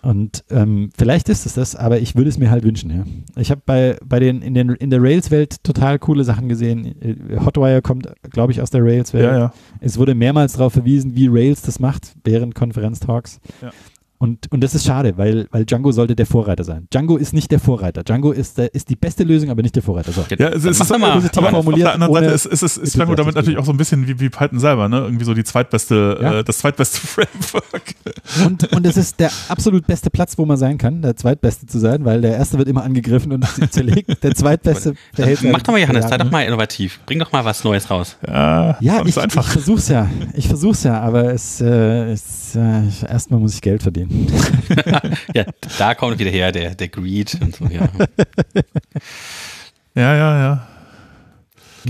[0.00, 3.04] Und ähm, vielleicht ist es das, aber ich würde es mir halt wünschen, ja.
[3.38, 6.94] Ich habe bei, bei den, in, den, in der Rails-Welt total coole Sachen gesehen.
[7.02, 9.24] Äh, Hotwire kommt, glaube ich, aus der Rails-Welt.
[9.24, 9.52] Ja, ja.
[9.80, 13.40] Es wurde mehrmals darauf verwiesen, wie Rails das macht während Konferenztalks.
[13.60, 13.72] Ja.
[14.18, 16.86] Und, und das ist schade, weil, weil Django sollte der Vorreiter sein.
[16.90, 18.02] Django ist nicht der Vorreiter.
[18.02, 20.12] Django ist, der, ist die beste Lösung, aber nicht der Vorreiter.
[20.12, 20.24] So.
[20.38, 21.88] Ja, es ist, aber positiv aber formuliert.
[21.88, 24.06] Auf der anderen Seite ist, ist, ist, ist Django damit natürlich auch so ein bisschen
[24.06, 25.00] wie, wie Python selber, ne?
[25.00, 26.38] Irgendwie so die zweitbeste, ja.
[26.38, 27.94] äh, das zweitbeste Framework.
[28.44, 31.78] Und, und es ist der absolut beste Platz, wo man sein kann, der zweitbeste zu
[31.78, 34.22] sein, weil der erste wird immer angegriffen und zerlegt.
[34.22, 37.00] Der zweitbeste verhält Mach doch mal, Johannes, sei doch mal innovativ.
[37.04, 38.16] Bring doch mal was Neues raus.
[38.26, 40.08] Ja, ja ich, ich versuch's ja.
[40.34, 44.05] Ich versuch's ja, aber es, äh, es äh, erstmal muss ich Geld verdienen.
[45.34, 45.44] ja,
[45.78, 47.88] da kommt wieder her der, der Greed und so, ja.
[49.94, 50.68] ja, ja, ja.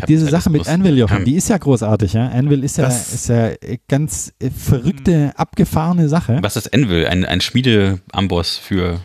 [0.09, 2.29] Diese Sache mit Anvil, Jochen, die ist ja großartig, ja.
[2.29, 3.51] Anvil ist ja, ist ja
[3.89, 6.39] ganz äh, verrückte, abgefahrene Sache.
[6.43, 7.07] Was ist Anvil?
[7.07, 9.01] Ein, ein Schmiedeamboss für.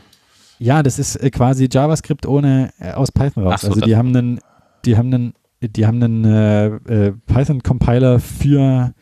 [0.59, 3.61] Ja, das ist äh, quasi JavaScript ohne äh, aus Python raus.
[3.61, 4.39] So, also die haben einen,
[4.85, 8.93] die haben einen, die haben einen äh, Python-Compiler für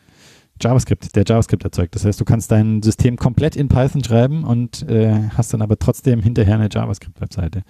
[0.60, 1.96] JavaScript, der JavaScript erzeugt.
[1.96, 5.78] Das heißt, du kannst dein System komplett in Python schreiben und äh, hast dann aber
[5.78, 7.64] trotzdem hinterher eine JavaScript-Webseite.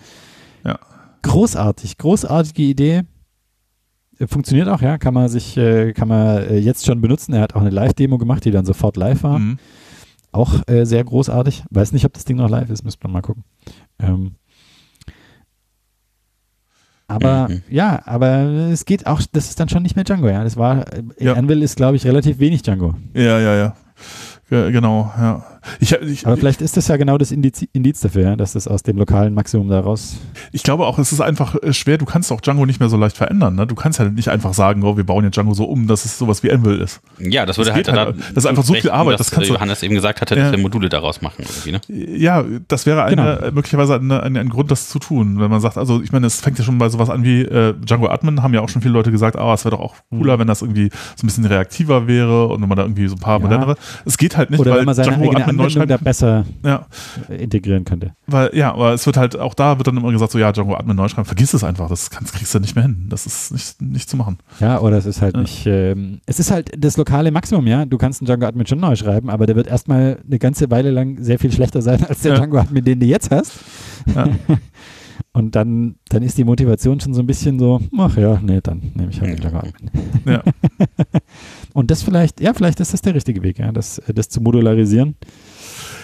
[0.65, 0.79] Ja.
[1.21, 3.03] Großartig, großartige Idee.
[4.19, 7.33] Äh, Funktioniert auch, ja, kann man sich, äh, kann man äh, jetzt schon benutzen.
[7.33, 9.39] Er hat auch eine Live-Demo gemacht, die dann sofort live war.
[9.39, 9.59] Mhm.
[10.31, 11.63] Auch äh, sehr großartig.
[11.69, 13.43] Weiß nicht, ob das Ding noch live ist, müsste man mal gucken.
[13.99, 14.35] Ähm,
[17.10, 17.61] aber Mhm.
[17.69, 18.27] ja, aber
[18.72, 20.44] es geht auch, das ist dann schon nicht mehr Django, ja.
[20.44, 21.34] Das war, äh, Ja.
[21.34, 22.95] Anvil ist, glaube ich, relativ wenig Django.
[23.14, 23.73] Ja, ja, ja.
[24.49, 25.44] Ge- Genau, ja.
[25.80, 28.68] Ich, ich, Aber vielleicht ist das ja genau das Indiz, Indiz dafür, ja, dass das
[28.68, 30.18] aus dem lokalen Maximum da raus.
[30.52, 32.98] Ich glaube auch, es ist einfach äh, schwer, du kannst auch Django nicht mehr so
[32.98, 33.56] leicht verändern.
[33.56, 33.68] Ne?
[33.68, 36.18] Du kannst ja nicht einfach sagen, oh, wir bauen jetzt Django so um, dass es
[36.18, 37.02] sowas wie Anvil ist.
[37.19, 37.98] Ja, das würde Das halt, halt.
[37.98, 40.36] da- Das ist einfach so viel Arbeit, dass das kannst du- Johannes eben gesagt hatte,
[40.36, 40.44] Ja.
[40.44, 42.18] dass wir Module daraus machen irgendwie, ne?
[42.18, 43.48] Ja, das wäre eine, Genau.
[43.48, 45.40] äh, möglicherweise eine, ein, ein Grund, das zu tun.
[45.40, 47.73] Wenn man sagt, also ich meine, es fängt ja schon bei sowas an wie äh,
[47.84, 50.36] Django Admin, haben ja auch schon viele Leute gesagt, ah, es wäre doch auch cooler,
[50.36, 50.40] Mhm.
[50.41, 53.19] wenn das irgendwie so ein bisschen reaktiver wäre und wenn man da irgendwie so ein
[53.19, 53.44] paar Ja.
[53.44, 53.76] modernere.
[54.06, 56.85] Es geht halt nicht, Oder weil wenn man seine Django eigene Anwendung da besser Ja,
[57.30, 58.13] integrieren könnte.
[58.27, 60.76] weil, ja, aber es wird halt, auch da wird dann immer gesagt, so ja, Django
[60.76, 63.07] Admin neu schreiben, vergiss es einfach, das kannst, kriegst du nicht mehr hin.
[63.09, 64.38] Das ist nicht, nicht zu machen.
[64.59, 65.41] Ja, oder es ist halt Ja.
[65.41, 67.85] nicht, ähm, es ist halt das lokale Maximum, ja.
[67.85, 70.91] Du kannst einen Django Admin schon neu schreiben, aber der wird erstmal eine ganze Weile
[70.91, 72.38] lang sehr viel schlechter sein als der Ja.
[72.39, 73.53] Django Admin, den du jetzt hast.
[74.15, 74.27] Ja.
[75.31, 78.81] Und dann, dann ist die Motivation schon so ein bisschen so, ach ja, nee, dann
[78.95, 79.91] nehme ich halt den Django Admin.
[80.26, 80.41] Ja.
[81.73, 85.15] Und das vielleicht, ja, vielleicht ist das der richtige Weg, ja, das, das zu modularisieren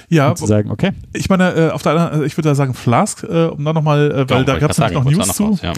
[0.09, 2.55] Ja, und zu sagen, okay, ich meine, äh, auf der anderen, äh, ich würde da
[2.55, 5.57] sagen Flask, äh, um da nochmal, äh, weil Ja, da gab es noch News zu.
[5.61, 5.73] ja.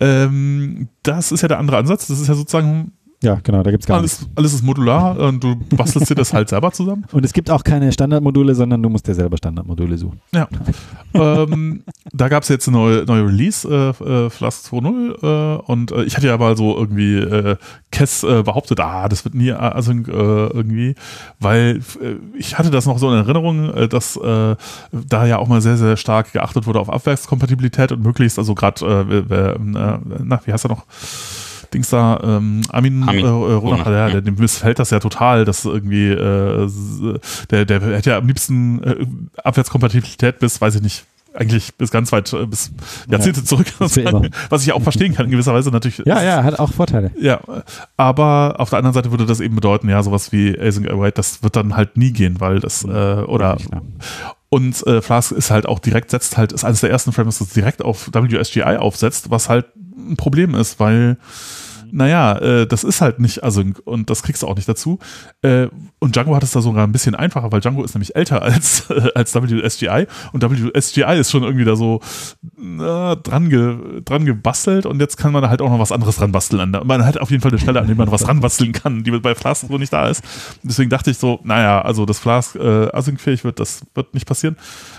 [0.00, 2.06] Ähm, das ist ja der andere Ansatz.
[2.06, 2.92] Das ist ja sozusagen,
[3.22, 4.20] ja, genau, da gibt es gar nichts.
[4.20, 7.04] alles, alles ist modular und du bastelst dir das halt selber zusammen.
[7.12, 10.20] Und es gibt auch keine Standardmodule, sondern du musst dir selber Standardmodule suchen.
[10.34, 10.48] Ja.
[11.14, 11.82] ähm,
[12.12, 16.04] da gab es jetzt eine neue, neue Release, äh, äh, Flask 2.0 äh, und äh,
[16.04, 17.56] ich hatte ja mal so irgendwie äh,
[17.90, 20.94] Kess äh, behauptet, ah, das wird nie async äh, irgendwie,
[21.38, 21.80] weil
[22.34, 26.32] ich hatte das noch so in Erinnerung, dass da ja auch mal sehr, sehr stark
[26.32, 30.70] geachtet wurde auf Abwärtskompatibilität und möglichst, also gerade, äh, äh, äh, na, wie heißt er
[30.70, 30.86] noch?
[31.72, 34.10] Dings da, ähm, Armin, Armin äh, Ronach, Ronach, ja, ja.
[34.10, 36.68] der, dem missfällt das ja total, dass irgendwie, äh,
[37.50, 39.06] der, der hätte ja am liebsten äh,
[39.42, 42.72] Abwärtskompatibilität bis, weiß ich nicht, eigentlich bis ganz weit, äh, bis
[43.08, 44.22] Jahrzehnte zurück, für immer.
[44.48, 46.02] was ich ja auch verstehen kann in gewisser Weise natürlich.
[46.04, 47.12] Ja, ja, hat auch Vorteile.
[47.20, 47.40] Ja,
[47.96, 51.42] aber auf der anderen Seite würde das eben bedeuten, ja, sowas wie Async Await, das
[51.42, 53.82] wird dann halt nie gehen, weil das, äh, oder, Ja.
[54.48, 57.50] und äh, Flask ist halt auch direkt, setzt halt, ist eines der ersten Frameworks, das
[57.50, 59.66] direkt auf WSGI aufsetzt, was halt
[59.96, 61.16] ein Problem ist, weil,
[61.92, 64.98] naja, äh, das ist halt nicht Async und das kriegst du auch nicht dazu.
[65.42, 65.68] Äh,
[65.98, 68.88] und Django hat es da sogar ein bisschen einfacher, weil Django ist nämlich älter als,
[68.90, 72.00] äh, als WSGI und WSGI ist schon irgendwie da so
[72.56, 76.16] na, dran, ge, dran gebastelt und jetzt kann man da halt auch noch was anderes
[76.16, 76.60] dran basteln.
[76.60, 78.72] An der- Man hat auf jeden Fall eine Stelle, an der man was dran basteln
[78.72, 80.22] kann, die bei Flask so nicht da ist.
[80.62, 84.56] Deswegen dachte ich so, naja, also dass Flask äh, async-fähig wird, das wird nicht passieren.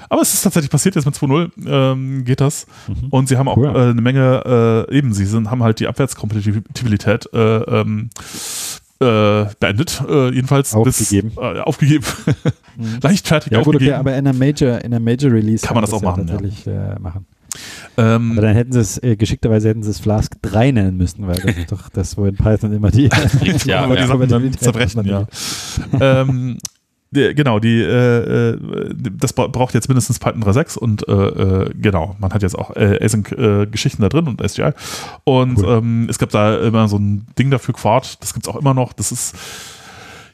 [0.09, 2.67] Aber es ist tatsächlich passiert, jetzt mit 2.0 ähm, geht das.
[3.11, 3.67] Und sie haben auch Cool.
[3.67, 8.09] äh, eine Menge, äh, eben, sie sind, haben halt die Abwärtskompatibilität äh, ähm,
[8.99, 11.29] äh, beendet, äh, jedenfalls Aufgegeben.
[11.29, 12.05] Bis, äh, aufgegeben.
[13.01, 13.95] Leichtfertig Ja, gut, okay, aufgegeben.
[13.99, 16.33] aber in einer Major, in einer Major Release Kann man das ja auch machen, ja.
[16.35, 17.25] Tatsächlich, äh, machen.
[17.97, 21.25] ähm, Aber dann hätten sie es, äh, geschickterweise hätten sie es Flask 3 nennen müssen,
[21.27, 23.09] weil das ist doch das, wo in Python immer die,
[23.65, 24.07] Ja, aber die ja.
[24.07, 25.25] Kompatibilität zerbrechen, ja.
[25.99, 26.80] ähm, die,
[27.11, 28.57] genau, die, äh, äh,
[29.17, 32.75] das bra- braucht jetzt mindestens Python 3.6 und äh, äh, genau, man hat jetzt auch
[32.75, 34.71] äh, Async-Geschichten da drin und SGI.
[35.25, 35.77] Und Cool.
[35.79, 38.93] ähm, es gab da immer so ein Ding dafür, Quart, das gibt's auch immer noch.
[38.93, 39.35] Das ist,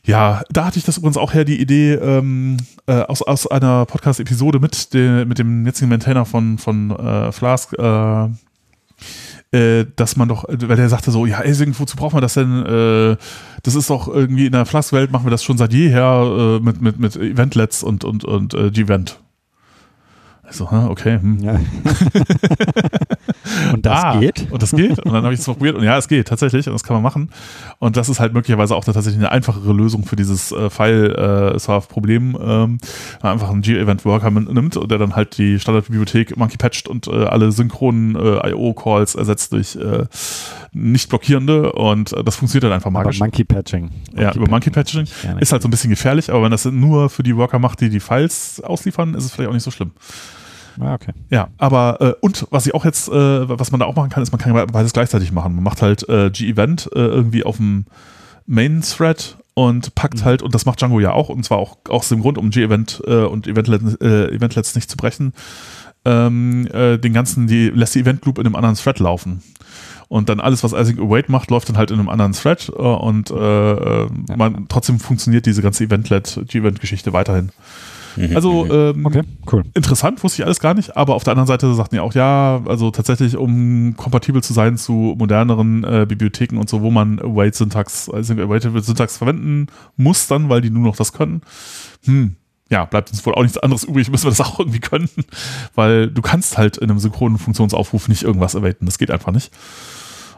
[0.06, 3.86] ja, da hatte ich das übrigens auch her, die Idee ähm, äh, aus, aus einer
[3.86, 8.28] Podcast-Episode mit, de, mit dem jetzigen Maintainer von, von äh, Flask, äh,
[9.52, 12.66] äh, dass man doch, weil der sagte so, ja, Async, wozu braucht man das denn?
[12.66, 13.18] Äh,
[13.64, 16.82] das ist doch irgendwie in der Flask-Welt machen wir das schon seit jeher äh, mit,
[16.82, 19.20] mit, mit Eventlets und, und, und äh, Gvent.
[20.48, 21.20] Also, okay.
[21.20, 21.40] Hm.
[21.40, 21.54] Ja.
[23.74, 24.50] und das Ah, geht.
[24.50, 24.98] Und das geht.
[25.00, 25.76] Und dann habe ich es probiert.
[25.76, 26.68] Und ja, es geht tatsächlich.
[26.68, 27.32] Und das kann man machen.
[27.80, 32.38] Und das ist halt möglicherweise auch tatsächlich eine einfachere Lösung für dieses äh, File-Serve-Problem.
[32.40, 32.80] Ähm, wenn
[33.24, 37.26] man einfach einen G-Event-Worker nimmt und der dann halt die Standardbibliothek monkey patcht und äh,
[37.26, 40.06] alle synchronen äh, IO-Calls ersetzt durch äh,
[40.78, 41.72] nicht blockierende.
[41.74, 43.20] Und äh, das funktioniert dann einfach magisch.
[43.20, 43.90] Monkey Patching.
[44.16, 45.06] ja, über Monkey Patching.
[45.40, 47.90] Ist halt so ein bisschen gefährlich, aber wenn das nur für die Worker macht, die
[47.90, 49.92] die Files ausliefern, ist es vielleicht auch nicht so schlimm.
[50.80, 51.12] Ah, okay.
[51.32, 53.12] Ja, aber äh, und was ich auch jetzt, äh,
[53.50, 55.56] was man da auch machen kann, ist, man kann beides gleichzeitig machen.
[55.56, 57.86] Man macht halt äh, G-Event äh, irgendwie auf dem
[58.46, 60.26] Main-Thread und packt Mhm.
[60.26, 63.02] halt, und das macht Django ja auch, und zwar auch aus dem Grund, um G-Event
[63.08, 65.34] äh, und Eventlet, Eventlets nicht zu brechen,
[66.06, 69.42] ähm, äh, den ganzen, die lässt die Event-Loop in einem anderen Thread laufen.
[70.08, 72.82] Und dann alles, was Async Await macht, läuft dann halt in einem anderen Thread äh,
[72.82, 73.72] und äh,
[74.04, 77.52] äh man, trotzdem funktioniert diese ganze Event-led, Event-Geschichte weiterhin.
[78.18, 78.36] Mhm.
[78.36, 78.72] Also mhm.
[78.72, 79.22] ähm, okay,
[79.52, 79.64] cool.
[79.74, 82.62] interessant, wusste ich alles gar nicht, aber auf der anderen Seite sagten die auch, ja,
[82.66, 88.10] also tatsächlich, um kompatibel zu sein zu moderneren äh, Bibliotheken und so, wo man Await-Syntax,
[88.10, 91.42] also Await-Syntax verwenden muss dann, weil die nur noch das können.
[92.06, 92.36] Hm,
[92.70, 95.10] ja, bleibt uns wohl auch nichts anderes übrig, müssen wir das auch irgendwie können,
[95.76, 99.52] weil du kannst halt in einem synchronen Funktionsaufruf nicht irgendwas awaiten, das geht einfach nicht.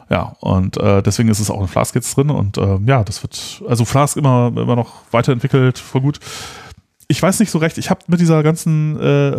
[0.08, 2.30] Ja, und äh, deswegen ist es auch in Flask jetzt drin.
[2.30, 6.18] Und äh, ja, das wird, also Flask immer, immer noch weiterentwickelt, voll gut
[7.10, 9.30] ich weiß nicht so recht, ich habe mit dieser ganzen äh,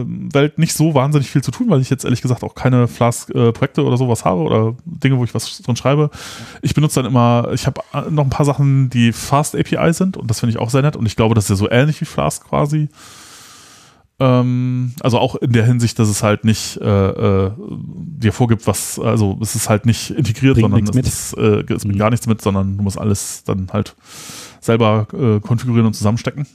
[0.00, 2.88] äh, Welt nicht so wahnsinnig viel zu tun, weil ich jetzt ehrlich gesagt auch keine
[2.88, 6.08] Flask-Projekte äh, oder sowas habe oder Dinge, wo ich was drin schreibe.
[6.62, 10.16] Ich benutze dann immer, ich habe äh, noch ein paar Sachen, die Fast API sind
[10.16, 12.00] und das finde ich auch sehr nett und ich glaube, das ist ja so ähnlich
[12.00, 12.88] wie Flask quasi.
[14.18, 18.98] Ähm, also auch in der Hinsicht, dass es halt nicht äh, äh, dir vorgibt, was,
[18.98, 21.06] also es ist halt nicht integriert, Bringt sondern es, mit.
[21.06, 21.98] Ist, es bringt mhm.
[21.98, 23.94] gar nichts mit, sondern du musst alles dann halt
[24.62, 25.06] selber
[25.42, 26.46] konfigurieren und zusammenstecken.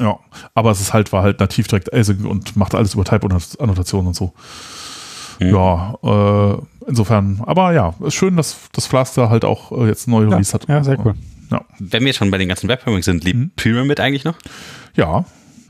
[0.00, 0.18] Ja,
[0.54, 4.14] aber es ist halt, war halt nativ direkt Async und macht alles über Type-Annotationen und
[4.14, 4.32] so.
[5.40, 5.54] Mhm.
[5.54, 10.08] Ja, äh, insofern, aber ja, ist schön, dass das Flask da halt auch äh, jetzt
[10.08, 10.68] neu Release hat.
[10.68, 11.14] Ja, sehr cool.
[11.50, 11.62] Ja.
[11.78, 13.50] Wenn wir schon bei den ganzen Webframings sind, lebt mhm.
[13.56, 14.36] Pyramid eigentlich noch?
[14.96, 15.24] Ja,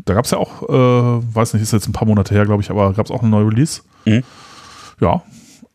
[0.05, 2.63] da gab es ja auch, äh, weiß nicht, ist jetzt ein paar Monate her, glaube
[2.63, 3.83] ich, aber gab es auch eine neue Release.
[4.05, 4.23] Mhm.
[5.01, 5.23] Ja,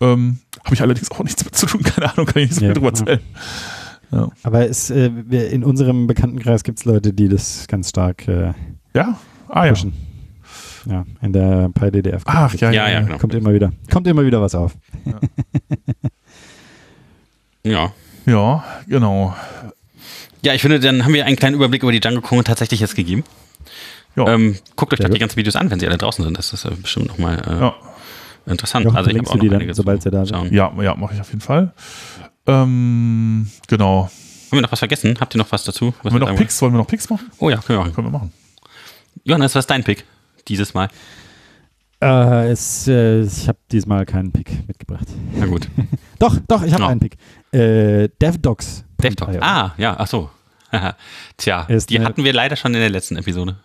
[0.01, 2.59] ähm, habe ich allerdings auch nichts mit zu tun, keine Ahnung, kann ich nicht so
[2.59, 3.19] viel ja, drüber erzählen.
[3.19, 3.39] Ja.
[4.11, 4.30] Ja.
[4.44, 8.53] Aber es, äh, in unserem Bekanntenkreis gibt es Leute, die das ganz stark äh,
[8.94, 9.19] ja?
[9.48, 9.72] Ah, ja.
[9.72, 9.94] pushen.
[10.86, 12.23] Ja, in der PyDDF.
[12.26, 13.18] Ach, ja, ja, ja, genau.
[13.18, 14.76] Kommt immer wieder, kommt immer wieder was auf.
[15.06, 15.19] Ja.
[17.72, 17.94] ja.
[18.26, 19.36] Ja, genau.
[20.44, 22.95] Ja, ich finde, dann haben wir einen kleinen Überblick über die Django Kong tatsächlich jetzt
[22.95, 23.23] gegeben.
[24.18, 26.38] Ähm, guckt euch doch die ganzen Videos an, wenn sie alle draußen sind.
[26.38, 27.76] Das ist äh, bestimmt nochmal äh, ja.
[28.45, 28.86] interessant.
[28.86, 30.52] Jochen, also ich habe auch noch die dann, sobald sie da sind.
[30.52, 31.73] Ja, ja mache ich auf jeden Fall.
[32.49, 34.03] Ähm, genau.
[34.03, 35.17] Haben wir noch was vergessen?
[35.19, 35.93] Habt ihr noch was dazu?
[36.01, 36.61] Was wir noch Picks?
[36.61, 37.30] Wollen wir noch Picks machen?
[37.38, 37.93] Oh ja, können wir machen.
[37.93, 38.34] Können wir machen.
[39.23, 40.05] Johannes, was ist dein Pick
[40.47, 40.89] dieses Mal?
[42.01, 45.07] Äh, es, äh, ich habe diesmal keinen Pick mitgebracht.
[45.35, 45.67] Na gut.
[46.19, 46.89] doch, doch, ich habe no.
[46.89, 47.17] einen Pick.
[47.51, 48.85] Äh, DevDocs.
[49.03, 49.38] DevDocs.
[49.41, 50.30] Ah, ja, ach so.
[51.38, 53.57] Tja, ist die hatten wir leider schon in der letzten Episode.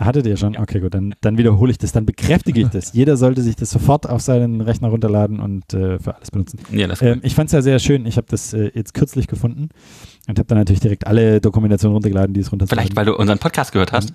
[0.00, 0.56] Hattet ihr schon?
[0.56, 2.92] Okay, gut, dann, dann wiederhole ich das, dann bekräftige ich das.
[2.94, 6.58] Jeder sollte sich das sofort auf seinen Rechner runterladen und äh, für alles benutzen.
[6.72, 8.06] Ja, das ähm, ich fand es ja sehr schön.
[8.06, 9.68] Ich habe das äh, jetzt kürzlich gefunden
[10.26, 13.38] und habe dann natürlich direkt alle Dokumentationen runtergeladen, die es runterzuladen Vielleicht, weil du unseren
[13.38, 14.14] Podcast gehört hast.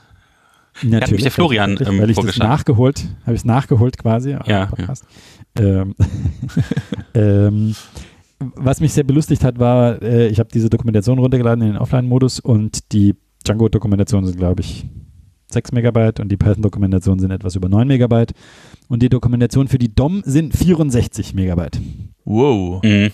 [0.81, 1.03] Natürlich.
[1.03, 4.31] Hat mich der Florian ähm, weil ich das nachgeholt, habe ich es nachgeholt quasi.
[4.31, 4.43] Ja.
[4.47, 4.69] ja.
[5.57, 5.95] Ähm,
[7.13, 7.75] ähm,
[8.39, 12.39] was mich sehr belustigt hat, war, äh, ich habe diese Dokumentation runtergeladen in den Offline-Modus
[12.39, 14.87] und die Django-Dokumentationen sind, glaube ich,
[15.51, 18.33] 6 Megabyte und die Python-Dokumentation sind etwas über 9 Megabyte.
[18.87, 21.79] Und die Dokumentation für die DOM sind 64 Megabyte.
[22.23, 22.83] Wow.
[22.83, 23.11] Mhm.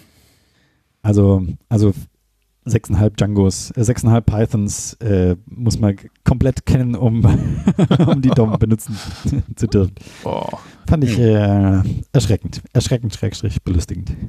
[1.01, 1.93] Also, also
[2.65, 7.25] 6,5 Djangos, äh, 6,5 Pythons äh, muss man komplett kennen, um,
[8.05, 8.95] um die DOM benutzen
[9.55, 9.95] zu dürfen.
[10.23, 10.45] Oh.
[10.87, 11.81] Fand ich äh,
[12.11, 12.61] erschreckend.
[12.73, 14.11] Erschreckend, schrägstrich, belustigend.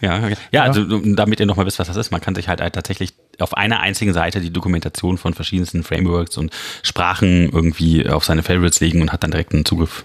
[0.00, 0.36] Ja, okay.
[0.52, 0.84] ja, also
[1.14, 3.80] damit ihr nochmal wisst, was das ist, man kann sich halt, halt tatsächlich auf einer
[3.80, 6.52] einzigen Seite die Dokumentation von verschiedensten Frameworks und
[6.82, 10.04] Sprachen irgendwie auf seine Favorites legen und hat dann direkt einen Zugriff.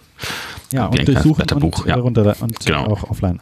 [0.72, 1.96] Ja, und durchsuchen und, ja.
[1.96, 2.86] runter und genau.
[2.86, 3.42] auch offline.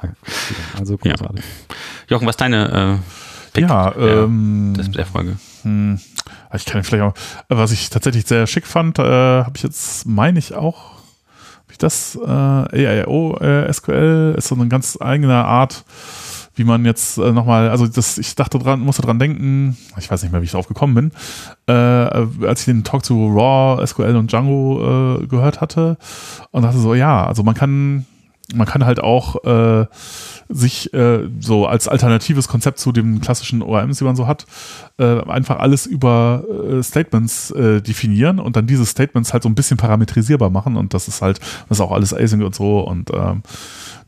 [0.80, 1.45] Also großartig.
[1.45, 1.76] Ja.
[2.07, 5.38] Jochen, was ist deine äh, Pick ja, ähm, der Folge?
[5.64, 5.99] Hm,
[6.53, 7.14] ich kann vielleicht auch,
[7.49, 10.94] was ich tatsächlich sehr schick fand, äh, habe ich jetzt, meine ich auch,
[11.57, 15.84] habe ich das, äh, AIO äh, SQL ist so eine ganz eigene Art,
[16.60, 20.22] wie man jetzt äh, nochmal, also das, ich dachte dran, musste dran denken, ich weiß
[20.22, 21.11] nicht mehr, wie ich darauf gekommen bin,
[21.68, 25.98] äh, als ich den Talk zu Raw, SQL und Django äh, gehört hatte.
[26.52, 28.06] Und dachte so, ja, also man kann,
[28.53, 29.85] man kann halt auch äh,
[30.49, 34.45] sich äh, so als alternatives Konzept zu den klassischen ORMs, die man so hat,
[34.97, 39.55] äh, einfach alles über äh, Statements äh, definieren und dann diese Statements halt so ein
[39.55, 43.11] bisschen parametrisierbar machen und das ist halt, das ist auch alles Async und so und
[43.13, 43.43] ähm,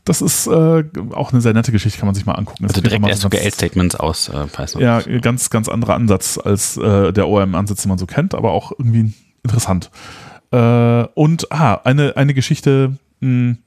[0.04, 2.64] das ist äh, auch eine sehr nette Geschichte, kann man sich mal angucken.
[2.66, 4.82] Das also direkt SQL-Statements aus äh, Python.
[4.82, 8.72] Ja, ganz, ganz anderer Ansatz als äh, der ORM-Ansatz, den man so kennt, aber auch
[8.72, 9.12] irgendwie
[9.44, 9.92] interessant.
[10.50, 13.58] Äh, und, ah, eine, eine Geschichte, mh, hm,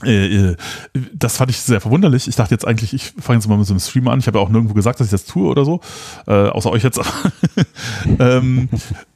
[0.00, 2.28] das fand ich sehr verwunderlich.
[2.28, 4.20] Ich dachte jetzt eigentlich, ich fange jetzt mal mit so einem Stream an.
[4.20, 5.80] Ich habe ja auch nirgendwo gesagt, dass ich das tue oder so.
[6.28, 7.00] Äh, außer euch jetzt.
[8.20, 8.68] ähm,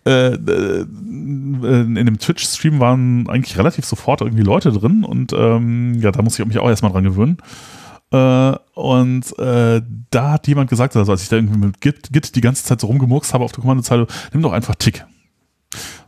[0.04, 6.10] äh, äh, in dem Twitch-Stream waren eigentlich relativ sofort irgendwie Leute drin und ähm, ja,
[6.10, 7.38] da muss ich mich auch erstmal dran gewöhnen.
[8.10, 12.40] Äh, und da hat jemand gesagt, also als ich da irgendwie mit Git, Git die
[12.40, 15.04] ganze Zeit so rumgemurkst habe auf der Kommandozeile, nimm doch einfach Tick.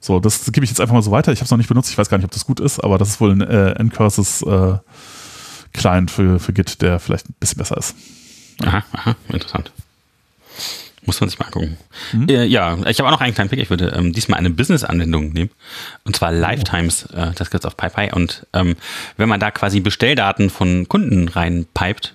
[0.04, 1.32] So, das gebe ich jetzt einfach mal so weiter.
[1.32, 2.98] Ich habe es noch nicht benutzt, ich weiß gar nicht, ob das gut ist, aber
[2.98, 4.76] das ist wohl ein äh, N-Curses äh,
[5.72, 7.96] Client für, für Git, der vielleicht ein bisschen besser ist.
[8.62, 9.72] Aha, aha, interessant.
[11.06, 11.78] Muss man sich mal angucken.
[12.12, 12.28] Mhm.
[12.28, 13.60] Äh, ja, ich habe auch noch einen kleinen Pick.
[13.60, 15.50] Ich würde ähm, diesmal eine Business-Anwendung nehmen.
[16.04, 17.04] Und zwar Lifetimes.
[17.06, 18.12] Äh, das gibt es auf PyPy.
[18.14, 18.76] Und ähm,
[19.16, 22.14] wenn man da quasi Bestelldaten von Kunden reinpipet,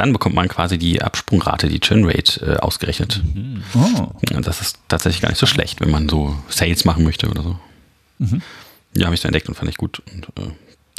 [0.00, 3.22] dann bekommt man quasi die Absprungrate, die Churn-Rate äh, ausgerechnet.
[3.34, 3.62] Mhm.
[3.74, 4.08] Oh.
[4.40, 7.56] Das ist tatsächlich gar nicht so schlecht, wenn man so Sales machen möchte oder so.
[8.18, 8.40] Mhm.
[8.96, 10.02] Ja, habe ich so entdeckt und fand ich gut.
[10.10, 10.50] Und äh,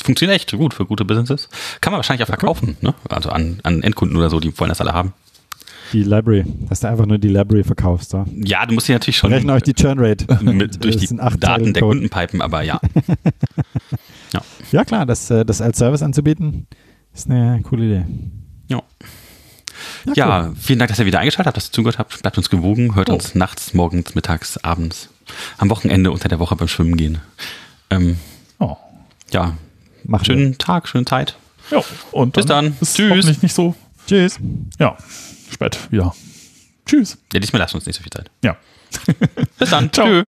[0.03, 1.49] funktioniert echt gut für gute Businesses.
[1.81, 2.93] Kann man wahrscheinlich auch verkaufen, ne?
[3.09, 5.13] Also an, an Endkunden oder so, die wollen das alle haben.
[5.93, 8.13] Die Library, dass du einfach nur die Library verkaufst.
[8.13, 8.25] Da.
[8.35, 9.33] Ja, du musst sie natürlich schon.
[9.33, 10.27] Rechnen euch die Churnrate.
[10.43, 11.07] Mit, durch die
[11.39, 12.79] Daten der Kunden pipen, aber ja.
[14.33, 14.41] ja.
[14.71, 16.67] Ja, klar, das, äh, das als Service anzubieten,
[17.15, 18.05] ist eine coole Idee.
[18.71, 18.83] Ja.
[20.05, 20.55] Ja, ja cool.
[20.59, 22.21] vielen Dank, dass ihr wieder eingeschaltet habt, dass ihr zugehört habt.
[22.21, 23.13] Bleibt uns gewogen, hört oh.
[23.13, 25.09] uns nachts, morgens, mittags, abends,
[25.57, 27.19] am Wochenende, unter der Woche beim Schwimmen gehen.
[27.89, 28.17] Ähm,
[28.59, 28.77] oh.
[29.31, 29.57] Ja,
[30.03, 30.57] Machen schönen wir.
[30.57, 31.35] Tag, schöne Zeit.
[31.69, 32.75] Ja, und bis dann.
[32.81, 33.41] Ist Tschüss.
[33.41, 33.75] Nicht so.
[34.07, 34.39] Tschüss.
[34.79, 34.97] Ja,
[35.51, 36.13] spät wieder.
[36.85, 37.17] Tschüss.
[37.33, 38.29] Ja, diesmal lassen wir uns nicht so viel Zeit.
[38.43, 38.57] Ja.
[39.57, 39.91] bis dann.
[39.93, 40.07] Ciao.
[40.07, 40.19] Tschüss.